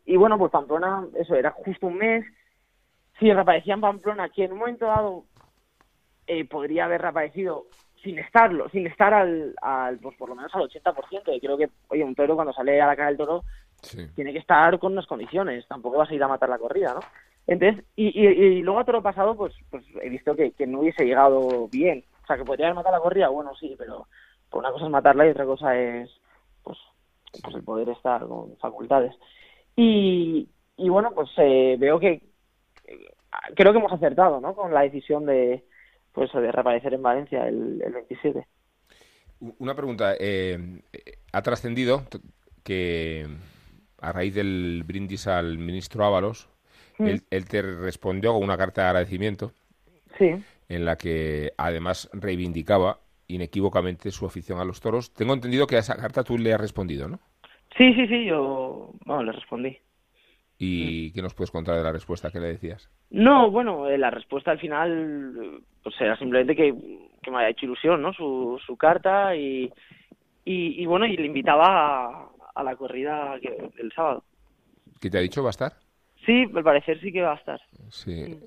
Y, 0.05 0.15
bueno, 0.17 0.37
pues 0.37 0.51
Pamplona, 0.51 1.05
eso 1.17 1.35
era 1.35 1.51
justo 1.51 1.87
un 1.87 1.97
mes. 1.97 2.25
Si 3.19 3.31
reaparecía 3.31 3.75
en 3.75 3.81
Pamplona, 3.81 4.29
que 4.29 4.43
en 4.43 4.53
un 4.53 4.59
momento 4.59 4.85
dado 4.85 5.25
eh, 6.27 6.45
podría 6.45 6.85
haber 6.85 7.01
reaparecido 7.01 7.67
sin 8.05 8.19
estarlo, 8.19 8.69
sin 8.69 8.85
estar 8.85 9.13
al, 9.13 9.55
al 9.61 9.97
pues 9.97 10.15
por 10.15 10.29
lo 10.29 10.35
menos 10.35 10.53
al 10.53 10.61
80%. 10.61 11.35
Y 11.35 11.41
creo 11.41 11.57
que, 11.57 11.69
oye, 11.89 12.03
un 12.03 12.15
toro 12.15 12.35
cuando 12.35 12.53
sale 12.53 12.79
a 12.79 12.87
la 12.87 12.95
cara 12.95 13.09
del 13.09 13.17
toro 13.17 13.43
tiene 14.15 14.31
que 14.31 14.39
estar 14.39 14.79
con 14.79 14.93
unas 14.93 15.05
condiciones, 15.05 15.67
tampoco 15.67 15.97
vas 15.97 16.09
a 16.09 16.13
ir 16.15 16.23
a 16.23 16.27
matar 16.27 16.49
la 16.49 16.57
corrida, 16.57 16.93
¿no? 16.93 17.01
Entonces, 17.45 17.85
y, 17.95 18.07
y, 18.07 18.27
y 18.27 18.61
luego 18.61 18.79
a 18.79 18.85
toro 18.85 19.03
pasado, 19.03 19.35
pues, 19.35 19.53
pues 19.69 19.83
he 20.01 20.09
visto 20.09 20.35
que, 20.35 20.51
que 20.51 20.65
no 20.65 20.79
hubiese 20.79 21.05
llegado 21.05 21.67
bien. 21.67 22.03
O 22.23 22.27
sea, 22.27 22.37
que 22.37 22.45
podría 22.45 22.67
haber 22.67 22.77
matado 22.77 22.95
la 22.95 23.03
corrida, 23.03 23.27
bueno, 23.27 23.53
sí, 23.55 23.75
pero 23.77 24.07
una 24.53 24.71
cosa 24.71 24.85
es 24.85 24.91
matarla 24.91 25.27
y 25.27 25.31
otra 25.31 25.45
cosa 25.45 25.77
es, 25.77 26.09
pues, 26.63 26.77
pues 27.43 27.55
el 27.55 27.63
poder 27.63 27.89
estar 27.89 28.25
con 28.25 28.55
facultades. 28.57 29.13
Y, 29.75 30.47
y 30.77 30.89
bueno, 30.89 31.11
pues 31.11 31.29
eh, 31.37 31.75
veo 31.77 31.99
que 31.99 32.21
creo 33.55 33.71
que 33.71 33.79
hemos 33.79 33.91
acertado, 33.91 34.39
¿no? 34.39 34.55
Con 34.55 34.73
la 34.73 34.81
decisión 34.81 35.25
de, 35.25 35.63
pues, 36.15 36.31
de 36.33 36.51
reaparecer 36.51 36.93
en 36.93 37.03
Valencia 37.03 37.47
el, 37.47 37.81
el 37.85 37.93
27. 37.93 38.47
Una 39.59 39.75
pregunta. 39.75 40.15
Eh, 40.19 40.57
ha 41.31 41.41
trascendido 41.41 42.03
que 42.63 43.27
a 44.01 44.11
raíz 44.11 44.33
del 44.33 44.83
brindis 44.85 45.27
al 45.27 45.57
ministro 45.57 46.05
Ábalos, 46.05 46.49
mm. 46.97 47.05
él, 47.05 47.21
él, 47.29 47.45
te 47.45 47.61
respondió 47.61 48.33
con 48.33 48.43
una 48.43 48.57
carta 48.57 48.81
de 48.81 48.87
agradecimiento. 48.87 49.51
Sí 50.17 50.41
en 50.69 50.85
la 50.85 50.97
que 50.97 51.51
además 51.57 52.09
reivindicaba 52.13 52.99
inequívocamente 53.27 54.11
su 54.11 54.25
afición 54.25 54.59
a 54.59 54.65
los 54.65 54.81
toros. 54.81 55.13
Tengo 55.13 55.33
entendido 55.33 55.67
que 55.67 55.77
a 55.77 55.79
esa 55.79 55.95
carta 55.95 56.23
tú 56.23 56.37
le 56.37 56.53
has 56.53 56.61
respondido, 56.61 57.07
¿no? 57.07 57.19
Sí, 57.77 57.93
sí, 57.93 58.07
sí, 58.07 58.25
yo 58.25 58.91
bueno, 59.05 59.23
le 59.23 59.31
respondí. 59.31 59.77
¿Y 60.57 61.11
qué 61.11 61.21
nos 61.21 61.33
puedes 61.33 61.51
contar 61.51 61.75
de 61.75 61.83
la 61.83 61.91
respuesta 61.91 62.31
que 62.31 62.39
le 62.39 62.47
decías? 62.47 62.89
No, 63.09 63.51
bueno, 63.51 63.89
eh, 63.89 63.97
la 63.97 64.09
respuesta 64.09 64.51
al 64.51 64.59
final 64.59 65.61
pues 65.83 65.95
era 65.99 66.17
simplemente 66.17 66.55
que, 66.55 66.73
me 66.73 67.37
había 67.37 67.49
hecho 67.49 67.65
ilusión, 67.65 68.01
¿no? 68.01 68.13
Su, 68.13 68.59
su 68.65 68.77
carta 68.77 69.35
y, 69.35 69.71
y, 70.45 70.85
bueno, 70.85 71.05
y 71.05 71.17
le 71.17 71.25
invitaba 71.25 72.29
a, 72.53 72.63
la 72.63 72.75
corrida 72.75 73.35
que, 73.41 73.71
el 73.77 73.91
sábado. 73.93 74.23
¿Qué 75.01 75.09
te 75.09 75.17
ha 75.17 75.21
dicho? 75.21 75.43
¿Va 75.43 75.49
a 75.49 75.51
estar? 75.51 75.73
Sí, 76.25 76.45
al 76.55 76.63
parecer 76.63 76.99
sí 77.01 77.11
que 77.11 77.21
va 77.21 77.33
a 77.33 77.35
estar. 77.35 77.59
Sí, 77.89 78.39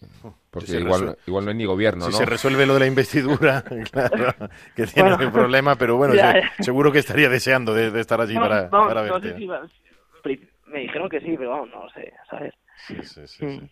porque 0.50 0.78
igual, 0.78 1.16
igual 1.26 1.44
no 1.44 1.50
hay 1.50 1.56
ni 1.56 1.64
gobierno, 1.64 2.06
si 2.06 2.12
se 2.12 2.24
resuelve 2.24 2.66
lo 2.66 2.74
de 2.74 2.80
la 2.80 2.86
investidura, 2.86 3.62
claro, 3.92 4.34
que 4.74 4.86
tiene 4.86 5.14
un 5.14 5.32
problema, 5.32 5.76
pero 5.76 5.96
bueno, 5.96 6.14
seguro 6.60 6.90
que 6.90 7.00
estaría 7.00 7.28
deseando 7.28 7.74
de, 7.74 8.00
estar 8.00 8.20
allí 8.20 8.34
para, 8.34 8.70
para 8.70 9.02
verte. 9.02 9.36
Me 10.70 10.80
dijeron 10.80 11.08
que 11.08 11.20
sí, 11.20 11.34
pero 11.36 11.50
vamos, 11.50 11.70
no 11.70 11.88
sé, 11.90 12.12
¿sabes? 12.30 12.54
Sí, 12.86 12.96
sí, 13.02 13.26
sí. 13.26 13.44
Mm. 13.44 13.68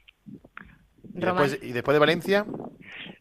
¿Y, 1.14 1.20
después, 1.20 1.62
¿Y 1.62 1.72
después 1.72 1.94
de 1.94 2.00
Valencia? 2.00 2.46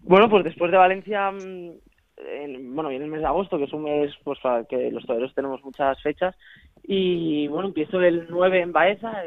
Bueno, 0.02 0.30
pues 0.30 0.44
después 0.44 0.72
de 0.72 0.78
Valencia, 0.78 1.32
mm, 1.32 1.72
en, 2.18 2.76
bueno, 2.76 2.90
viene 2.90 3.06
el 3.06 3.12
mes 3.12 3.22
de 3.22 3.28
agosto, 3.28 3.58
que 3.58 3.66
es 3.66 3.74
un 3.74 3.84
mes 3.84 4.14
pues 4.24 4.40
para 4.40 4.66
que 4.66 4.92
los 4.92 5.06
toreros 5.06 5.34
tenemos 5.34 5.64
muchas 5.64 6.02
fechas, 6.02 6.36
y 6.84 7.48
bueno, 7.48 7.68
empiezo 7.68 8.02
el 8.02 8.28
9 8.30 8.62
en 8.62 8.72
Baeza, 8.72 9.24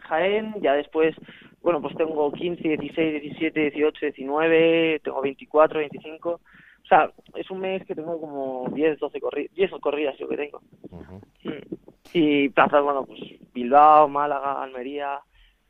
Jaén, 0.00 0.54
ya 0.60 0.74
después, 0.74 1.14
bueno, 1.62 1.80
pues 1.80 1.96
tengo 1.96 2.30
15, 2.32 2.76
16, 2.76 3.22
17, 3.22 3.60
18, 3.70 4.06
19, 4.06 5.00
tengo 5.02 5.22
24, 5.22 5.78
25. 5.80 6.30
O 6.30 6.86
sea, 6.86 7.10
es 7.36 7.50
un 7.50 7.60
mes 7.60 7.84
que 7.86 7.94
tengo 7.94 8.20
como 8.20 8.68
10, 8.74 8.98
12 8.98 9.20
corridas, 9.20 9.54
10 9.54 9.70
corridas 9.80 10.16
yo 10.18 10.28
que 10.28 10.36
tengo. 10.36 10.60
Mm. 10.90 11.83
Y 12.12 12.48
plazas, 12.50 12.82
bueno, 12.82 13.04
pues 13.04 13.20
Bilbao, 13.52 14.08
Málaga, 14.08 14.62
Almería, 14.62 15.20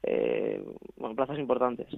eh, 0.03 0.63
bueno, 0.97 1.15
plazas 1.15 1.39
importantes. 1.39 1.89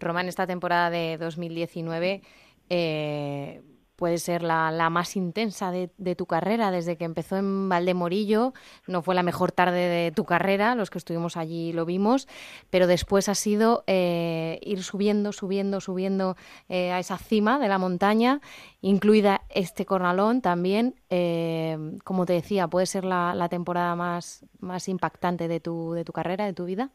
Román, 0.00 0.28
esta 0.28 0.46
temporada 0.46 0.90
de 0.90 1.18
2019, 1.18 2.22
eh, 2.70 3.62
puede 3.98 4.18
ser 4.18 4.44
la, 4.44 4.70
la 4.70 4.90
más 4.90 5.16
intensa 5.16 5.72
de, 5.72 5.90
de, 5.98 6.14
tu 6.14 6.24
carrera 6.24 6.70
desde 6.70 6.96
que 6.96 7.04
empezó 7.04 7.36
en 7.36 7.68
Valdemorillo. 7.68 8.52
No 8.86 9.02
fue 9.02 9.16
la 9.16 9.24
mejor 9.24 9.50
tarde 9.50 9.80
de 9.80 10.12
tu 10.12 10.24
carrera, 10.24 10.76
los 10.76 10.88
que 10.88 10.98
estuvimos 10.98 11.36
allí 11.36 11.72
lo 11.72 11.84
vimos, 11.84 12.28
pero 12.70 12.86
después 12.86 13.28
ha 13.28 13.34
sido 13.34 13.82
eh, 13.88 14.60
ir 14.62 14.84
subiendo, 14.84 15.32
subiendo, 15.32 15.80
subiendo 15.80 16.36
eh, 16.68 16.92
a 16.92 17.00
esa 17.00 17.18
cima 17.18 17.58
de 17.58 17.66
la 17.66 17.78
montaña, 17.78 18.40
incluida 18.82 19.42
este 19.50 19.84
cornalón 19.84 20.42
también. 20.42 20.94
Eh, 21.10 21.76
como 22.04 22.24
te 22.24 22.34
decía, 22.34 22.68
puede 22.68 22.86
ser 22.86 23.04
la, 23.04 23.34
la, 23.34 23.48
temporada 23.48 23.96
más, 23.96 24.46
más 24.60 24.88
impactante 24.88 25.48
de 25.48 25.58
tu, 25.58 25.92
de 25.94 26.04
tu 26.04 26.12
carrera, 26.12 26.46
de 26.46 26.52
tu 26.52 26.66
vida. 26.66 26.92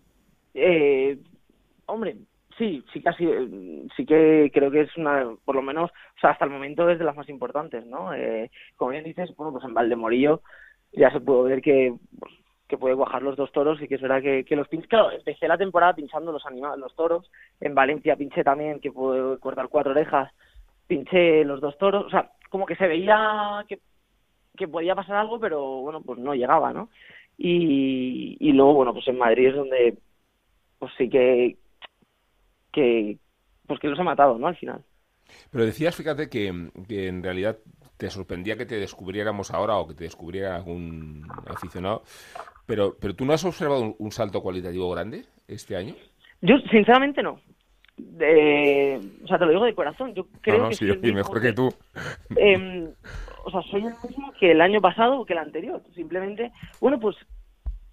hombre, 1.85 2.15
Sí, 2.57 2.83
sí 2.93 3.01
casi, 3.01 3.25
sí 3.95 4.05
que 4.05 4.51
creo 4.53 4.69
que 4.69 4.81
es 4.81 4.97
una, 4.97 5.35
por 5.43 5.55
lo 5.55 5.61
menos, 5.63 5.89
o 5.89 6.19
sea, 6.19 6.31
hasta 6.31 6.45
el 6.45 6.51
momento 6.51 6.87
es 6.89 6.99
de 6.99 7.05
las 7.05 7.15
más 7.15 7.27
importantes, 7.29 7.85
¿no? 7.85 8.13
Eh, 8.13 8.51
como 8.75 8.91
bien 8.91 9.03
dices, 9.03 9.35
bueno, 9.35 9.51
pues 9.53 9.63
en 9.65 9.73
Valdemorillo 9.73 10.41
ya 10.91 11.09
se 11.11 11.19
pudo 11.19 11.43
ver 11.43 11.61
que, 11.61 11.95
pues, 12.19 12.31
que 12.67 12.77
puede 12.77 12.95
cuajar 12.95 13.23
los 13.23 13.35
dos 13.35 13.51
toros 13.51 13.81
y 13.81 13.87
que 13.87 13.95
es 13.95 14.01
verdad 14.01 14.21
que, 14.21 14.45
que 14.45 14.55
los 14.55 14.67
pinches, 14.67 14.89
claro, 14.89 15.11
empecé 15.11 15.47
la 15.47 15.57
temporada 15.57 15.95
pinchando 15.95 16.31
los 16.31 16.45
animales, 16.45 16.79
los 16.79 16.95
toros, 16.95 17.29
en 17.59 17.73
Valencia 17.73 18.15
pinché 18.15 18.43
también 18.43 18.79
que 18.79 18.91
puede 18.91 19.39
cortar 19.39 19.67
cuatro 19.69 19.91
orejas, 19.91 20.31
pinché 20.87 21.43
los 21.45 21.59
dos 21.59 21.77
toros, 21.77 22.05
o 22.05 22.09
sea, 22.09 22.31
como 22.49 22.65
que 22.67 22.75
se 22.75 22.87
veía 22.87 23.65
que, 23.67 23.79
que 24.55 24.67
podía 24.67 24.95
pasar 24.95 25.15
algo, 25.15 25.39
pero 25.39 25.81
bueno, 25.81 26.01
pues 26.01 26.19
no 26.19 26.35
llegaba, 26.35 26.71
¿no? 26.71 26.89
Y, 27.37 28.37
y 28.39 28.51
luego, 28.51 28.75
bueno, 28.75 28.93
pues 28.93 29.07
en 29.07 29.17
Madrid 29.17 29.47
es 29.47 29.55
donde 29.55 29.97
pues 30.77 30.91
sí 30.97 31.09
que, 31.09 31.57
que 32.73 33.17
pues 33.65 33.79
que 33.79 33.87
los 33.87 33.99
ha 33.99 34.03
matado, 34.03 34.37
¿no? 34.37 34.47
Al 34.47 34.57
final. 34.57 34.83
Pero 35.51 35.65
decías, 35.65 35.95
fíjate, 35.95 36.29
que, 36.29 36.47
en 36.47 37.23
realidad 37.23 37.57
te 37.97 38.09
sorprendía 38.09 38.57
que 38.57 38.65
te 38.65 38.75
descubriéramos 38.75 39.51
ahora 39.51 39.77
o 39.77 39.87
que 39.87 39.93
te 39.93 40.03
descubriera 40.03 40.57
algún 40.57 41.25
aficionado, 41.47 42.03
pero, 42.65 42.97
pero 42.99 43.15
¿tú 43.15 43.23
no 43.23 43.33
has 43.33 43.45
observado 43.45 43.95
un, 43.97 44.11
salto 44.11 44.41
cualitativo 44.41 44.89
grande 44.91 45.23
este 45.47 45.77
año? 45.77 45.95
Yo, 46.41 46.57
sinceramente, 46.69 47.23
no. 47.23 47.33
o 47.33 49.27
sea, 49.27 49.39
te 49.39 49.45
lo 49.45 49.51
digo 49.51 49.65
de 49.65 49.75
corazón. 49.75 50.13
Yo 50.13 50.27
creo 50.41 50.69
que 50.69 50.75
sí, 50.75 50.85
y 51.01 51.13
mejor 51.13 51.41
que, 51.41 51.53
tú. 51.53 51.69
Em, 52.35 52.89
o 53.45 53.51
sea, 53.51 53.61
soy 53.63 53.85
el 53.85 53.93
mismo 54.07 54.33
que 54.39 54.51
el 54.51 54.61
año 54.61 54.81
pasado 54.81 55.19
o 55.19 55.25
que 55.25 55.33
el 55.33 55.39
anterior. 55.39 55.81
Simplemente, 55.95 56.51
bueno, 56.81 56.99
pues 56.99 57.15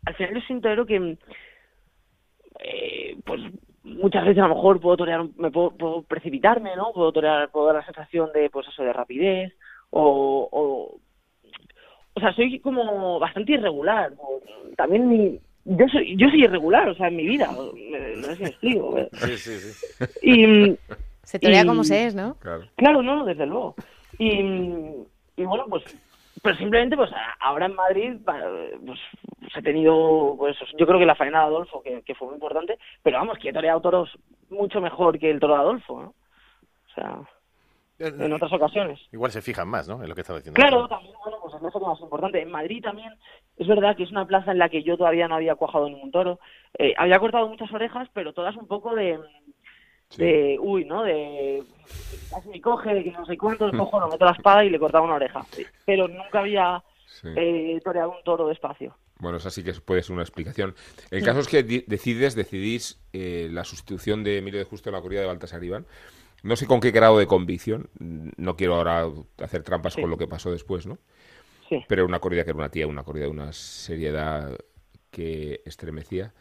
al 0.07 0.15
final 0.15 0.35
yo 0.35 0.41
siento 0.41 0.87
que 0.87 1.19
eh, 2.61 3.17
pues 3.25 3.41
muchas 3.85 4.25
veces 4.25 4.43
a 4.43 4.49
lo 4.49 4.55
mejor 4.55 4.81
puedo 4.81 4.97
torear, 4.99 5.25
me 5.37 5.51
puedo, 5.51 6.03
precipitarme, 6.03 6.77
¿no? 6.77 6.93
Puedo 6.93 7.13
torear, 7.13 7.51
puedo 7.51 7.67
dar 7.67 7.77
la 7.77 7.85
sensación 7.85 8.31
de, 8.33 8.51
pues 8.51 8.67
eso, 8.69 8.83
de 8.83 8.93
rapidez, 8.93 9.53
o, 9.91 10.49
o, 10.51 10.99
o 12.15 12.21
sea, 12.21 12.33
soy 12.35 12.59
como 12.61 13.19
bastante 13.19 13.53
irregular. 13.53 14.13
También 14.77 15.09
mi, 15.09 15.39
yo 15.65 15.87
soy, 15.89 16.17
yo 16.17 16.29
soy 16.29 16.45
irregular, 16.45 16.89
o 16.89 16.95
sea, 16.95 17.09
en 17.09 17.17
mi 17.17 17.27
vida, 17.27 17.47
no 17.53 17.73
sé 17.73 18.37
si 18.37 18.43
me 18.43 18.49
explico. 18.49 18.97
Sí, 19.13 19.37
sí, 19.39 19.59
sí. 19.59 20.05
Y, 20.23 20.77
Se 21.23 21.39
torea 21.39 21.63
y- 21.63 21.67
como 21.67 21.85
se 21.85 22.07
es, 22.07 22.15
¿no? 22.15 22.35
Claro. 22.41 22.65
Claro, 22.77 23.03
no, 23.03 23.25
desde 23.25 23.47
luego. 23.47 23.75
Y, 24.19 24.29
y 25.37 25.45
bueno, 25.45 25.65
pues, 25.69 25.83
pero 26.43 26.57
simplemente, 26.57 26.97
pues 26.97 27.11
ahora 27.41 27.67
en 27.67 27.75
Madrid, 27.75 28.17
pues 28.25 28.99
he 29.57 29.63
tenido, 29.63 30.35
pues 30.39 30.57
yo 30.79 30.87
creo 30.87 30.99
que 30.99 31.07
la 31.07 31.15
faena 31.15 31.41
de 31.41 31.45
Adolfo, 31.47 31.83
que, 31.83 32.03
que 32.03 32.15
fue 32.15 32.29
muy 32.29 32.37
importante, 32.37 32.79
pero 33.03 33.19
vamos, 33.19 33.39
que 33.39 33.51
he 33.51 33.53
toreado 33.53 33.81
toros 33.81 34.11
mucho 34.49 34.81
mejor 34.81 35.19
que 35.19 35.31
el 35.31 35.41
toro 35.41 35.55
de 35.55 35.61
Adolfo, 35.61 36.03
¿no? 36.03 36.09
O 36.09 36.95
sea, 36.95 37.21
en 38.01 38.33
otras 38.33 38.53
ocasiones. 38.53 38.99
Igual 39.13 39.31
se 39.31 39.43
fijan 39.43 39.69
más, 39.69 39.87
¿no? 39.87 40.03
En 40.03 40.09
lo 40.09 40.15
que 40.15 40.23
estaba 40.23 40.39
diciendo. 40.39 40.59
Claro, 40.59 40.89
también, 40.89 41.15
bueno, 41.23 41.39
pues 41.43 41.55
es 41.55 41.61
lo 41.63 41.81
más 41.81 42.01
importante. 42.01 42.41
En 42.41 42.51
Madrid 42.51 42.83
también 42.83 43.13
es 43.59 43.67
verdad 43.67 43.95
que 43.95 44.05
es 44.05 44.11
una 44.11 44.27
plaza 44.27 44.53
en 44.53 44.59
la 44.59 44.71
que 44.71 44.83
yo 44.83 44.97
todavía 44.97 45.29
no 45.29 45.35
había 45.35 45.55
cuajado 45.55 45.89
ningún 45.89 46.11
toro. 46.11 46.41
Eh, 46.79 46.95
había 46.97 47.19
cortado 47.19 47.47
muchas 47.49 47.71
orejas, 47.73 48.09
pero 48.15 48.33
todas 48.33 48.57
un 48.57 48.67
poco 48.67 48.95
de, 48.95 49.19
Sí. 50.11 50.23
de 50.23 50.59
uy, 50.61 50.85
¿no? 50.85 51.03
De 51.05 51.63
casi 52.31 52.49
me 52.49 52.61
coge, 52.61 52.95
de 52.95 53.05
que 53.05 53.13
no 53.13 53.25
sé 53.25 53.37
cuánto, 53.39 53.71
cojo, 53.71 54.01
lo 54.01 54.09
meto 54.09 54.25
la 54.25 54.33
espada 54.33 54.65
y 54.65 54.71
le 54.71 54.79
cortaba 54.79 55.05
una 55.05 55.15
oreja. 55.15 55.45
Pero 55.87 56.09
nunca 56.09 56.41
había 56.41 56.83
Sí. 57.07 57.29
eh, 57.37 57.81
toreado 57.85 58.11
un 58.11 58.23
toro 58.25 58.49
despacio. 58.49 58.97
Bueno, 59.19 59.37
esa 59.39 59.51
sí 59.51 59.63
que 59.63 59.73
puede 59.75 60.03
ser 60.03 60.15
una 60.15 60.23
explicación. 60.23 60.75
El 61.11 61.23
caso 61.25 61.41
es 61.41 61.49
que 61.49 61.63
decides, 61.63 62.35
decidís 62.35 63.01
eh, 63.13 63.49
la 63.51 63.65
sustitución 63.65 64.25
de 64.25 64.39
Emilio 64.39 64.59
de 64.59 64.65
Justo 64.65 64.89
en 64.89 64.95
la 64.95 65.03
corrida 65.03 65.21
de 65.21 65.27
Baltasar 65.27 65.63
Iván. 65.63 65.87
No 66.43 66.57
sé 66.57 66.67
con 66.67 66.81
qué 66.81 66.91
grado 66.91 67.19
de 67.19 67.27
convicción, 67.27 67.91
no 67.99 68.57
quiero 68.57 68.77
ahora 68.77 69.07
hacer 69.43 69.63
trampas 69.63 69.93
Sí. 69.95 70.01
con 70.01 70.09
lo 70.11 70.17
que 70.17 70.27
pasó 70.27 70.51
después, 70.51 70.87
¿no? 70.87 70.97
Sí. 71.69 71.85
Pero 71.87 72.07
una 72.07 72.19
corrida 72.19 72.45
que 72.45 72.51
era 72.51 72.59
una 72.59 72.71
tía, 72.71 72.87
una 72.87 73.05
corrida 73.05 73.25
de 73.27 73.31
una 73.31 73.53
seriedad 73.53 74.57
que 75.11 75.61
estremecía. 75.67 76.33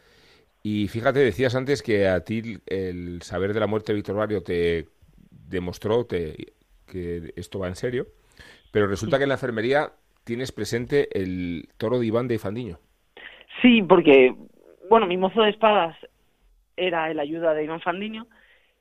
Y 0.62 0.88
fíjate, 0.88 1.20
decías 1.20 1.54
antes 1.54 1.82
que 1.82 2.06
a 2.08 2.22
ti 2.24 2.58
el 2.66 3.22
saber 3.22 3.54
de 3.54 3.60
la 3.60 3.66
muerte 3.66 3.92
de 3.92 3.96
Víctor 3.96 4.16
Barrio 4.16 4.42
te 4.42 4.88
demostró 5.48 6.04
te- 6.04 6.52
que 6.86 7.32
esto 7.36 7.58
va 7.58 7.68
en 7.68 7.76
serio, 7.76 8.06
pero 8.72 8.86
resulta 8.86 9.16
que 9.16 9.24
en 9.24 9.28
la 9.30 9.36
enfermería 9.36 9.92
tienes 10.24 10.52
presente 10.52 11.08
el 11.18 11.68
toro 11.78 11.98
de 11.98 12.06
Iván 12.06 12.28
de 12.28 12.38
Fandiño. 12.38 12.78
Sí, 13.62 13.82
porque, 13.82 14.34
bueno, 14.88 15.06
mi 15.06 15.16
mozo 15.16 15.42
de 15.42 15.50
espadas 15.50 15.96
era 16.76 17.10
el 17.10 17.18
ayuda 17.18 17.54
de 17.54 17.64
Iván 17.64 17.80
Fandiño 17.80 18.26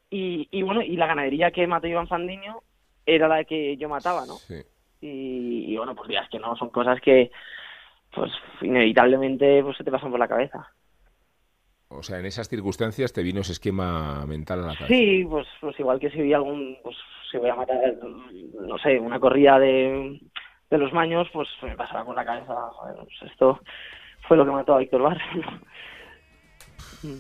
y, 0.10 0.48
y 0.52 0.62
bueno, 0.64 0.82
y 0.82 0.96
la 0.96 1.08
ganadería 1.08 1.52
que 1.52 1.68
mató 1.68 1.88
Iván 1.88 2.08
Fandiño 2.08 2.62
era 3.06 3.28
la 3.28 3.44
que 3.44 3.78
yo 3.78 3.90
mataba, 3.90 4.26
¿no? 4.26 4.36
Sí. 4.36 4.62
y, 5.02 5.74
y, 5.74 5.78
bueno, 5.78 5.96
pues 5.96 6.10
es 6.10 6.30
que 6.30 6.40
no, 6.40 6.56
son 6.56 6.70
cosas 6.70 7.00
que 7.02 7.32
pues 8.14 8.32
inevitablemente 8.62 9.64
pues 9.64 9.78
se 9.78 9.84
te 9.84 9.92
pasan 9.92 10.12
por 10.12 10.20
la 10.20 10.28
cabeza. 10.28 10.68
O 11.92 12.04
sea, 12.04 12.20
en 12.20 12.26
esas 12.28 12.48
circunstancias 12.48 13.12
te 13.14 13.24
vino 13.24 13.42
ese 13.42 13.54
esquema 13.54 14.24
mental 14.28 14.60
a 14.60 14.68
la 14.68 14.74
cabeza. 14.76 14.88
Sí, 14.88 15.26
pues, 15.28 15.48
pues 15.60 15.80
igual 15.80 16.00
que 16.00 16.12
si 16.12 16.22
vi 16.22 16.34
algún, 16.34 16.78
pues 16.84 16.96
si 17.32 17.38
voy 17.38 17.50
a 17.50 17.56
matar, 17.56 17.78
no 18.62 18.78
sé, 18.78 19.00
una 19.00 19.20
corrida 19.20 19.58
de, 19.58 20.20
de 20.70 20.78
los 20.78 20.94
maños, 20.94 21.28
pues 21.34 21.48
me 21.64 21.76
pasará 21.76 22.06
por 22.06 22.16
la 22.16 22.24
cabeza, 22.26 22.54
joder, 22.74 22.96
pues 22.98 23.32
esto 23.32 23.60
fue 24.28 24.38
lo 24.38 24.46
que 24.46 24.52
mató 24.52 24.76
a 24.76 24.80
Víctor 24.80 25.02
Barrio. 25.02 25.26
¿no? 27.04 27.16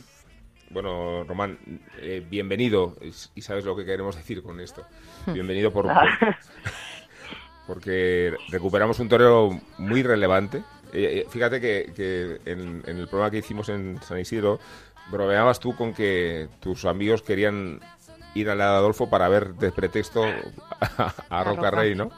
Bueno, 0.71 1.23
Román, 1.23 1.57
eh, 1.99 2.23
bienvenido, 2.29 2.95
y 3.33 3.41
sabes 3.41 3.65
lo 3.65 3.75
que 3.75 3.85
queremos 3.85 4.15
decir 4.15 4.43
con 4.43 4.59
esto. 4.59 4.83
Hmm. 5.25 5.33
Bienvenido 5.33 5.71
por, 5.73 5.85
por- 6.19 6.35
porque 7.65 8.33
recuperamos 8.49 8.99
un 8.99 9.09
torero 9.09 9.49
muy 9.79 10.03
relevante. 10.03 10.61
Eh, 10.93 11.21
eh, 11.21 11.25
fíjate 11.29 11.61
que, 11.61 11.91
que 11.95 12.39
en, 12.45 12.83
en 12.85 12.97
el 12.97 13.07
programa 13.07 13.31
que 13.31 13.37
hicimos 13.37 13.69
en 13.69 14.01
San 14.01 14.19
Isidro, 14.19 14.59
bromeabas 15.11 15.59
tú 15.59 15.75
con 15.75 15.93
que 15.93 16.47
tus 16.59 16.85
amigos 16.85 17.21
querían 17.21 17.79
ir 18.35 18.49
a 18.49 18.55
la 18.55 18.71
de 18.71 18.77
Adolfo 18.77 19.09
para 19.09 19.27
ver 19.27 19.55
de 19.55 19.71
pretexto 19.71 20.23
a, 20.23 21.13
a 21.29 21.43
Roca. 21.43 21.71
Rey, 21.71 21.95
¿no? 21.95 22.11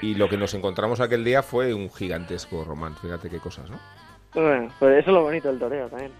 Y 0.00 0.14
lo 0.14 0.28
que 0.28 0.36
nos 0.36 0.54
encontramos 0.54 1.00
aquel 1.00 1.24
día 1.24 1.42
fue 1.42 1.74
un 1.74 1.90
gigantesco 1.90 2.64
Román, 2.64 2.96
fíjate 2.96 3.28
qué 3.28 3.38
cosas, 3.38 3.68
¿no? 3.70 3.78
Bueno, 4.34 4.72
pues 4.78 4.98
eso 4.98 5.10
es 5.10 5.14
lo 5.14 5.22
bonito 5.22 5.48
del 5.48 5.58
toreo 5.58 5.88
también. 5.88 6.12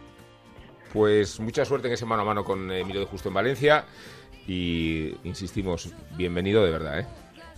Pues 0.92 1.38
mucha 1.38 1.64
suerte 1.64 1.88
en 1.88 1.94
ese 1.94 2.06
mano 2.06 2.22
a 2.22 2.24
mano 2.24 2.44
con 2.44 2.70
Emilio 2.72 3.00
de 3.00 3.06
Justo 3.06 3.28
en 3.28 3.34
Valencia 3.34 3.84
y 4.46 5.14
insistimos, 5.24 5.92
bienvenido 6.16 6.64
de 6.64 6.70
verdad, 6.70 7.00
¿eh? 7.00 7.06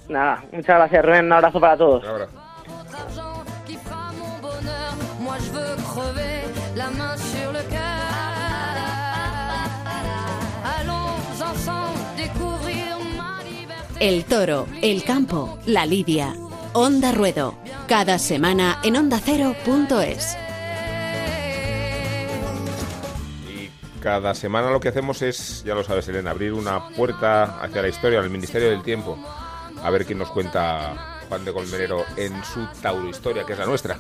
Nada, 0.08 0.44
muchas 0.52 0.76
gracias 0.76 1.04
Rubén, 1.04 1.26
un 1.26 1.32
abrazo 1.32 1.60
para 1.60 1.76
todos. 1.76 2.02
Un 2.02 2.10
abrazo. 2.10 3.37
Crever 5.98 6.44
la 6.76 6.90
main 6.90 7.16
sur 7.16 7.52
le 7.52 7.62
cœur. 7.68 7.78
Allons 10.64 11.42
ensemble 11.42 11.98
découvrir 12.16 12.96
ma 13.16 13.42
liberté. 13.44 13.98
El 14.00 14.24
toro, 14.24 14.66
el 14.82 15.02
campo, 15.04 15.58
la 15.66 15.86
lidia. 15.86 16.34
Onda 16.74 17.12
Ruedo. 17.12 17.54
Cada 17.86 18.18
semana 18.18 18.78
en 18.82 18.96
ondacero.es. 18.96 20.36
Y 23.48 23.70
cada 24.00 24.34
semana 24.34 24.70
lo 24.70 24.80
que 24.80 24.88
hacemos 24.88 25.22
es, 25.22 25.64
ya 25.64 25.74
lo 25.74 25.82
sabes, 25.82 26.06
Elena, 26.08 26.30
abrir 26.30 26.52
una 26.52 26.88
puerta 26.90 27.60
hacia 27.62 27.82
la 27.82 27.88
historia, 27.88 28.20
al 28.20 28.30
Ministerio 28.30 28.70
del 28.70 28.82
Tiempo, 28.82 29.18
a 29.82 29.90
ver 29.90 30.04
quién 30.04 30.18
nos 30.18 30.30
cuenta 30.30 31.18
Juan 31.28 31.44
de 31.44 31.52
Colmenero 31.52 32.04
en 32.16 32.44
su 32.44 32.66
Tauro 32.82 33.08
Historia, 33.08 33.44
que 33.44 33.54
es 33.54 33.58
la 33.58 33.66
nuestra. 33.66 33.98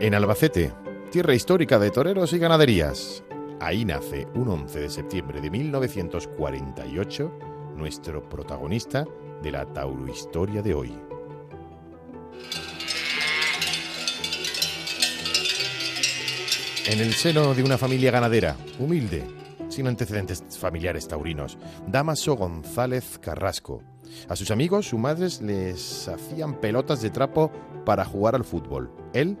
En 0.00 0.14
Albacete, 0.14 0.72
tierra 1.10 1.34
histórica 1.34 1.76
de 1.80 1.90
toreros 1.90 2.32
y 2.32 2.38
ganaderías. 2.38 3.24
Ahí 3.58 3.84
nace, 3.84 4.28
un 4.36 4.46
11 4.46 4.78
de 4.78 4.90
septiembre 4.90 5.40
de 5.40 5.50
1948, 5.50 7.32
nuestro 7.74 8.28
protagonista 8.28 9.04
de 9.42 9.50
la 9.50 9.66
taurohistoria 9.66 10.62
de 10.62 10.72
hoy. 10.72 10.96
En 16.86 17.00
el 17.00 17.12
seno 17.12 17.52
de 17.52 17.64
una 17.64 17.76
familia 17.76 18.12
ganadera, 18.12 18.54
humilde, 18.78 19.24
sin 19.68 19.88
antecedentes 19.88 20.44
familiares 20.60 21.08
taurinos, 21.08 21.58
Damaso 21.88 22.36
González 22.36 23.18
Carrasco. 23.18 23.82
A 24.28 24.36
sus 24.36 24.52
amigos, 24.52 24.86
sus 24.86 25.00
madres 25.00 25.42
les 25.42 26.06
hacían 26.06 26.60
pelotas 26.60 27.02
de 27.02 27.10
trapo 27.10 27.50
para 27.84 28.04
jugar 28.04 28.36
al 28.36 28.44
fútbol. 28.44 28.92
Él 29.12 29.36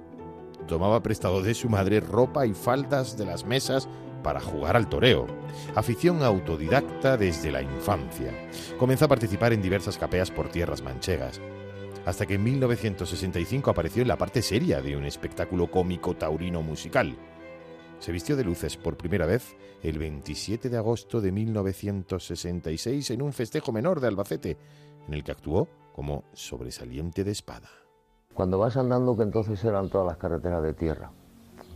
tomaba 0.68 1.02
prestado 1.02 1.42
de 1.42 1.54
su 1.54 1.68
madre 1.68 1.98
ropa 1.98 2.46
y 2.46 2.54
faldas 2.54 3.18
de 3.18 3.26
las 3.26 3.44
mesas 3.44 3.88
para 4.22 4.40
jugar 4.40 4.76
al 4.76 4.88
toreo. 4.88 5.26
Afición 5.74 6.22
autodidacta 6.22 7.16
desde 7.16 7.50
la 7.50 7.62
infancia. 7.62 8.32
Comenzó 8.78 9.06
a 9.06 9.08
participar 9.08 9.52
en 9.52 9.62
diversas 9.62 9.98
capeas 9.98 10.30
por 10.30 10.48
tierras 10.48 10.82
manchegas, 10.82 11.40
hasta 12.06 12.26
que 12.26 12.34
en 12.34 12.44
1965 12.44 13.70
apareció 13.70 14.02
en 14.02 14.08
la 14.08 14.18
parte 14.18 14.42
seria 14.42 14.80
de 14.80 14.96
un 14.96 15.04
espectáculo 15.04 15.70
cómico 15.70 16.14
taurino 16.14 16.62
musical. 16.62 17.16
Se 17.98 18.12
vistió 18.12 18.36
de 18.36 18.44
luces 18.44 18.76
por 18.76 18.96
primera 18.96 19.26
vez 19.26 19.56
el 19.82 19.98
27 19.98 20.68
de 20.68 20.76
agosto 20.76 21.20
de 21.20 21.32
1966 21.32 23.10
en 23.10 23.22
un 23.22 23.32
festejo 23.32 23.72
menor 23.72 24.00
de 24.00 24.06
Albacete, 24.06 24.56
en 25.08 25.14
el 25.14 25.24
que 25.24 25.32
actuó 25.32 25.68
como 25.92 26.24
sobresaliente 26.32 27.24
de 27.24 27.32
espada. 27.32 27.77
Cuando 28.38 28.56
vas 28.56 28.76
andando, 28.76 29.16
que 29.16 29.24
entonces 29.24 29.64
eran 29.64 29.88
todas 29.88 30.06
las 30.06 30.16
carreteras 30.16 30.62
de 30.62 30.72
tierra, 30.72 31.10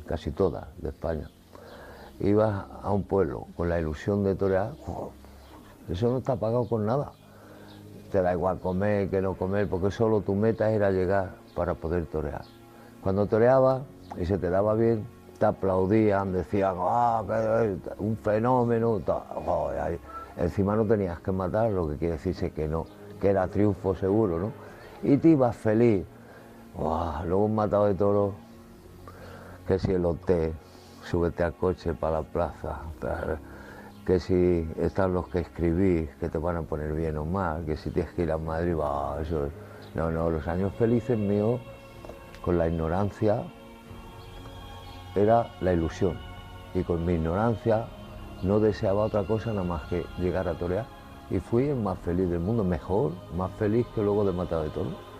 casi 0.07 0.31
todas 0.31 0.69
de 0.81 0.91
España, 0.91 1.29
ibas 2.21 2.67
a 2.85 2.93
un 2.93 3.03
pueblo 3.03 3.49
con 3.57 3.69
la 3.69 3.81
ilusión 3.81 4.23
de 4.23 4.37
torear, 4.37 4.71
eso 5.91 6.09
no 6.09 6.19
está 6.19 6.37
pagado 6.37 6.69
con 6.69 6.87
nada. 6.87 7.11
Te 8.13 8.23
da 8.23 8.33
igual 8.33 8.61
comer 8.61 9.11
que 9.11 9.21
no 9.21 9.35
comer, 9.35 9.69
porque 9.69 9.91
solo 9.91 10.21
tu 10.21 10.37
meta 10.37 10.71
era 10.71 10.93
llegar 10.93 11.33
para 11.57 11.75
poder 11.75 12.07
torear. 12.07 12.43
Cuando 13.03 13.27
toreabas 13.27 13.83
y 14.17 14.25
se 14.25 14.39
te 14.39 14.49
daba 14.49 14.75
bien, 14.75 15.05
te 15.41 15.47
aplaudían, 15.47 16.33
decían, 16.33 16.77
ah, 16.79 17.25
un 17.99 18.17
fenómeno, 18.19 19.01
ahí. 19.83 19.99
encima 20.37 20.77
no 20.77 20.85
tenías 20.85 21.19
que 21.19 21.33
matar, 21.33 21.73
lo 21.73 21.89
que 21.89 21.97
quiere 21.97 22.13
decirse 22.13 22.53
que 22.53 22.69
no, 22.69 22.87
que 23.21 23.31
era 23.31 23.49
triunfo 23.49 23.97
seguro, 23.97 24.39
¿no? 24.39 24.53
Y 25.03 25.17
te 25.17 25.31
ibas 25.31 25.57
feliz. 25.57 26.07
Luego 26.77 27.45
un 27.45 27.55
matado 27.55 27.87
de 27.87 27.95
toro, 27.95 28.35
que 29.67 29.79
si 29.79 29.93
el 29.93 30.05
hotel, 30.05 30.55
súbete 31.05 31.43
al 31.43 31.55
coche 31.55 31.95
para 31.95 32.21
la 32.21 32.23
plaza. 32.23 32.81
que 34.07 34.19
si 34.19 34.69
están 34.79 35.15
los 35.15 35.29
que 35.29 35.41
escribís, 35.41 36.11
que 36.19 36.29
te 36.29 36.39
van 36.39 36.57
a 36.57 36.63
poner 36.63 36.93
bien 36.93 37.17
o 37.19 37.25
mal, 37.25 37.65
que 37.65 37.77
si 37.77 37.91
tienes 37.91 38.13
que 38.15 38.23
ir 38.23 38.33
a 38.33 38.39
Madrid, 38.39 38.77
va, 38.77 39.21
eso 39.21 39.47
es. 39.47 39.53
No, 39.95 40.11
no, 40.11 40.31
los 40.31 40.49
años 40.49 40.73
felices 40.75 41.17
míos, 41.17 41.61
con 42.45 42.59
la 42.59 42.67
ignorancia, 42.67 43.45
era 45.15 45.53
la 45.61 45.73
ilusión. 45.73 46.19
Y 46.75 46.83
con 46.83 47.05
mi 47.05 47.13
ignorancia 47.15 47.87
no 48.43 48.59
deseaba 48.59 49.05
otra 49.05 49.25
cosa 49.25 49.51
nada 49.51 49.65
más 49.65 49.83
que 49.85 50.05
llegar 50.19 50.49
a 50.49 50.55
torear. 50.55 50.87
Y 51.31 51.39
fui 51.39 51.69
el 51.69 51.77
más 51.77 51.99
feliz 52.01 52.29
del 52.29 52.41
mundo, 52.41 52.65
mejor, 52.65 53.13
más 53.37 53.53
feliz 53.53 53.87
que 53.95 54.03
luego 54.03 54.25
de 54.25 54.33
matar 54.33 54.65
de 54.65 54.71
todo. 54.71 55.12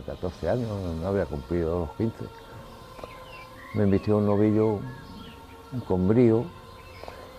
Tenía 0.00 0.14
14 0.14 0.50
años, 0.50 0.68
no 1.00 1.06
había 1.06 1.26
cumplido 1.26 1.80
los 1.80 1.90
15. 1.96 2.16
Me 3.74 3.84
invistió 3.84 4.18
un 4.18 4.26
novillo 4.26 4.80
con 5.86 6.08
brío 6.08 6.44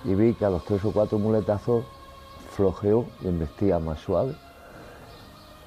y 0.05 0.16
vi 0.16 0.34
que 0.34 0.45
a 0.45 0.49
los 0.49 0.64
tres 0.64 0.84
o 0.86 0.91
cuatro 0.91 1.20
muletazos 1.20 1.84
flojeó 2.51 3.05
y 3.22 3.28
embestía 3.28 3.80
más 3.80 3.99
suave. 3.99 4.36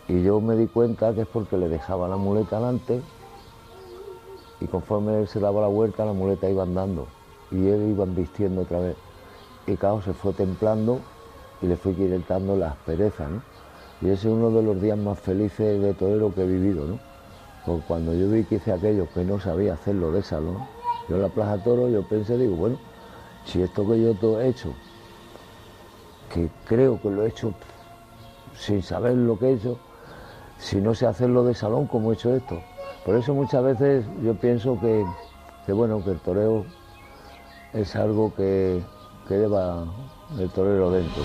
Y 0.08 0.22
yo 0.22 0.40
me 0.40 0.56
di 0.56 0.66
cuenta 0.66 1.14
que 1.14 1.22
es 1.22 1.26
porque 1.26 1.56
le 1.56 1.68
dejaba 1.68 2.08
la 2.08 2.16
muleta 2.16 2.56
delante 2.56 3.02
y 4.60 4.66
conforme 4.66 5.20
él 5.20 5.28
se 5.28 5.40
daba 5.40 5.60
la 5.60 5.66
vuelta 5.66 6.04
la 6.04 6.12
muleta 6.12 6.48
iba 6.48 6.62
andando 6.62 7.06
y 7.50 7.68
él 7.68 7.90
iba 7.90 8.04
vistiendo 8.04 8.62
otra 8.62 8.80
vez. 8.80 8.96
Y 9.66 9.76
claro, 9.76 10.02
se 10.02 10.12
fue 10.12 10.32
templando 10.32 11.00
y 11.62 11.66
le 11.66 11.76
fui 11.76 11.94
quitando 11.94 12.56
la 12.56 12.70
aspereza. 12.70 13.28
Y 14.04 14.10
ese 14.10 14.28
es 14.28 14.34
uno 14.34 14.50
de 14.50 14.62
los 14.62 14.82
días 14.82 14.98
más 14.98 15.18
felices 15.18 15.80
de 15.80 15.94
torero 15.94 16.32
que 16.34 16.42
he 16.42 16.46
vivido, 16.46 16.84
¿no? 16.84 16.98
Porque 17.64 17.86
cuando 17.86 18.12
yo 18.12 18.28
vi 18.28 18.44
que 18.44 18.56
hice 18.56 18.70
aquello 18.70 19.08
que 19.14 19.24
no 19.24 19.40
sabía 19.40 19.72
hacerlo 19.72 20.12
de 20.12 20.22
salón, 20.22 20.58
yo 21.08 21.16
en 21.16 21.22
la 21.22 21.30
Plaza 21.30 21.64
Toro 21.64 21.88
yo 21.88 22.02
pensé, 22.02 22.36
digo, 22.36 22.54
bueno, 22.54 22.76
si 23.46 23.62
esto 23.62 23.88
que 23.88 24.02
yo 24.02 24.12
todo 24.14 24.42
he 24.42 24.48
hecho, 24.48 24.74
que 26.30 26.50
creo 26.66 27.00
que 27.00 27.08
lo 27.08 27.24
he 27.24 27.28
hecho 27.28 27.54
sin 28.54 28.82
saber 28.82 29.14
lo 29.14 29.38
que 29.38 29.46
he 29.46 29.52
hecho, 29.54 29.78
si 30.58 30.82
no 30.82 30.94
sé 30.94 31.06
hacerlo 31.06 31.42
de 31.42 31.54
salón 31.54 31.86
como 31.86 32.10
he 32.10 32.14
hecho 32.14 32.34
esto. 32.34 32.60
Por 33.06 33.16
eso 33.16 33.32
muchas 33.32 33.64
veces 33.64 34.04
yo 34.22 34.34
pienso 34.34 34.78
que, 34.80 35.02
que 35.64 35.72
bueno, 35.72 36.04
que 36.04 36.10
el 36.10 36.20
toreo 36.20 36.66
es 37.72 37.96
algo 37.96 38.34
que, 38.34 38.82
que 39.26 39.38
lleva 39.38 39.86
el 40.38 40.50
torero 40.50 40.90
dentro. 40.90 41.22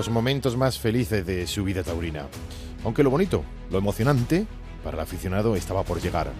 Los 0.00 0.08
momentos 0.08 0.56
más 0.56 0.78
felices 0.78 1.26
de 1.26 1.46
su 1.46 1.62
vida 1.62 1.82
taurina. 1.82 2.24
Aunque 2.84 3.02
lo 3.02 3.10
bonito, 3.10 3.44
lo 3.70 3.76
emocionante, 3.76 4.46
para 4.82 4.96
el 4.96 5.02
aficionado 5.02 5.56
estaba 5.56 5.82
por 5.82 6.00
llegar. 6.00 6.32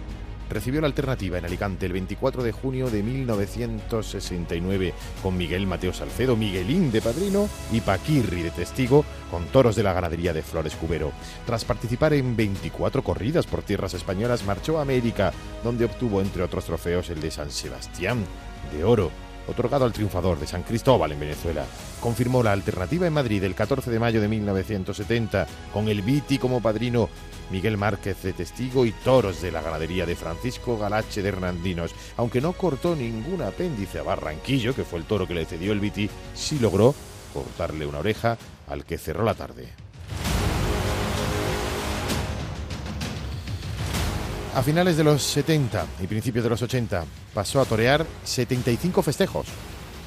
Recibió 0.49 0.81
la 0.81 0.87
alternativa 0.87 1.37
en 1.37 1.45
Alicante 1.45 1.85
el 1.85 1.93
24 1.93 2.41
de 2.41 2.53
junio 2.53 2.89
de 2.89 3.03
1969 3.03 4.95
con 5.21 5.37
Miguel 5.37 5.67
Mateo 5.67 5.93
Salcedo, 5.93 6.35
Miguelín 6.35 6.91
de 6.91 7.03
padrino 7.03 7.47
y 7.71 7.81
Paquirri 7.81 8.41
de 8.41 8.49
testigo 8.49 9.05
con 9.29 9.45
toros 9.45 9.75
de 9.75 9.83
la 9.83 9.93
ganadería 9.93 10.33
de 10.33 10.41
Flores 10.41 10.75
Cubero. 10.75 11.11
Tras 11.45 11.63
participar 11.63 12.13
en 12.13 12.35
24 12.35 13.03
corridas 13.03 13.45
por 13.45 13.61
tierras 13.61 13.93
españolas, 13.93 14.43
marchó 14.43 14.79
a 14.79 14.81
América, 14.81 15.33
donde 15.63 15.85
obtuvo 15.85 16.19
entre 16.19 16.41
otros 16.41 16.65
trofeos 16.65 17.11
el 17.11 17.21
de 17.21 17.29
San 17.29 17.51
Sebastián 17.51 18.25
de 18.75 18.83
oro 18.83 19.11
otorgado 19.51 19.85
al 19.85 19.93
triunfador 19.93 20.39
de 20.39 20.47
San 20.47 20.63
Cristóbal 20.63 21.11
en 21.11 21.19
Venezuela. 21.19 21.65
Confirmó 21.99 22.41
la 22.41 22.51
alternativa 22.51 23.07
en 23.07 23.13
Madrid 23.13 23.43
el 23.43 23.55
14 23.55 23.91
de 23.91 23.99
mayo 23.99 24.21
de 24.21 24.27
1970, 24.27 25.47
con 25.73 25.87
el 25.87 26.01
Viti 26.01 26.37
como 26.37 26.61
padrino, 26.61 27.09
Miguel 27.51 27.77
Márquez 27.77 28.23
de 28.23 28.33
testigo 28.33 28.85
y 28.85 28.91
toros 28.91 29.41
de 29.41 29.51
la 29.51 29.61
ganadería 29.61 30.05
de 30.05 30.15
Francisco 30.15 30.77
Galache 30.77 31.21
de 31.21 31.29
Hernandinos. 31.29 31.93
Aunque 32.17 32.41
no 32.41 32.53
cortó 32.53 32.95
ningún 32.95 33.41
apéndice 33.41 33.99
a 33.99 34.03
Barranquillo, 34.03 34.73
que 34.73 34.85
fue 34.85 34.99
el 34.99 35.05
toro 35.05 35.27
que 35.27 35.35
le 35.35 35.45
cedió 35.45 35.73
el 35.73 35.79
Viti, 35.79 36.09
sí 36.33 36.59
logró 36.59 36.95
cortarle 37.33 37.85
una 37.85 37.99
oreja 37.99 38.37
al 38.67 38.85
que 38.85 38.97
cerró 38.97 39.23
la 39.23 39.35
tarde. 39.35 39.80
A 44.53 44.61
finales 44.63 44.97
de 44.97 45.05
los 45.05 45.23
70 45.23 45.85
y 46.03 46.07
principios 46.07 46.43
de 46.43 46.49
los 46.49 46.61
80 46.61 47.05
pasó 47.33 47.61
a 47.61 47.65
torear 47.65 48.05
75 48.25 49.01
festejos, 49.01 49.47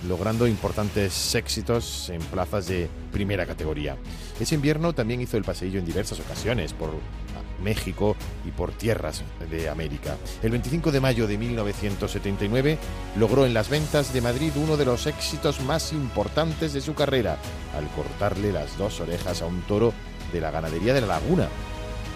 logrando 0.07 0.47
importantes 0.47 1.35
éxitos 1.35 2.11
en 2.11 2.21
plazas 2.21 2.67
de 2.67 2.91
primera 3.11 3.47
categoría. 3.47 3.97
Ese 4.39 4.55
invierno 4.55 4.93
también 4.93 5.23
hizo 5.23 5.39
el 5.39 5.45
paseillo 5.45 5.79
en 5.79 5.87
diversas 5.87 6.21
ocasiones 6.21 6.75
por 6.75 6.91
México 7.63 8.17
y 8.47 8.51
por 8.51 8.73
tierras 8.73 9.23
de 9.51 9.71
América. 9.71 10.19
El 10.43 10.51
25 10.51 10.93
de 10.93 11.01
mayo 11.01 11.27
de 11.27 11.39
1979 11.39 12.79
logró 13.17 13.47
en 13.47 13.55
las 13.55 13.71
ventas 13.71 14.13
de 14.13 14.21
Madrid 14.21 14.53
uno 14.57 14.77
de 14.77 14.85
los 14.85 15.07
éxitos 15.07 15.63
más 15.63 15.95
importantes 15.95 16.75
de 16.75 16.83
su 16.83 16.93
carrera, 16.93 17.39
al 17.75 17.89
cortarle 17.97 18.53
las 18.53 18.77
dos 18.77 19.01
orejas 19.01 19.41
a 19.41 19.47
un 19.47 19.63
toro 19.63 19.95
de 20.35 20.43
la 20.43 20.51
ganadería 20.51 20.93
de 20.93 21.01
la 21.01 21.07
Laguna, 21.07 21.49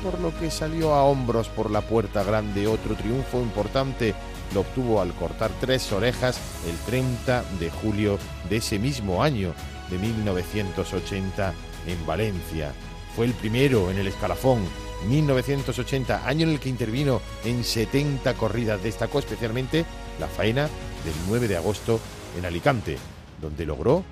por 0.02 0.20
lo 0.20 0.36
que 0.38 0.50
salió 0.50 0.94
a 0.94 1.04
hombros 1.04 1.48
por 1.48 1.70
la 1.70 1.80
puerta 1.80 2.22
grande. 2.22 2.66
Otro 2.66 2.94
triunfo 2.94 3.40
importante 3.40 4.14
lo 4.54 4.60
obtuvo 4.60 5.00
al 5.00 5.12
cortar 5.14 5.50
tres 5.60 5.92
orejas 5.92 6.40
el 6.68 6.76
30 6.86 7.44
de 7.58 7.70
julio 7.70 8.18
de 8.48 8.56
ese 8.56 8.78
mismo 8.78 9.22
año 9.22 9.52
de 9.90 9.98
1980 9.98 11.54
en 11.86 12.06
Valencia. 12.06 12.72
Fue 13.14 13.26
el 13.26 13.34
primero 13.34 13.90
en 13.90 13.98
el 13.98 14.06
escalafón. 14.06 14.60
1980, 15.08 16.26
año 16.26 16.46
en 16.46 16.54
el 16.54 16.60
que 16.60 16.68
intervino 16.68 17.20
en 17.44 17.62
70 17.62 18.34
corridas. 18.34 18.82
Destacó 18.82 19.20
especialmente 19.20 19.84
la 20.18 20.26
faena 20.26 20.62
del 21.04 21.14
9 21.28 21.46
de 21.46 21.56
agosto 21.56 22.00
en 22.36 22.44
Alicante, 22.44 22.98
donde 23.40 23.64
logró 23.64 24.02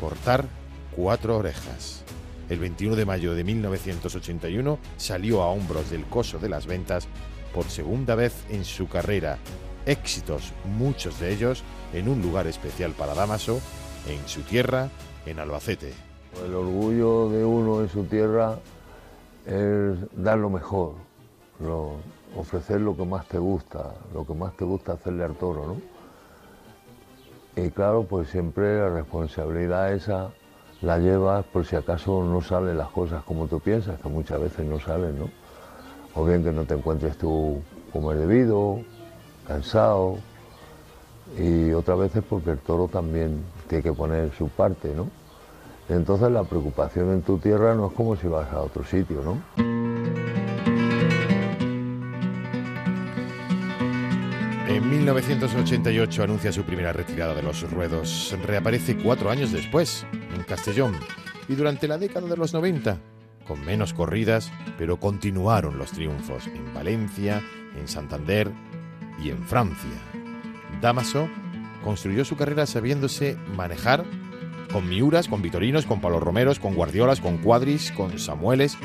cortar 0.00 0.46
cuatro 0.96 1.36
orejas. 1.36 2.02
El 2.52 2.58
21 2.58 2.96
de 2.96 3.06
mayo 3.06 3.34
de 3.34 3.44
1981 3.44 4.78
salió 4.98 5.40
a 5.40 5.46
hombros 5.46 5.88
del 5.90 6.04
coso 6.04 6.38
de 6.38 6.50
las 6.50 6.66
ventas 6.66 7.08
por 7.54 7.64
segunda 7.64 8.14
vez 8.14 8.44
en 8.50 8.66
su 8.66 8.88
carrera. 8.88 9.38
Éxitos, 9.86 10.52
muchos 10.76 11.18
de 11.18 11.32
ellos, 11.32 11.62
en 11.94 12.08
un 12.08 12.20
lugar 12.20 12.46
especial 12.46 12.92
para 12.92 13.14
Damaso, 13.14 13.58
en 14.06 14.28
su 14.28 14.42
tierra, 14.42 14.90
en 15.24 15.38
Albacete. 15.38 15.94
El 16.44 16.54
orgullo 16.54 17.30
de 17.30 17.42
uno 17.42 17.80
en 17.80 17.88
su 17.88 18.04
tierra 18.04 18.58
es 19.46 19.96
dar 20.14 20.36
lo 20.36 20.50
mejor, 20.50 20.92
lo- 21.58 21.96
ofrecer 22.36 22.82
lo 22.82 22.94
que 22.94 23.06
más 23.06 23.26
te 23.28 23.38
gusta, 23.38 23.94
lo 24.12 24.26
que 24.26 24.34
más 24.34 24.54
te 24.58 24.66
gusta 24.66 24.92
hacerle 24.92 25.24
al 25.24 25.36
toro, 25.36 25.68
¿no? 27.56 27.62
Y 27.64 27.70
claro, 27.70 28.02
pues 28.04 28.28
siempre 28.28 28.78
la 28.78 28.90
responsabilidad 28.90 29.94
esa 29.94 30.28
la 30.82 30.98
llevas 30.98 31.44
por 31.46 31.64
si 31.64 31.76
acaso 31.76 32.24
no 32.24 32.42
salen 32.42 32.76
las 32.76 32.88
cosas 32.88 33.22
como 33.24 33.46
tú 33.46 33.60
piensas, 33.60 34.00
que 34.00 34.08
muchas 34.08 34.40
veces 34.40 34.66
no 34.66 34.80
salen, 34.80 35.18
¿no? 35.18 35.30
O 36.14 36.24
bien 36.24 36.42
que 36.42 36.52
no 36.52 36.64
te 36.64 36.74
encuentres 36.74 37.16
tú 37.16 37.62
como 37.92 38.12
es 38.12 38.18
debido, 38.18 38.80
cansado, 39.46 40.18
y 41.38 41.72
otras 41.72 41.98
veces 41.98 42.22
porque 42.28 42.50
el 42.50 42.58
toro 42.58 42.88
también 42.88 43.44
tiene 43.68 43.82
que 43.82 43.92
poner 43.92 44.32
su 44.32 44.48
parte, 44.48 44.92
¿no? 44.94 45.08
Entonces 45.88 46.30
la 46.30 46.44
preocupación 46.44 47.12
en 47.12 47.22
tu 47.22 47.38
tierra 47.38 47.74
no 47.74 47.86
es 47.86 47.92
como 47.92 48.16
si 48.16 48.26
vas 48.26 48.52
a 48.52 48.60
otro 48.60 48.84
sitio, 48.84 49.22
¿no? 49.22 49.81
En 54.82 54.90
1988 54.90 56.24
anuncia 56.24 56.50
su 56.50 56.64
primera 56.64 56.92
retirada 56.92 57.34
de 57.34 57.42
los 57.42 57.70
ruedos. 57.70 58.36
Reaparece 58.44 58.96
cuatro 58.96 59.30
años 59.30 59.52
después, 59.52 60.04
en 60.34 60.42
Castellón. 60.42 60.96
Y 61.48 61.54
durante 61.54 61.86
la 61.86 61.98
década 61.98 62.26
de 62.26 62.36
los 62.36 62.52
90, 62.52 62.98
con 63.46 63.64
menos 63.64 63.94
corridas, 63.94 64.50
pero 64.76 64.98
continuaron 64.98 65.78
los 65.78 65.92
triunfos 65.92 66.48
en 66.48 66.74
Valencia, 66.74 67.40
en 67.78 67.86
Santander 67.86 68.50
y 69.22 69.30
en 69.30 69.44
Francia. 69.44 70.02
Damaso 70.80 71.28
construyó 71.84 72.24
su 72.24 72.36
carrera 72.36 72.66
sabiéndose 72.66 73.36
manejar 73.56 74.04
con 74.72 74.88
Miuras, 74.88 75.28
con 75.28 75.42
Vitorinos, 75.42 75.86
con 75.86 76.00
Palos 76.00 76.24
Romeros, 76.24 76.58
con 76.58 76.74
Guardiolas, 76.74 77.20
con 77.20 77.38
Cuadris, 77.38 77.92
con 77.92 78.18
Samueles, 78.18 78.76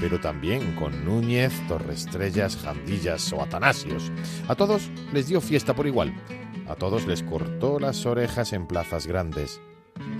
pero 0.00 0.20
también 0.20 0.74
con 0.74 1.04
Núñez, 1.04 1.52
Torrestrellas, 1.66 2.56
Jandillas 2.56 3.32
o 3.32 3.42
Atanasios. 3.42 4.12
A 4.48 4.54
todos 4.54 4.90
les 5.12 5.28
dio 5.28 5.40
fiesta 5.40 5.74
por 5.74 5.86
igual. 5.86 6.14
A 6.68 6.74
todos 6.74 7.06
les 7.06 7.22
cortó 7.22 7.80
las 7.80 8.06
orejas 8.06 8.52
en 8.52 8.66
plazas 8.66 9.06
grandes. 9.06 9.60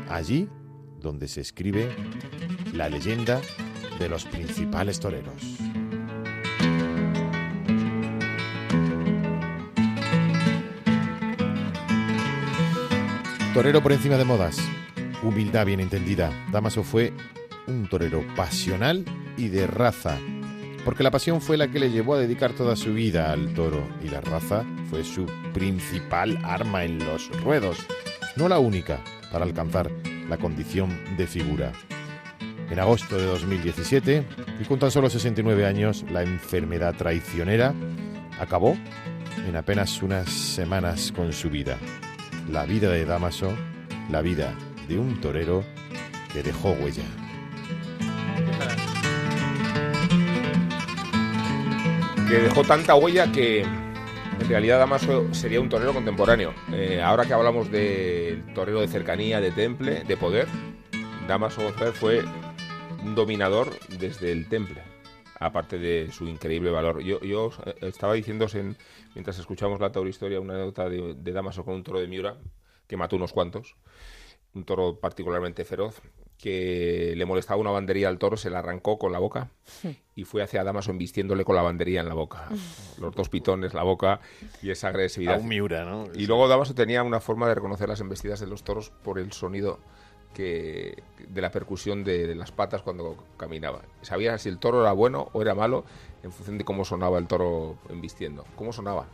Allí 0.08 0.48
donde 1.00 1.28
se 1.28 1.40
escribe 1.40 1.94
la 2.72 2.88
leyenda 2.88 3.40
de 3.98 4.08
los 4.08 4.24
principales 4.24 5.00
toreros. 5.00 5.58
Torero 13.54 13.82
por 13.82 13.92
encima 13.92 14.16
de 14.16 14.24
modas. 14.24 14.58
Humildad 15.22 15.66
bien 15.66 15.80
entendida. 15.80 16.30
Damaso 16.52 16.84
fue 16.84 17.12
un 17.68 17.86
torero 17.88 18.24
pasional 18.34 19.04
y 19.36 19.48
de 19.48 19.66
raza. 19.66 20.18
Porque 20.84 21.02
la 21.02 21.10
pasión 21.10 21.40
fue 21.40 21.56
la 21.56 21.68
que 21.68 21.78
le 21.78 21.90
llevó 21.90 22.14
a 22.14 22.18
dedicar 22.18 22.52
toda 22.52 22.74
su 22.74 22.94
vida 22.94 23.30
al 23.30 23.52
toro 23.54 23.86
y 24.02 24.08
la 24.08 24.20
raza 24.20 24.64
fue 24.90 25.04
su 25.04 25.26
principal 25.52 26.38
arma 26.44 26.84
en 26.84 26.98
los 26.98 27.30
ruedos. 27.42 27.78
No 28.36 28.48
la 28.48 28.58
única 28.58 29.00
para 29.30 29.44
alcanzar 29.44 29.90
la 30.28 30.38
condición 30.38 30.98
de 31.16 31.26
figura. 31.26 31.72
En 32.70 32.78
agosto 32.78 33.16
de 33.16 33.24
2017, 33.24 34.24
y 34.60 34.64
con 34.64 34.78
tan 34.78 34.90
solo 34.90 35.08
69 35.08 35.64
años, 35.64 36.04
la 36.10 36.22
enfermedad 36.22 36.94
traicionera 36.94 37.74
acabó 38.38 38.76
en 39.46 39.56
apenas 39.56 40.02
unas 40.02 40.30
semanas 40.30 41.12
con 41.12 41.32
su 41.32 41.48
vida. 41.48 41.78
La 42.50 42.66
vida 42.66 42.90
de 42.90 43.04
Damaso, 43.04 43.54
la 44.10 44.20
vida 44.20 44.54
de 44.86 44.98
un 44.98 45.20
torero 45.20 45.64
que 46.32 46.42
dejó 46.42 46.72
huella. 46.72 47.27
Que 52.28 52.40
dejó 52.40 52.62
tanta 52.62 52.94
huella 52.94 53.32
que 53.32 53.62
en 53.62 54.48
realidad 54.48 54.78
Damaso 54.78 55.32
sería 55.32 55.62
un 55.62 55.70
torero 55.70 55.94
contemporáneo. 55.94 56.52
Eh, 56.72 57.00
ahora 57.00 57.24
que 57.24 57.32
hablamos 57.32 57.70
del 57.70 58.52
torero 58.52 58.82
de 58.82 58.88
cercanía, 58.88 59.40
de 59.40 59.50
temple, 59.50 60.04
de 60.04 60.16
poder, 60.18 60.46
Damaso 61.26 61.62
González 61.62 61.94
fue 61.94 62.22
un 63.02 63.14
dominador 63.14 63.70
desde 63.98 64.30
el 64.30 64.46
temple, 64.46 64.82
aparte 65.40 65.78
de 65.78 66.12
su 66.12 66.28
increíble 66.28 66.70
valor. 66.70 67.00
Yo, 67.00 67.50
eh, 67.64 67.74
estaba 67.80 68.12
diciéndose, 68.12 68.74
mientras 69.14 69.38
escuchamos 69.38 69.80
la 69.80 69.90
historia 70.06 70.38
una 70.38 70.58
nota 70.58 70.86
de, 70.90 71.14
de 71.14 71.32
Damaso 71.32 71.64
con 71.64 71.76
un 71.76 71.82
toro 71.82 71.98
de 71.98 72.08
Miura, 72.08 72.36
que 72.86 72.98
mató 72.98 73.16
unos 73.16 73.32
cuantos, 73.32 73.74
un 74.52 74.64
toro 74.64 75.00
particularmente 75.00 75.64
feroz, 75.64 76.02
que 76.39 77.14
le 77.16 77.26
molestaba 77.26 77.61
una 77.61 77.70
bandería 77.70 78.09
al 78.09 78.18
toro, 78.18 78.36
se 78.36 78.49
la 78.49 78.61
arrancó 78.61 78.99
con 78.99 79.11
la 79.11 79.18
boca 79.18 79.51
y 80.14 80.24
fue 80.24 80.43
hacia 80.43 80.62
Damaso 80.62 80.93
embistiéndole 80.93 81.45
con 81.45 81.57
la 81.57 81.62
bandería 81.62 82.01
en 82.01 82.09
la 82.09 82.14
boca. 82.14 82.49
Los 82.99 83.14
dos 83.14 83.28
pitones, 83.28 83.74
la 83.74 83.82
boca 83.82 84.20
y 84.62 84.70
esa 84.70 84.89
agresividad. 84.89 85.34
A 85.34 85.39
un 85.39 85.49
Miura, 85.49 85.84
¿no? 85.84 86.05
Y 86.14 86.26
luego 86.26 86.47
Damaso 86.47 86.74
tenía 86.74 87.03
una 87.03 87.20
forma 87.20 87.49
de 87.49 87.57
reconocer 87.57 87.89
las 87.89 88.01
embestidas 88.01 88.39
de 88.39 88.47
los 88.47 88.62
toros 88.62 88.91
por 89.03 89.18
el 89.18 89.32
sonido 89.32 89.80
que 90.32 91.03
de 91.28 91.41
la 91.41 91.51
percusión 91.51 92.05
de, 92.05 92.34
las 92.36 92.53
patas 92.53 92.82
cuando 92.82 93.16
caminaba. 93.36 93.82
Sabía 94.03 94.39
si 94.39 94.49
el 94.49 94.59
toro 94.59 94.82
era 94.82 94.93
bueno 94.93 95.30
o 95.32 95.43
era 95.43 95.55
malo 95.55 95.84
en 96.22 96.30
función 96.30 96.59
de 96.59 96.64
cómo 96.64 96.84
sonaba 96.84 97.18
el 97.18 97.26
toro 97.26 97.76
embistiendo. 97.89 98.45
¿Cómo 98.55 98.72
sonaba? 98.72 99.07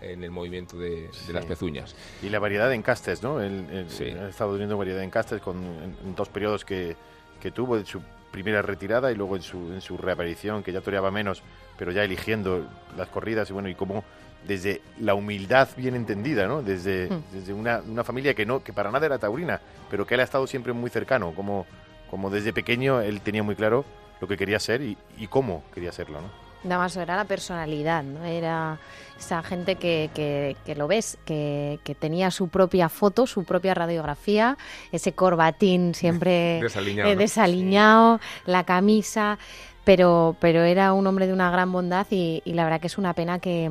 En 0.00 0.22
el 0.22 0.30
movimiento 0.30 0.78
de, 0.78 1.10
las 1.32 1.44
pezuñas. 1.44 1.94
Y 2.22 2.28
la 2.28 2.38
variedad 2.38 2.68
de 2.68 2.74
encastes, 2.74 3.22
¿no? 3.22 3.40
El, 3.40 3.86
Ha 4.20 4.28
estado 4.28 4.52
teniendo 4.52 4.76
variedad 4.76 4.98
de 4.98 5.04
encastes 5.04 5.40
con, 5.40 5.56
en, 5.56 6.14
dos 6.14 6.28
periodos 6.28 6.64
que, 6.64 6.96
que, 7.40 7.50
tuvo, 7.50 7.76
en 7.76 7.86
su 7.86 8.00
primera 8.30 8.62
retirada 8.62 9.10
y 9.10 9.14
luego 9.14 9.36
en 9.36 9.42
su, 9.42 9.72
en 9.72 9.80
su 9.80 9.96
reaparición, 9.96 10.62
que 10.62 10.72
ya 10.72 10.80
toreaba 10.80 11.10
menos, 11.10 11.42
pero 11.78 11.92
ya 11.92 12.04
eligiendo 12.04 12.66
las 12.96 13.08
corridas 13.08 13.50
y 13.50 13.52
bueno, 13.52 13.68
y 13.68 13.74
cómo 13.74 14.04
desde 14.46 14.80
la 15.00 15.14
humildad 15.14 15.68
bien 15.76 15.94
entendida, 15.96 16.46
¿no? 16.46 16.62
Desde, 16.62 17.08
hmm. 17.08 17.22
desde 17.32 17.52
una, 17.52 17.80
una, 17.80 18.04
familia 18.04 18.34
que 18.34 18.46
no 18.46 18.62
que 18.62 18.72
para 18.72 18.90
nada 18.90 19.06
era 19.06 19.18
taurina, 19.18 19.60
pero 19.90 20.06
que 20.06 20.14
él 20.14 20.20
ha 20.20 20.24
estado 20.24 20.46
siempre 20.46 20.72
muy 20.72 20.90
cercano, 20.90 21.32
como, 21.34 21.66
como 22.10 22.30
desde 22.30 22.52
pequeño 22.52 23.00
él 23.00 23.20
tenía 23.20 23.42
muy 23.42 23.56
claro 23.56 23.84
lo 24.20 24.28
que 24.28 24.36
quería 24.36 24.60
ser 24.60 24.82
y, 24.82 24.96
y 25.18 25.26
cómo 25.26 25.64
quería 25.74 25.92
serlo, 25.92 26.20
¿no? 26.20 26.45
Nada 26.64 26.82
más 26.82 26.96
era 26.96 27.16
la 27.16 27.24
personalidad, 27.24 28.02
¿no? 28.02 28.24
Era 28.24 28.78
esa 29.18 29.42
gente 29.42 29.76
que, 29.76 30.10
que, 30.14 30.56
que 30.64 30.74
lo 30.74 30.88
ves, 30.88 31.18
que, 31.24 31.78
que, 31.84 31.94
tenía 31.94 32.30
su 32.30 32.48
propia 32.48 32.88
foto, 32.88 33.26
su 33.26 33.44
propia 33.44 33.74
radiografía, 33.74 34.58
ese 34.92 35.12
corbatín 35.12 35.94
siempre 35.94 36.60
desaliñado, 36.62 37.10
eh, 37.10 37.16
desaliñado 37.16 38.20
la 38.44 38.64
camisa, 38.64 39.38
pero, 39.84 40.36
pero 40.40 40.62
era 40.64 40.92
un 40.92 41.06
hombre 41.06 41.26
de 41.26 41.32
una 41.32 41.50
gran 41.50 41.72
bondad 41.72 42.06
y, 42.10 42.42
y 42.44 42.52
la 42.52 42.64
verdad 42.64 42.80
que 42.80 42.88
es 42.88 42.98
una 42.98 43.14
pena 43.14 43.38
que, 43.38 43.70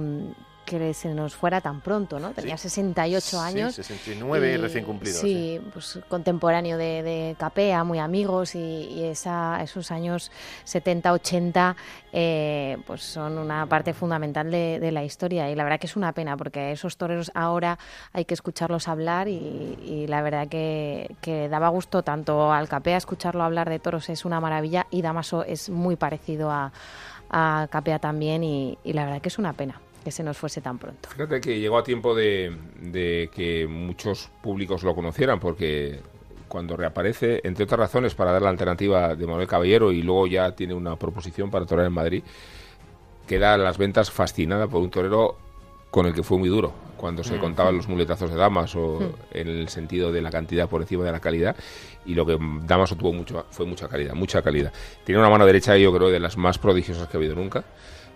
que 0.66 0.94
se 0.94 1.14
nos 1.14 1.36
fuera 1.36 1.62
tan 1.62 1.80
pronto, 1.82 2.20
¿no? 2.20 2.32
Tenía 2.32 2.58
68 2.58 3.40
años. 3.40 3.76
Sí, 3.76 3.84
69 3.84 4.54
y, 4.54 4.58
recién 4.58 4.84
cumplido. 4.84 5.20
Sí, 5.20 5.62
pues 5.72 6.00
contemporáneo 6.08 6.78
de, 6.78 7.36
Capea, 7.38 7.84
muy 7.84 8.00
amigos 8.00 8.56
y, 8.56 9.04
esa, 9.06 9.62
esos 9.62 9.92
años 9.92 10.32
70, 10.64 11.14
80 11.14 11.76
eh, 12.12 12.78
pues 12.88 13.04
son 13.04 13.38
una 13.38 13.66
parte 13.68 13.94
fundamental 13.94 14.50
de, 14.50 14.92
la 14.92 15.04
historia 15.04 15.50
y 15.50 15.56
la 15.56 15.64
verdad 15.64 15.80
que 15.80 15.88
es 15.88 15.96
una 15.96 16.14
pena 16.14 16.38
porque 16.38 16.72
esos 16.72 16.98
toreros 16.98 17.32
ahora 17.34 17.78
hay 18.14 18.26
que 18.26 18.34
escucharlos 18.34 18.88
hablar 18.88 19.28
y, 19.28 20.06
la 20.08 20.22
verdad 20.22 20.48
que, 20.48 21.16
que, 21.22 21.50
daba 21.50 21.70
gusto 21.70 22.04
tanto 22.04 22.52
al 22.52 22.68
Capea 22.68 22.98
escucharlo 22.98 23.44
hablar 23.44 23.70
de 23.70 23.80
toros 23.80 24.10
es 24.10 24.26
una 24.26 24.40
maravilla 24.40 24.88
y 24.90 25.02
Damaso 25.02 25.44
es 25.44 25.70
muy 25.70 25.96
parecido 25.96 26.50
a, 26.50 26.72
a 27.30 27.68
Capea 27.70 28.00
también 28.00 28.44
y 28.44 28.78
la 28.84 29.06
verdad 29.06 29.22
que 29.22 29.30
es 29.30 29.38
una 29.38 29.54
pena 29.54 29.82
que 30.06 30.12
se 30.12 30.22
nos 30.24 30.38
fuese 30.38 30.62
tan 30.62 30.78
pronto. 30.78 31.10
Fíjate 31.10 31.42
que 31.42 31.60
llegó 31.60 31.80
a 31.80 31.84
tiempo 31.84 32.14
de, 32.14 32.56
que 33.34 33.66
muchos 33.68 34.30
públicos 34.44 34.84
lo 34.84 34.94
conocieran, 34.94 35.40
porque 35.40 36.00
cuando 36.48 36.78
reaparece, 36.78 37.42
entre 37.44 37.64
otras 37.64 37.80
razones, 37.80 38.14
para 38.14 38.32
dar 38.32 38.44
la 38.44 38.50
alternativa 38.50 39.16
de 39.16 39.26
Manuel 39.26 39.48
Caballero 39.48 39.92
y 39.92 40.04
luego 40.04 40.28
ya 40.28 40.52
tiene 40.52 40.76
una 40.76 40.96
proposición 40.96 41.50
para 41.50 41.66
torear 41.66 41.88
en 41.88 41.94
Madrid, 41.94 42.24
queda 43.28 43.58
las 43.58 43.80
ventas 43.80 44.12
fascinada 44.12 44.68
por 44.68 44.84
un 44.84 44.92
torero 44.92 45.38
con 45.90 46.06
el 46.06 46.14
que 46.14 46.22
fue 46.22 46.38
muy 46.38 46.50
duro 46.50 46.72
cuando 46.98 47.24
se 47.24 47.38
mm. 47.38 47.40
contaban 47.40 47.76
los 47.76 47.88
muletazos 47.88 48.30
de 48.30 48.36
Damas 48.36 48.76
o 48.76 49.00
mm. 49.00 49.38
en 49.38 49.48
el 49.48 49.70
sentido 49.70 50.12
de 50.12 50.22
la 50.22 50.30
cantidad 50.30 50.70
por 50.70 50.82
encima 50.82 51.04
de 51.04 51.12
la 51.14 51.20
calidad 51.20 51.56
y 52.06 52.14
lo 52.14 52.28
que 52.28 52.38
Damaso 52.64 52.96
tuvo 52.96 53.12
mucho 53.12 53.46
fue 53.50 53.66
mucha 53.66 53.88
calidad, 53.88 54.14
mucha 54.14 54.44
calidad. 54.44 54.72
Tiene 55.04 55.20
una 55.20 55.30
mano 55.32 55.48
derecha 55.48 55.76
yo 55.78 55.92
creo 55.92 56.10
de 56.10 56.20
las 56.20 56.38
más 56.38 56.60
prodigiosas 56.60 57.08
que 57.08 57.18
ha 57.18 57.20
habido 57.20 57.34
nunca 57.34 57.64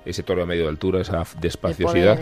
ese 0.06 0.24
toro 0.24 0.44
a 0.44 0.46
medio 0.46 0.64
de 0.64 0.70
altura, 0.70 1.02
esa 1.02 1.24
despaciosidad 1.40 2.20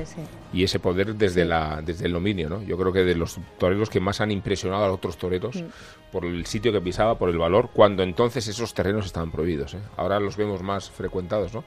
y 0.51 0.63
ese 0.63 0.79
poder 0.79 1.15
desde 1.15 1.45
la 1.45 1.81
desde 1.81 2.05
el 2.05 2.13
dominio, 2.13 2.49
¿no? 2.49 2.63
Yo 2.63 2.77
creo 2.77 2.91
que 2.91 3.03
de 3.03 3.15
los 3.15 3.39
toreros 3.57 3.89
que 3.89 3.99
más 3.99 4.19
han 4.21 4.31
impresionado 4.31 4.85
a 4.85 4.91
otros 4.91 5.17
toreros 5.17 5.55
mm. 5.55 6.11
por 6.11 6.25
el 6.25 6.45
sitio 6.45 6.71
que 6.71 6.81
pisaba, 6.81 7.17
por 7.17 7.29
el 7.29 7.37
valor, 7.37 7.69
cuando 7.73 8.03
entonces 8.03 8.47
esos 8.47 8.73
terrenos 8.73 9.05
estaban 9.05 9.31
prohibidos. 9.31 9.75
¿eh? 9.75 9.79
Ahora 9.95 10.19
los 10.19 10.37
vemos 10.37 10.61
más 10.61 10.89
frecuentados, 10.89 11.53
¿no? 11.53 11.63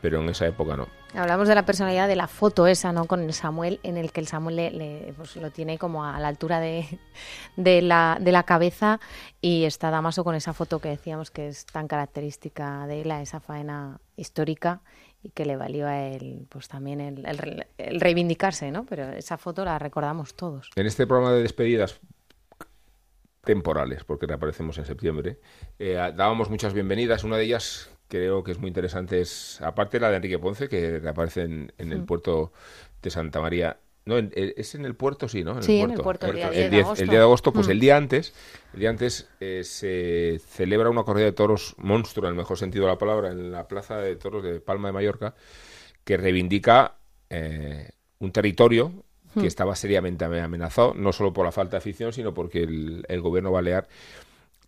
Pero 0.00 0.22
en 0.22 0.30
esa 0.30 0.46
época 0.46 0.76
no. 0.76 0.88
Hablamos 1.14 1.46
de 1.46 1.54
la 1.54 1.66
personalidad 1.66 2.08
de 2.08 2.16
la 2.16 2.26
foto 2.26 2.66
esa, 2.66 2.90
¿no? 2.90 3.04
Con 3.04 3.20
el 3.20 3.34
Samuel, 3.34 3.80
en 3.82 3.98
el 3.98 4.12
que 4.12 4.20
el 4.20 4.28
Samuel 4.28 4.56
le, 4.56 5.12
pues, 5.14 5.36
lo 5.36 5.50
tiene 5.50 5.76
como 5.76 6.06
a 6.06 6.18
la 6.20 6.28
altura 6.28 6.58
de, 6.58 6.86
de, 7.56 7.82
la, 7.82 8.16
de 8.18 8.32
la 8.32 8.44
cabeza 8.44 8.98
y 9.42 9.64
está 9.64 9.90
Damaso 9.90 10.24
con 10.24 10.34
esa 10.34 10.54
foto 10.54 10.78
que 10.78 10.88
decíamos 10.88 11.30
que 11.30 11.48
es 11.48 11.66
tan 11.66 11.86
característica 11.86 12.86
de 12.86 13.02
él, 13.02 13.10
esa 13.10 13.40
faena 13.40 14.00
histórica 14.16 14.80
y 15.22 15.30
que 15.30 15.44
le 15.44 15.56
valió 15.56 15.86
a 15.86 16.06
él 16.08 16.46
pues 16.48 16.68
también 16.68 17.00
el, 17.00 17.26
el, 17.78 18.00
reivindicarse, 18.00 18.70
¿no? 18.70 18.86
Pero 18.86 19.04
esa 19.10 19.36
foto 19.36 19.64
la 19.64 19.78
recordamos 19.78 20.34
todos. 20.34 20.70
En 20.76 20.86
este 20.86 21.06
programa 21.06 21.34
de 21.34 21.42
despedidas 21.42 22.00
temporales, 23.42 24.04
porque 24.04 24.26
reaparecemos 24.26 24.78
en 24.78 24.86
septiembre, 24.86 25.38
eh, 25.78 25.94
dábamos 25.94 26.50
muchas 26.50 26.72
bienvenidas. 26.72 27.24
Una 27.24 27.36
de 27.36 27.44
ellas 27.44 27.90
creo 28.08 28.42
que 28.42 28.52
es 28.52 28.58
muy 28.58 28.68
interesante 28.68 29.20
es, 29.20 29.60
aparte 29.60 30.00
la 30.00 30.10
de 30.10 30.16
Enrique 30.16 30.38
Ponce, 30.38 30.68
que 30.68 30.98
reaparece 30.98 31.42
en, 31.42 31.72
en 31.78 31.92
el 31.92 32.02
mm. 32.02 32.06
puerto 32.06 32.52
de 33.02 33.10
Santa 33.10 33.40
María 33.40 33.78
no, 34.10 34.18
es 34.34 34.74
en 34.74 34.84
el 34.84 34.94
puerto, 34.94 35.28
sí, 35.28 35.44
¿no? 35.44 35.62
sí, 35.62 35.80
en 35.80 35.92
el 35.92 36.00
puerto, 36.00 36.26
el, 36.26 36.34
día, 36.34 36.50
de 36.50 36.80
agosto. 36.80 37.02
El 37.02 37.08
día 37.08 37.18
de 37.18 37.24
agosto, 37.24 37.52
pues 37.52 37.68
mm. 37.68 37.70
el 37.70 37.80
día 37.80 37.96
antes, 37.96 38.34
el 38.74 38.80
día 38.80 38.90
antes 38.90 39.28
eh, 39.40 39.62
se 39.64 40.40
celebra 40.46 40.90
una 40.90 41.04
corrida 41.04 41.26
de 41.26 41.32
toros 41.32 41.74
monstruo, 41.78 42.26
en 42.26 42.32
el 42.32 42.36
mejor 42.36 42.58
sentido 42.58 42.86
de 42.86 42.92
la 42.92 42.98
palabra, 42.98 43.30
en 43.30 43.52
la 43.52 43.68
plaza 43.68 43.98
de 43.98 44.16
toros 44.16 44.42
de 44.42 44.60
Palma 44.60 44.88
de 44.88 44.92
Mallorca, 44.92 45.34
que 46.04 46.16
reivindica 46.16 46.96
eh, 47.30 47.90
un 48.18 48.32
territorio 48.32 48.92
que 49.34 49.40
mm. 49.40 49.46
estaba 49.46 49.76
seriamente 49.76 50.24
amenazado, 50.24 50.92
no 50.94 51.12
solo 51.12 51.32
por 51.32 51.46
la 51.46 51.52
falta 51.52 51.72
de 51.72 51.78
afición, 51.78 52.12
sino 52.12 52.34
porque 52.34 52.64
el, 52.64 53.06
el 53.08 53.20
gobierno 53.20 53.52
balear 53.52 53.88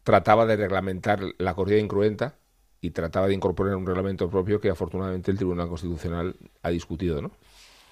trataba 0.05 0.47
de 0.47 0.57
reglamentar 0.57 1.21
la 1.39 1.55
corrida 1.55 1.79
incruenta 1.79 2.37
y 2.81 2.91
trataba 2.91 3.29
de 3.29 3.35
incorporar 3.35 3.77
un 3.77 3.87
reglamento 3.87 4.29
propio 4.29 4.61
que 4.61 4.69
afortunadamente 4.69 5.31
el 5.31 5.37
Tribunal 5.37 5.69
Constitucional 5.69 6.35
ha 6.63 6.71
discutido, 6.71 7.23
¿no? 7.23 7.31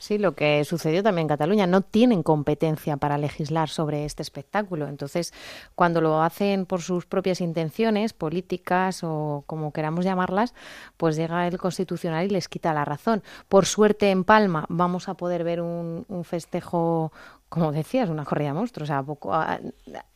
Sí, 0.01 0.17
lo 0.17 0.35
que 0.35 0.65
sucedió 0.65 1.03
también 1.03 1.25
en 1.27 1.29
Cataluña. 1.29 1.67
No 1.67 1.83
tienen 1.83 2.23
competencia 2.23 2.97
para 2.97 3.19
legislar 3.19 3.69
sobre 3.69 4.07
este 4.07 4.23
espectáculo. 4.23 4.89
Entonces, 4.89 5.35
cuando 5.75 6.01
lo 6.01 6.23
hacen 6.23 6.65
por 6.65 6.81
sus 6.81 7.05
propias 7.05 7.43
intenciones 7.43 8.15
políticas 8.15 9.01
o 9.05 9.45
como 9.47 9.75
queramos 9.75 10.07
llamarlas, 10.07 10.55
pues 10.97 11.17
llega 11.17 11.47
el 11.47 11.59
Constitucional 11.59 12.25
y 12.25 12.31
les 12.31 12.49
quita 12.49 12.73
la 12.73 12.87
razón. 12.87 13.23
Por 13.51 13.67
suerte, 13.67 14.11
en 14.11 14.25
Palma 14.25 14.65
vamos 14.71 15.07
a 15.11 15.15
poder 15.15 15.45
ver 15.45 15.61
un, 15.61 16.07
festejo 16.25 17.13
como 17.51 17.71
decías, 17.71 18.09
una 18.09 18.25
corrida 18.25 18.49
de 18.49 18.55
monstruos, 18.55 18.89
o 18.89 18.93
sea, 18.93 18.99
a, 18.99 19.03
poco, 19.03 19.35
a, 19.35 19.61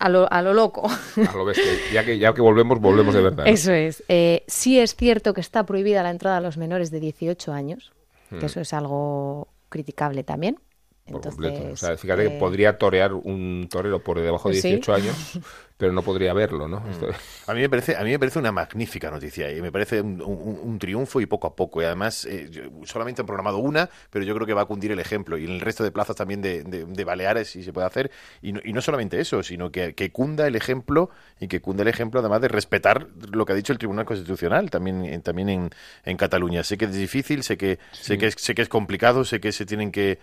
lo, 0.09 0.33
a 0.33 0.41
lo, 0.41 0.55
loco. 0.55 0.89
A 0.89 1.37
lo 1.37 1.45
bestia. 1.45 1.65
Ya 1.93 2.05
que, 2.05 2.17
ya 2.17 2.33
que 2.33 2.41
volvemos, 2.41 2.81
volvemos 2.81 3.13
de 3.13 3.21
verdad. 3.21 3.47
Eso 3.47 3.73
es. 3.73 4.03
Eh, 4.09 4.45
sí 4.47 4.79
es 4.79 4.97
cierto 4.97 5.35
que 5.35 5.43
está 5.43 5.67
prohibida 5.67 6.03
la 6.03 6.11
entrada 6.11 6.39
a 6.39 6.41
los 6.41 6.57
menores 6.57 6.91
de 6.91 7.01
18 7.01 7.53
años, 7.53 7.93
que 8.31 8.37
hmm. 8.37 8.45
eso 8.45 8.61
es 8.61 8.73
algo 8.73 9.49
criticable 9.75 10.23
también. 10.23 10.61
Por 11.07 11.17
Entonces, 11.17 11.35
completo. 11.53 11.73
O 11.73 11.77
sea, 11.77 11.97
fíjate 11.97 12.29
que 12.29 12.37
eh, 12.37 12.39
podría 12.39 12.79
torear 12.79 13.13
un 13.13 13.69
torero 13.71 14.03
por 14.03 14.21
debajo 14.21 14.49
de 14.49 14.55
Sí. 14.57 14.69
18 14.69 14.95
años, 14.95 15.15
pero 15.77 15.93
no 15.93 16.01
podría 16.03 16.33
verlo, 16.33 16.67
¿no? 16.67 16.83
Esto- 16.91 17.09
A 17.47 17.53
mí 17.53 17.61
me 17.61 17.69
parece, 17.69 17.95
a 17.97 18.03
mí 18.05 18.11
me 18.11 18.19
parece 18.19 18.39
una 18.39 18.53
magnífica 18.53 19.11
noticia 19.11 19.51
y 19.55 19.61
me 19.61 19.71
parece 19.71 20.01
un, 20.01 20.23
un- 20.23 20.59
un 20.63 20.79
triunfo 20.79 21.21
y 21.21 21.27
poco 21.27 21.47
a 21.49 21.55
poco. 21.55 21.83
Y 21.83 21.85
además, 21.85 22.25
eh, 22.25 22.49
yo- 22.51 22.63
solamente 22.87 23.21
han 23.21 23.27
programado 23.27 23.59
una, 23.59 23.91
pero 24.11 24.25
yo 24.25 24.35
creo 24.35 24.47
que 24.47 24.55
va 24.55 24.63
a 24.63 24.65
cundir 24.65 24.93
el 24.93 24.99
ejemplo. 24.99 25.37
Y 25.37 25.45
en 25.45 25.51
el 25.51 25.61
resto 25.61 25.85
de 25.85 25.91
plazas 25.93 26.17
también 26.17 26.41
de, 26.41 26.63
de- 26.63 26.87
de 26.87 27.05
Baleares, 27.05 27.49
si 27.51 27.63
se 27.63 27.73
puede 27.73 27.87
hacer. 27.87 28.11
Y 28.41 28.53
no, 28.53 28.61
y 28.65 28.73
no 28.73 28.81
solamente 28.81 29.21
eso, 29.21 29.43
sino 29.43 29.71
que, 29.71 29.95
que 29.95 30.11
cunda 30.11 30.47
el 30.47 30.57
ejemplo 30.57 31.11
y 31.39 31.49
que 31.49 31.61
cunda 31.61 31.83
el 31.83 31.89
ejemplo 31.89 32.21
además 32.21 32.41
de 32.41 32.49
respetar 32.49 33.09
lo 33.31 33.45
que 33.45 33.53
ha 33.53 33.57
dicho 33.57 33.73
el 33.75 33.79
Tribunal 33.79 34.07
Constitucional 34.07 34.71
también, 34.71 35.05
en- 35.05 35.21
también 35.21 35.51
en, 35.51 35.71
en 36.07 36.17
Cataluña. 36.17 36.63
Sé 36.65 36.79
que 36.79 36.87
es 36.87 36.95
difícil, 36.95 37.43
sé 37.43 37.59
que, 37.59 37.79
sé, 37.93 38.17
que 38.17 38.29
es, 38.29 38.35
sé 38.39 38.55
que 38.55 38.63
es 38.63 38.71
complicado, 38.71 39.25
sé 39.27 39.39
que 39.41 39.53
se 39.53 39.67
tienen 39.67 39.93
que 39.93 40.13
eh, 40.13 40.19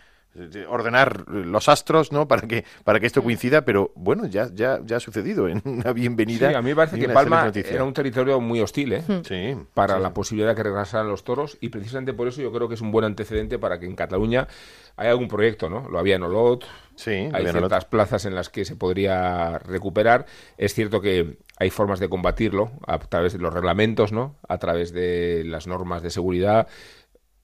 ordenar 0.69 1.27
los 1.27 1.67
astros 1.67 2.11
no 2.11 2.27
para 2.27 2.47
que 2.47 2.63
para 2.83 2.99
que 2.99 3.05
esto 3.05 3.21
coincida 3.21 3.63
pero 3.65 3.91
bueno 3.95 4.25
ya 4.27 4.49
ya 4.53 4.79
ya 4.85 4.97
ha 4.97 4.99
sucedido 4.99 5.49
en 5.49 5.61
una 5.65 5.91
bienvenida 5.91 6.49
Sí, 6.49 6.55
a 6.55 6.61
mí 6.61 6.69
me 6.69 6.75
parece 6.75 6.97
que 6.99 7.09
Palma 7.09 7.51
era 7.53 7.83
un 7.83 7.93
territorio 7.93 8.39
muy 8.39 8.61
hostil, 8.61 8.93
¿eh? 8.93 9.03
Sí, 9.27 9.57
para 9.73 9.97
sí. 9.97 10.01
la 10.01 10.13
posibilidad 10.13 10.49
de 10.51 10.55
que 10.55 10.63
regresaran 10.63 11.07
los 11.09 11.23
toros 11.23 11.57
y 11.59 11.69
precisamente 11.69 12.13
por 12.13 12.27
eso 12.27 12.41
yo 12.41 12.51
creo 12.51 12.67
que 12.67 12.75
es 12.75 12.81
un 12.81 12.91
buen 12.91 13.05
antecedente 13.05 13.59
para 13.59 13.79
que 13.79 13.85
en 13.85 13.95
Cataluña 13.95 14.47
haya 14.95 15.11
algún 15.11 15.27
proyecto, 15.27 15.69
¿no? 15.69 15.89
Lo 15.89 15.99
había 15.99 16.15
en 16.15 16.23
Olot, 16.23 16.65
Sí, 16.95 17.11
hay 17.11 17.41
Olot. 17.43 17.51
ciertas 17.51 17.85
plazas 17.85 18.25
en 18.25 18.35
las 18.35 18.49
que 18.49 18.63
se 18.65 18.75
podría 18.75 19.57
recuperar. 19.59 20.25
Es 20.57 20.73
cierto 20.73 21.01
que 21.01 21.37
hay 21.57 21.69
formas 21.69 21.99
de 21.99 22.09
combatirlo 22.09 22.71
a 22.87 22.99
través 22.99 23.33
de 23.33 23.39
los 23.39 23.53
reglamentos, 23.53 24.11
¿no? 24.11 24.35
A 24.47 24.57
través 24.59 24.93
de 24.93 25.43
las 25.45 25.67
normas 25.67 26.01
de 26.03 26.09
seguridad. 26.09 26.67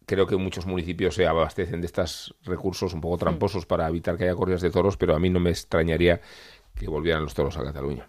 Creo 0.07 0.25
que 0.25 0.37
muchos 0.37 0.65
municipios 0.65 1.15
se 1.15 1.27
abastecen 1.27 1.81
de 1.81 1.87
estos 1.87 2.33
recursos 2.43 2.93
un 2.93 3.01
poco 3.01 3.17
tramposos 3.17 3.65
para 3.65 3.89
evitar 3.89 4.17
que 4.17 4.23
haya 4.23 4.35
corridas 4.35 4.61
de 4.61 4.71
toros, 4.71 4.95
pero 4.95 5.13
a 5.13 5.19
mí 5.19 5.29
no 5.29 5.41
me 5.41 5.49
extrañaría 5.49 6.21
que 6.73 6.87
volvieran 6.87 7.23
los 7.23 7.33
toros 7.33 7.57
a 7.57 7.63
Cataluña. 7.65 8.07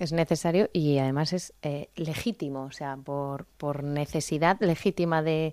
Es 0.00 0.12
necesario 0.12 0.70
y 0.72 0.96
además 0.98 1.32
es 1.34 1.52
eh, 1.62 1.88
legítimo, 1.94 2.62
o 2.62 2.70
sea, 2.72 2.96
por, 2.96 3.44
por 3.58 3.84
necesidad 3.84 4.56
legítima 4.60 5.22
de, 5.22 5.52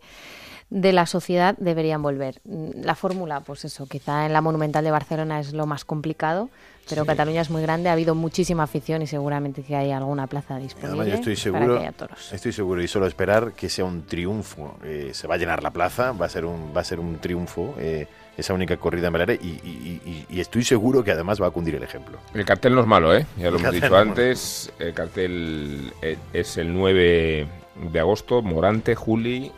de 0.69 0.93
la 0.93 1.05
sociedad 1.05 1.55
deberían 1.57 2.01
volver. 2.01 2.39
Mm, 2.45 2.81
La 2.81 2.95
fórmula, 2.95 3.41
pues 3.41 3.65
eso, 3.65 3.87
quizá 3.87 4.25
en 4.25 4.31
la 4.31 4.39
Monumental 4.39 4.85
de 4.85 4.91
Barcelona 4.91 5.41
es 5.41 5.51
lo 5.51 5.65
más 5.65 5.83
complicado, 5.83 6.49
pero 6.89 7.05
Cataluña 7.05 7.41
es 7.41 7.49
muy 7.49 7.61
grande, 7.61 7.89
ha 7.89 7.91
habido 7.91 8.15
muchísima 8.15 8.63
afición 8.63 9.01
y 9.01 9.07
seguramente 9.07 9.63
que 9.63 9.75
hay 9.75 9.91
alguna 9.91 10.27
plaza 10.27 10.57
disponible 10.57 11.01
Además, 11.01 11.07
yo 11.07 11.13
estoy 11.15 11.51
para 11.51 11.59
seguro, 11.65 11.79
que 11.79 11.85
haya 11.85 11.91
toros. 11.91 12.31
estoy 12.31 12.53
seguro 12.53 12.81
y 12.81 12.87
solo 12.87 13.05
esperar 13.07 13.51
que 13.51 13.67
sea 13.67 13.83
un 13.83 14.05
triunfo. 14.05 14.77
Eh, 14.85 15.09
se 15.13 15.27
va 15.27 15.35
a 15.35 15.37
llenar 15.37 15.61
la 15.61 15.71
plaza, 15.71 16.13
va 16.13 16.27
a 16.27 16.29
ser 16.29 16.45
un, 16.45 16.71
va 16.73 16.79
a 16.79 16.85
ser 16.85 17.01
un 17.01 17.17
triunfo 17.19 17.75
eh, 17.77 18.07
esa 18.37 18.53
única 18.53 18.77
corrida 18.77 19.07
en 19.07 19.13
Baleares 19.13 19.39
y, 19.43 19.47
y- 19.47 20.01
y- 20.05 20.25
y 20.29 20.39
estoy 20.39 20.63
seguro 20.63 21.03
que 21.03 21.11
además 21.11 21.41
va 21.41 21.47
a 21.47 21.51
cundir 21.51 21.75
el 21.75 21.83
ejemplo. 21.83 22.19
El 22.33 22.45
cartel 22.45 22.75
no 22.75 22.81
es 22.81 22.87
malo, 22.87 23.15
¿eh? 23.15 23.25
Ya 23.37 23.49
lo 23.49 23.57
El 23.57 23.61
hemos 23.63 23.73
dicho 23.73 23.89
no 23.89 23.95
es 23.97 23.99
malo. 24.05 24.11
antes. 24.11 24.71
El 24.79 24.93
cartel 24.93 25.91
eh, 26.01 26.17
es 26.33 26.57
el 26.57 26.73
9 26.73 27.47
de 27.91 27.99
agosto. 27.99 28.41
Morante, 28.41 28.95
Juli, 28.95 29.51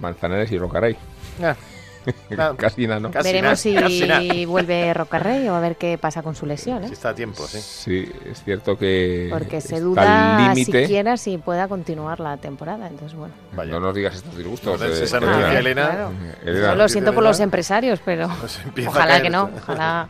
Manzanares 0.00 0.50
y 0.52 0.58
Rocaray. 0.58 0.96
Ah, 1.42 1.54
Casi 2.56 2.86
nada, 2.86 3.00
¿no? 3.00 3.10
Casi 3.10 3.28
Veremos 3.28 3.66
nada, 3.66 3.80
casi 3.82 4.06
nada. 4.06 4.20
si 4.20 4.44
vuelve 4.46 4.94
Rocarrey 4.94 5.48
o 5.48 5.54
a 5.54 5.60
ver 5.60 5.76
qué 5.76 5.98
pasa 5.98 6.22
con 6.22 6.34
su 6.34 6.46
lesión, 6.46 6.84
¿eh? 6.84 6.88
Si 6.88 6.92
está 6.94 7.10
a 7.10 7.14
tiempo, 7.14 7.46
sí. 7.46 7.60
Sí, 7.60 8.12
es 8.30 8.42
cierto 8.44 8.78
que 8.78 9.28
Porque 9.30 9.60
se 9.60 9.80
duda 9.80 10.54
siquiera 10.54 11.16
si 11.16 11.38
pueda 11.38 11.68
continuar 11.68 12.20
la 12.20 12.36
temporada. 12.36 12.86
Entonces, 12.86 13.16
bueno. 13.16 13.34
Vaya. 13.52 13.72
No 13.72 13.80
nos 13.80 13.94
digas 13.94 14.14
estos 14.16 14.36
disgustos. 14.36 14.80
No 14.80 14.86
des 14.88 15.00
eh, 15.00 15.04
esa 15.04 15.18
Elena. 15.18 15.32
noticia, 15.36 15.58
Elena. 15.58 15.86
claro. 15.88 16.10
Elena, 16.44 16.68
Yo 16.70 16.74
lo 16.76 16.88
siento 16.88 17.12
por 17.12 17.24
los 17.24 17.40
empresarios, 17.40 18.00
pero 18.04 18.28
ojalá 18.86 19.20
que 19.20 19.30
no. 19.30 19.50
Ojalá 19.62 20.08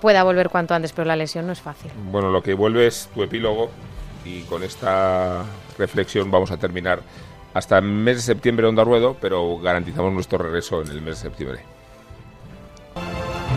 pueda 0.00 0.24
volver 0.24 0.48
cuanto 0.48 0.74
antes, 0.74 0.92
pero 0.92 1.06
la 1.06 1.14
lesión 1.16 1.46
no 1.46 1.52
es 1.52 1.60
fácil. 1.60 1.90
Bueno, 2.10 2.30
lo 2.30 2.42
que 2.42 2.54
vuelve 2.54 2.86
es 2.88 3.08
tu 3.14 3.22
epílogo 3.22 3.70
y 4.24 4.42
con 4.42 4.62
esta 4.64 5.44
reflexión 5.78 6.30
vamos 6.30 6.50
a 6.50 6.56
terminar 6.56 7.00
hasta 7.54 7.78
el 7.78 7.84
mes 7.84 8.16
de 8.16 8.22
septiembre 8.22 8.66
Onda 8.66 8.84
Ruedo, 8.84 9.16
pero 9.20 9.58
garantizamos 9.58 10.12
nuestro 10.12 10.38
regreso 10.38 10.82
en 10.82 10.88
el 10.88 11.02
mes 11.02 11.16
de 11.16 11.28
septiembre. 11.28 11.60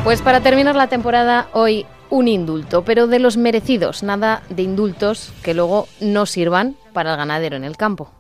Pues 0.04 0.22
para 0.22 0.42
terminar 0.42 0.76
la 0.76 0.88
temporada, 0.88 1.48
hoy 1.54 1.86
un 2.10 2.28
indulto, 2.28 2.84
pero 2.84 3.08
de 3.08 3.20
los 3.20 3.38
merecidos, 3.38 4.04
nada 4.04 4.44
de 4.50 4.62
indultos 4.64 5.34
que 5.44 5.54
luego 5.54 5.88
no 6.00 6.26
sirvan 6.26 6.76
para 6.94 7.12
el 7.12 7.18
ganadero 7.18 7.56
en 7.56 7.64
el 7.64 7.78
campo. 7.78 8.12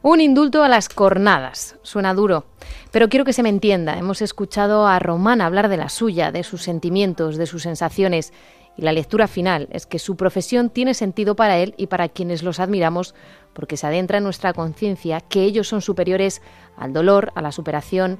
Un 0.00 0.20
indulto 0.20 0.62
a 0.62 0.68
las 0.68 0.88
cornadas. 0.88 1.76
Suena 1.82 2.14
duro, 2.14 2.44
pero 2.92 3.08
quiero 3.08 3.24
que 3.24 3.32
se 3.32 3.42
me 3.42 3.48
entienda. 3.48 3.98
Hemos 3.98 4.22
escuchado 4.22 4.86
a 4.86 4.98
Román 4.98 5.40
hablar 5.40 5.68
de 5.68 5.76
la 5.76 5.88
suya, 5.88 6.30
de 6.30 6.44
sus 6.44 6.62
sentimientos, 6.62 7.36
de 7.36 7.46
sus 7.46 7.64
sensaciones. 7.64 8.32
Y 8.78 8.82
la 8.82 8.92
lectura 8.92 9.26
final 9.26 9.68
es 9.72 9.86
que 9.86 9.98
su 9.98 10.16
profesión 10.16 10.70
tiene 10.70 10.94
sentido 10.94 11.34
para 11.34 11.58
él 11.58 11.74
y 11.76 11.88
para 11.88 12.08
quienes 12.08 12.44
los 12.44 12.60
admiramos, 12.60 13.12
porque 13.52 13.76
se 13.76 13.88
adentra 13.88 14.18
en 14.18 14.24
nuestra 14.24 14.52
conciencia 14.52 15.20
que 15.20 15.42
ellos 15.42 15.66
son 15.66 15.82
superiores 15.82 16.40
al 16.76 16.92
dolor, 16.92 17.32
a 17.34 17.42
la 17.42 17.50
superación, 17.50 18.18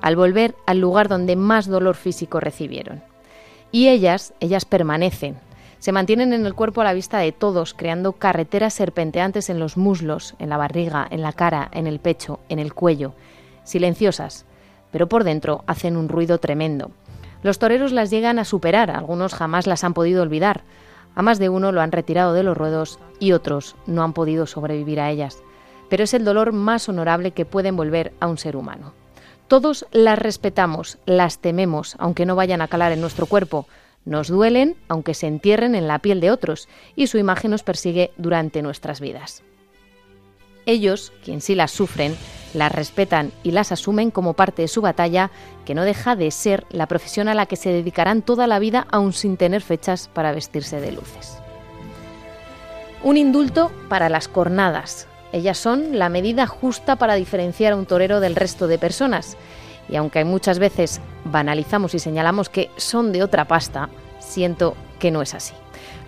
al 0.00 0.14
volver 0.14 0.54
al 0.66 0.78
lugar 0.78 1.08
donde 1.08 1.34
más 1.34 1.66
dolor 1.66 1.96
físico 1.96 2.38
recibieron. 2.38 3.02
Y 3.72 3.88
ellas, 3.88 4.34
ellas 4.38 4.64
permanecen, 4.64 5.36
se 5.80 5.90
mantienen 5.90 6.32
en 6.32 6.46
el 6.46 6.54
cuerpo 6.54 6.80
a 6.80 6.84
la 6.84 6.92
vista 6.92 7.18
de 7.18 7.32
todos, 7.32 7.74
creando 7.74 8.12
carreteras 8.12 8.74
serpenteantes 8.74 9.50
en 9.50 9.58
los 9.58 9.76
muslos, 9.76 10.36
en 10.38 10.48
la 10.48 10.56
barriga, 10.56 11.08
en 11.10 11.22
la 11.22 11.32
cara, 11.32 11.68
en 11.72 11.88
el 11.88 11.98
pecho, 11.98 12.38
en 12.48 12.60
el 12.60 12.72
cuello, 12.72 13.14
silenciosas, 13.64 14.46
pero 14.92 15.08
por 15.08 15.24
dentro 15.24 15.64
hacen 15.66 15.96
un 15.96 16.08
ruido 16.08 16.38
tremendo. 16.38 16.92
Los 17.42 17.58
toreros 17.58 17.92
las 17.92 18.10
llegan 18.10 18.38
a 18.38 18.44
superar, 18.44 18.90
algunos 18.90 19.34
jamás 19.34 19.66
las 19.66 19.84
han 19.84 19.94
podido 19.94 20.22
olvidar. 20.22 20.62
A 21.14 21.22
más 21.22 21.38
de 21.38 21.48
uno 21.48 21.72
lo 21.72 21.80
han 21.80 21.92
retirado 21.92 22.32
de 22.32 22.42
los 22.42 22.56
ruedos 22.56 22.98
y 23.18 23.32
otros 23.32 23.76
no 23.86 24.02
han 24.02 24.12
podido 24.12 24.46
sobrevivir 24.46 25.00
a 25.00 25.10
ellas. 25.10 25.42
Pero 25.88 26.04
es 26.04 26.14
el 26.14 26.24
dolor 26.24 26.52
más 26.52 26.88
honorable 26.88 27.30
que 27.30 27.44
puede 27.44 27.68
envolver 27.68 28.12
a 28.20 28.26
un 28.26 28.38
ser 28.38 28.56
humano. 28.56 28.92
Todos 29.46 29.86
las 29.92 30.18
respetamos, 30.18 30.98
las 31.06 31.38
tememos, 31.38 31.96
aunque 31.98 32.26
no 32.26 32.36
vayan 32.36 32.60
a 32.60 32.68
calar 32.68 32.92
en 32.92 33.00
nuestro 33.00 33.26
cuerpo. 33.26 33.66
Nos 34.04 34.28
duelen, 34.28 34.76
aunque 34.88 35.14
se 35.14 35.26
entierren 35.26 35.74
en 35.74 35.88
la 35.88 36.00
piel 36.00 36.20
de 36.20 36.30
otros, 36.30 36.68
y 36.96 37.06
su 37.06 37.18
imagen 37.18 37.52
nos 37.52 37.62
persigue 37.62 38.10
durante 38.18 38.62
nuestras 38.62 39.00
vidas. 39.00 39.42
Ellos, 40.68 41.14
quien 41.24 41.40
sí 41.40 41.54
las 41.54 41.70
sufren, 41.70 42.14
las 42.52 42.70
respetan 42.70 43.32
y 43.42 43.52
las 43.52 43.72
asumen 43.72 44.10
como 44.10 44.34
parte 44.34 44.60
de 44.60 44.68
su 44.68 44.82
batalla, 44.82 45.30
que 45.64 45.74
no 45.74 45.82
deja 45.82 46.14
de 46.14 46.30
ser 46.30 46.66
la 46.68 46.86
profesión 46.86 47.26
a 47.26 47.34
la 47.34 47.46
que 47.46 47.56
se 47.56 47.72
dedicarán 47.72 48.20
toda 48.20 48.46
la 48.46 48.58
vida 48.58 48.86
aún 48.90 49.14
sin 49.14 49.38
tener 49.38 49.62
fechas 49.62 50.10
para 50.12 50.30
vestirse 50.30 50.78
de 50.78 50.92
luces. 50.92 51.38
Un 53.02 53.16
indulto 53.16 53.72
para 53.88 54.10
las 54.10 54.28
cornadas. 54.28 55.06
Ellas 55.32 55.56
son 55.56 55.98
la 55.98 56.10
medida 56.10 56.46
justa 56.46 56.96
para 56.96 57.14
diferenciar 57.14 57.72
a 57.72 57.76
un 57.76 57.86
torero 57.86 58.20
del 58.20 58.36
resto 58.36 58.66
de 58.66 58.76
personas. 58.76 59.38
Y 59.88 59.96
aunque 59.96 60.22
muchas 60.26 60.58
veces 60.58 61.00
banalizamos 61.24 61.94
y 61.94 61.98
señalamos 61.98 62.50
que 62.50 62.68
son 62.76 63.12
de 63.12 63.22
otra 63.22 63.46
pasta, 63.46 63.88
siento 64.18 64.76
que 64.98 65.10
no 65.10 65.22
es 65.22 65.32
así. 65.32 65.54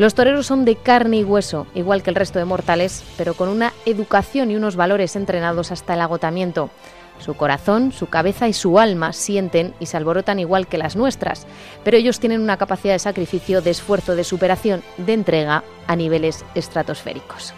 Los 0.00 0.14
toreros 0.14 0.46
son 0.46 0.64
de 0.64 0.76
carne 0.76 1.18
y 1.18 1.24
hueso, 1.24 1.66
igual 1.74 2.02
que 2.02 2.08
el 2.08 2.16
resto 2.16 2.38
de 2.38 2.46
mortales, 2.46 3.04
pero 3.18 3.34
con 3.34 3.50
una 3.50 3.74
educación 3.84 4.50
y 4.50 4.56
unos 4.56 4.74
valores 4.74 5.14
entrenados 5.14 5.72
hasta 5.72 5.92
el 5.92 6.00
agotamiento. 6.00 6.70
Su 7.18 7.34
corazón, 7.34 7.92
su 7.92 8.06
cabeza 8.06 8.48
y 8.48 8.54
su 8.54 8.78
alma 8.78 9.12
sienten 9.12 9.74
y 9.78 9.84
se 9.84 9.98
alborotan 9.98 10.38
igual 10.38 10.68
que 10.68 10.78
las 10.78 10.96
nuestras, 10.96 11.46
pero 11.84 11.98
ellos 11.98 12.18
tienen 12.18 12.40
una 12.40 12.56
capacidad 12.56 12.94
de 12.94 12.98
sacrificio, 12.98 13.60
de 13.60 13.72
esfuerzo, 13.72 14.16
de 14.16 14.24
superación, 14.24 14.82
de 14.96 15.12
entrega 15.12 15.64
a 15.86 15.96
niveles 15.96 16.46
estratosféricos. 16.54 17.52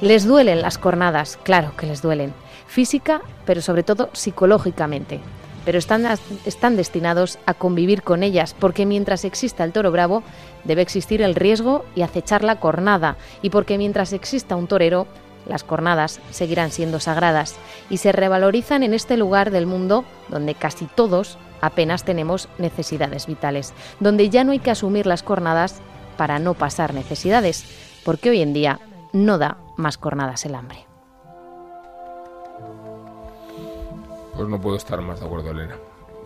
Les 0.00 0.28
duelen 0.28 0.62
las 0.62 0.78
cornadas, 0.78 1.40
claro 1.42 1.76
que 1.76 1.86
les 1.86 2.02
duelen, 2.02 2.34
física, 2.68 3.20
pero 3.46 3.60
sobre 3.60 3.82
todo 3.82 4.10
psicológicamente. 4.12 5.18
Pero 5.64 5.78
están, 5.78 6.06
están 6.44 6.76
destinados 6.76 7.38
a 7.46 7.54
convivir 7.54 8.02
con 8.02 8.22
ellas, 8.22 8.54
porque 8.58 8.86
mientras 8.86 9.24
exista 9.24 9.64
el 9.64 9.72
toro 9.72 9.90
bravo, 9.90 10.22
debe 10.64 10.82
existir 10.82 11.22
el 11.22 11.34
riesgo 11.34 11.84
y 11.94 12.02
acechar 12.02 12.44
la 12.44 12.60
cornada, 12.60 13.16
y 13.42 13.50
porque 13.50 13.78
mientras 13.78 14.12
exista 14.12 14.56
un 14.56 14.66
torero, 14.66 15.06
las 15.46 15.64
cornadas 15.64 16.20
seguirán 16.30 16.70
siendo 16.70 17.00
sagradas 17.00 17.56
y 17.90 17.98
se 17.98 18.12
revalorizan 18.12 18.82
en 18.82 18.94
este 18.94 19.16
lugar 19.16 19.50
del 19.50 19.66
mundo 19.66 20.04
donde 20.28 20.54
casi 20.54 20.86
todos 20.86 21.38
apenas 21.60 22.04
tenemos 22.04 22.48
necesidades 22.58 23.26
vitales, 23.26 23.72
donde 24.00 24.30
ya 24.30 24.44
no 24.44 24.52
hay 24.52 24.58
que 24.58 24.70
asumir 24.70 25.06
las 25.06 25.22
cornadas 25.22 25.80
para 26.16 26.38
no 26.38 26.54
pasar 26.54 26.94
necesidades, 26.94 27.64
porque 28.04 28.30
hoy 28.30 28.42
en 28.42 28.52
día 28.52 28.80
no 29.12 29.38
da 29.38 29.58
más 29.76 29.98
cornadas 29.98 30.44
el 30.44 30.54
hambre. 30.54 30.86
Pues 34.36 34.48
no 34.48 34.60
puedo 34.60 34.76
estar 34.76 35.00
más 35.00 35.20
de 35.20 35.26
acuerdo, 35.26 35.50
Elena. 35.50 35.76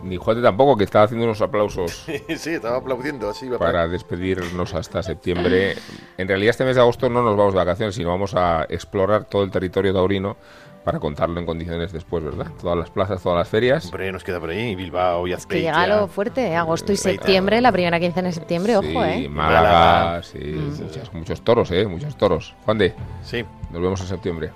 Ni 0.01 0.15
Juan 0.15 0.41
tampoco, 0.41 0.77
que 0.77 0.85
está 0.85 1.03
haciendo 1.03 1.25
unos 1.25 1.41
aplausos 1.41 1.91
sí, 2.37 2.51
estaba 2.51 2.77
aplaudiendo 2.77 3.29
así. 3.29 3.49
para 3.49 3.87
despedirnos 3.87 4.73
hasta 4.73 5.03
septiembre. 5.03 5.75
En 6.17 6.27
realidad 6.27 6.51
este 6.51 6.63
mes 6.63 6.75
de 6.75 6.81
agosto 6.81 7.09
no 7.09 7.21
nos 7.21 7.35
vamos 7.35 7.53
de 7.53 7.59
vacaciones, 7.59 7.95
sino 7.95 8.09
vamos 8.09 8.33
a 8.33 8.65
explorar 8.69 9.25
todo 9.25 9.43
el 9.43 9.51
territorio 9.51 9.93
taurino 9.93 10.37
para 10.85 10.99
contarlo 11.01 11.37
en 11.37 11.45
condiciones 11.45 11.91
después, 11.91 12.23
¿verdad? 12.23 12.47
Todas 12.61 12.77
las 12.77 12.89
plazas, 12.89 13.21
todas 13.21 13.37
las 13.39 13.49
ferias. 13.49 13.85
Hombre, 13.87 14.09
nos 14.13 14.23
queda 14.23 14.39
por 14.39 14.49
ahí, 14.51 14.73
Bilbao 14.73 15.27
y 15.27 15.33
Es 15.33 15.45
que 15.45 15.59
llega 15.59 15.85
lo 15.85 16.07
fuerte, 16.07 16.55
agosto 16.55 16.93
y 16.93 16.95
septiembre, 16.95 17.59
la 17.59 17.73
primera 17.73 17.99
quincena 17.99 18.29
de 18.29 18.33
septiembre, 18.33 18.77
ojo, 18.77 18.87
Sí, 18.87 18.97
¿eh? 18.97 19.29
Málaga, 19.29 19.61
Málaga. 19.71 20.23
sí, 20.23 20.37
Mm. 20.39 20.81
muchas- 20.85 21.13
muchos 21.13 21.41
toros, 21.41 21.71
¿eh? 21.71 21.85
Muchos 21.85 22.15
toros. 22.17 22.55
Juan 22.63 22.77
de, 22.77 22.95
Sí, 23.21 23.43
nos 23.69 23.81
vemos 23.81 23.99
en 23.99 24.07
septiembre. 24.07 24.51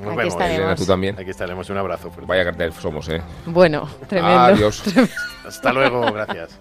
Nos 0.00 0.08
Aquí 0.08 0.16
vemos. 0.16 0.32
estaremos. 0.34 0.58
Elena, 0.58 0.76
tú 0.76 0.86
también. 0.86 1.18
Aquí 1.18 1.30
estaremos. 1.30 1.70
Un 1.70 1.76
abrazo. 1.78 2.10
fuerte. 2.10 2.26
Vaya 2.26 2.44
cartel 2.44 2.72
somos, 2.72 3.08
¿eh? 3.08 3.22
Bueno, 3.46 3.88
tremendo. 4.08 4.38
Adiós. 4.40 4.82
Hasta 5.46 5.72
luego, 5.72 6.00
gracias. 6.12 6.58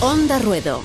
Onda 0.00 0.38
Ruedo, 0.38 0.82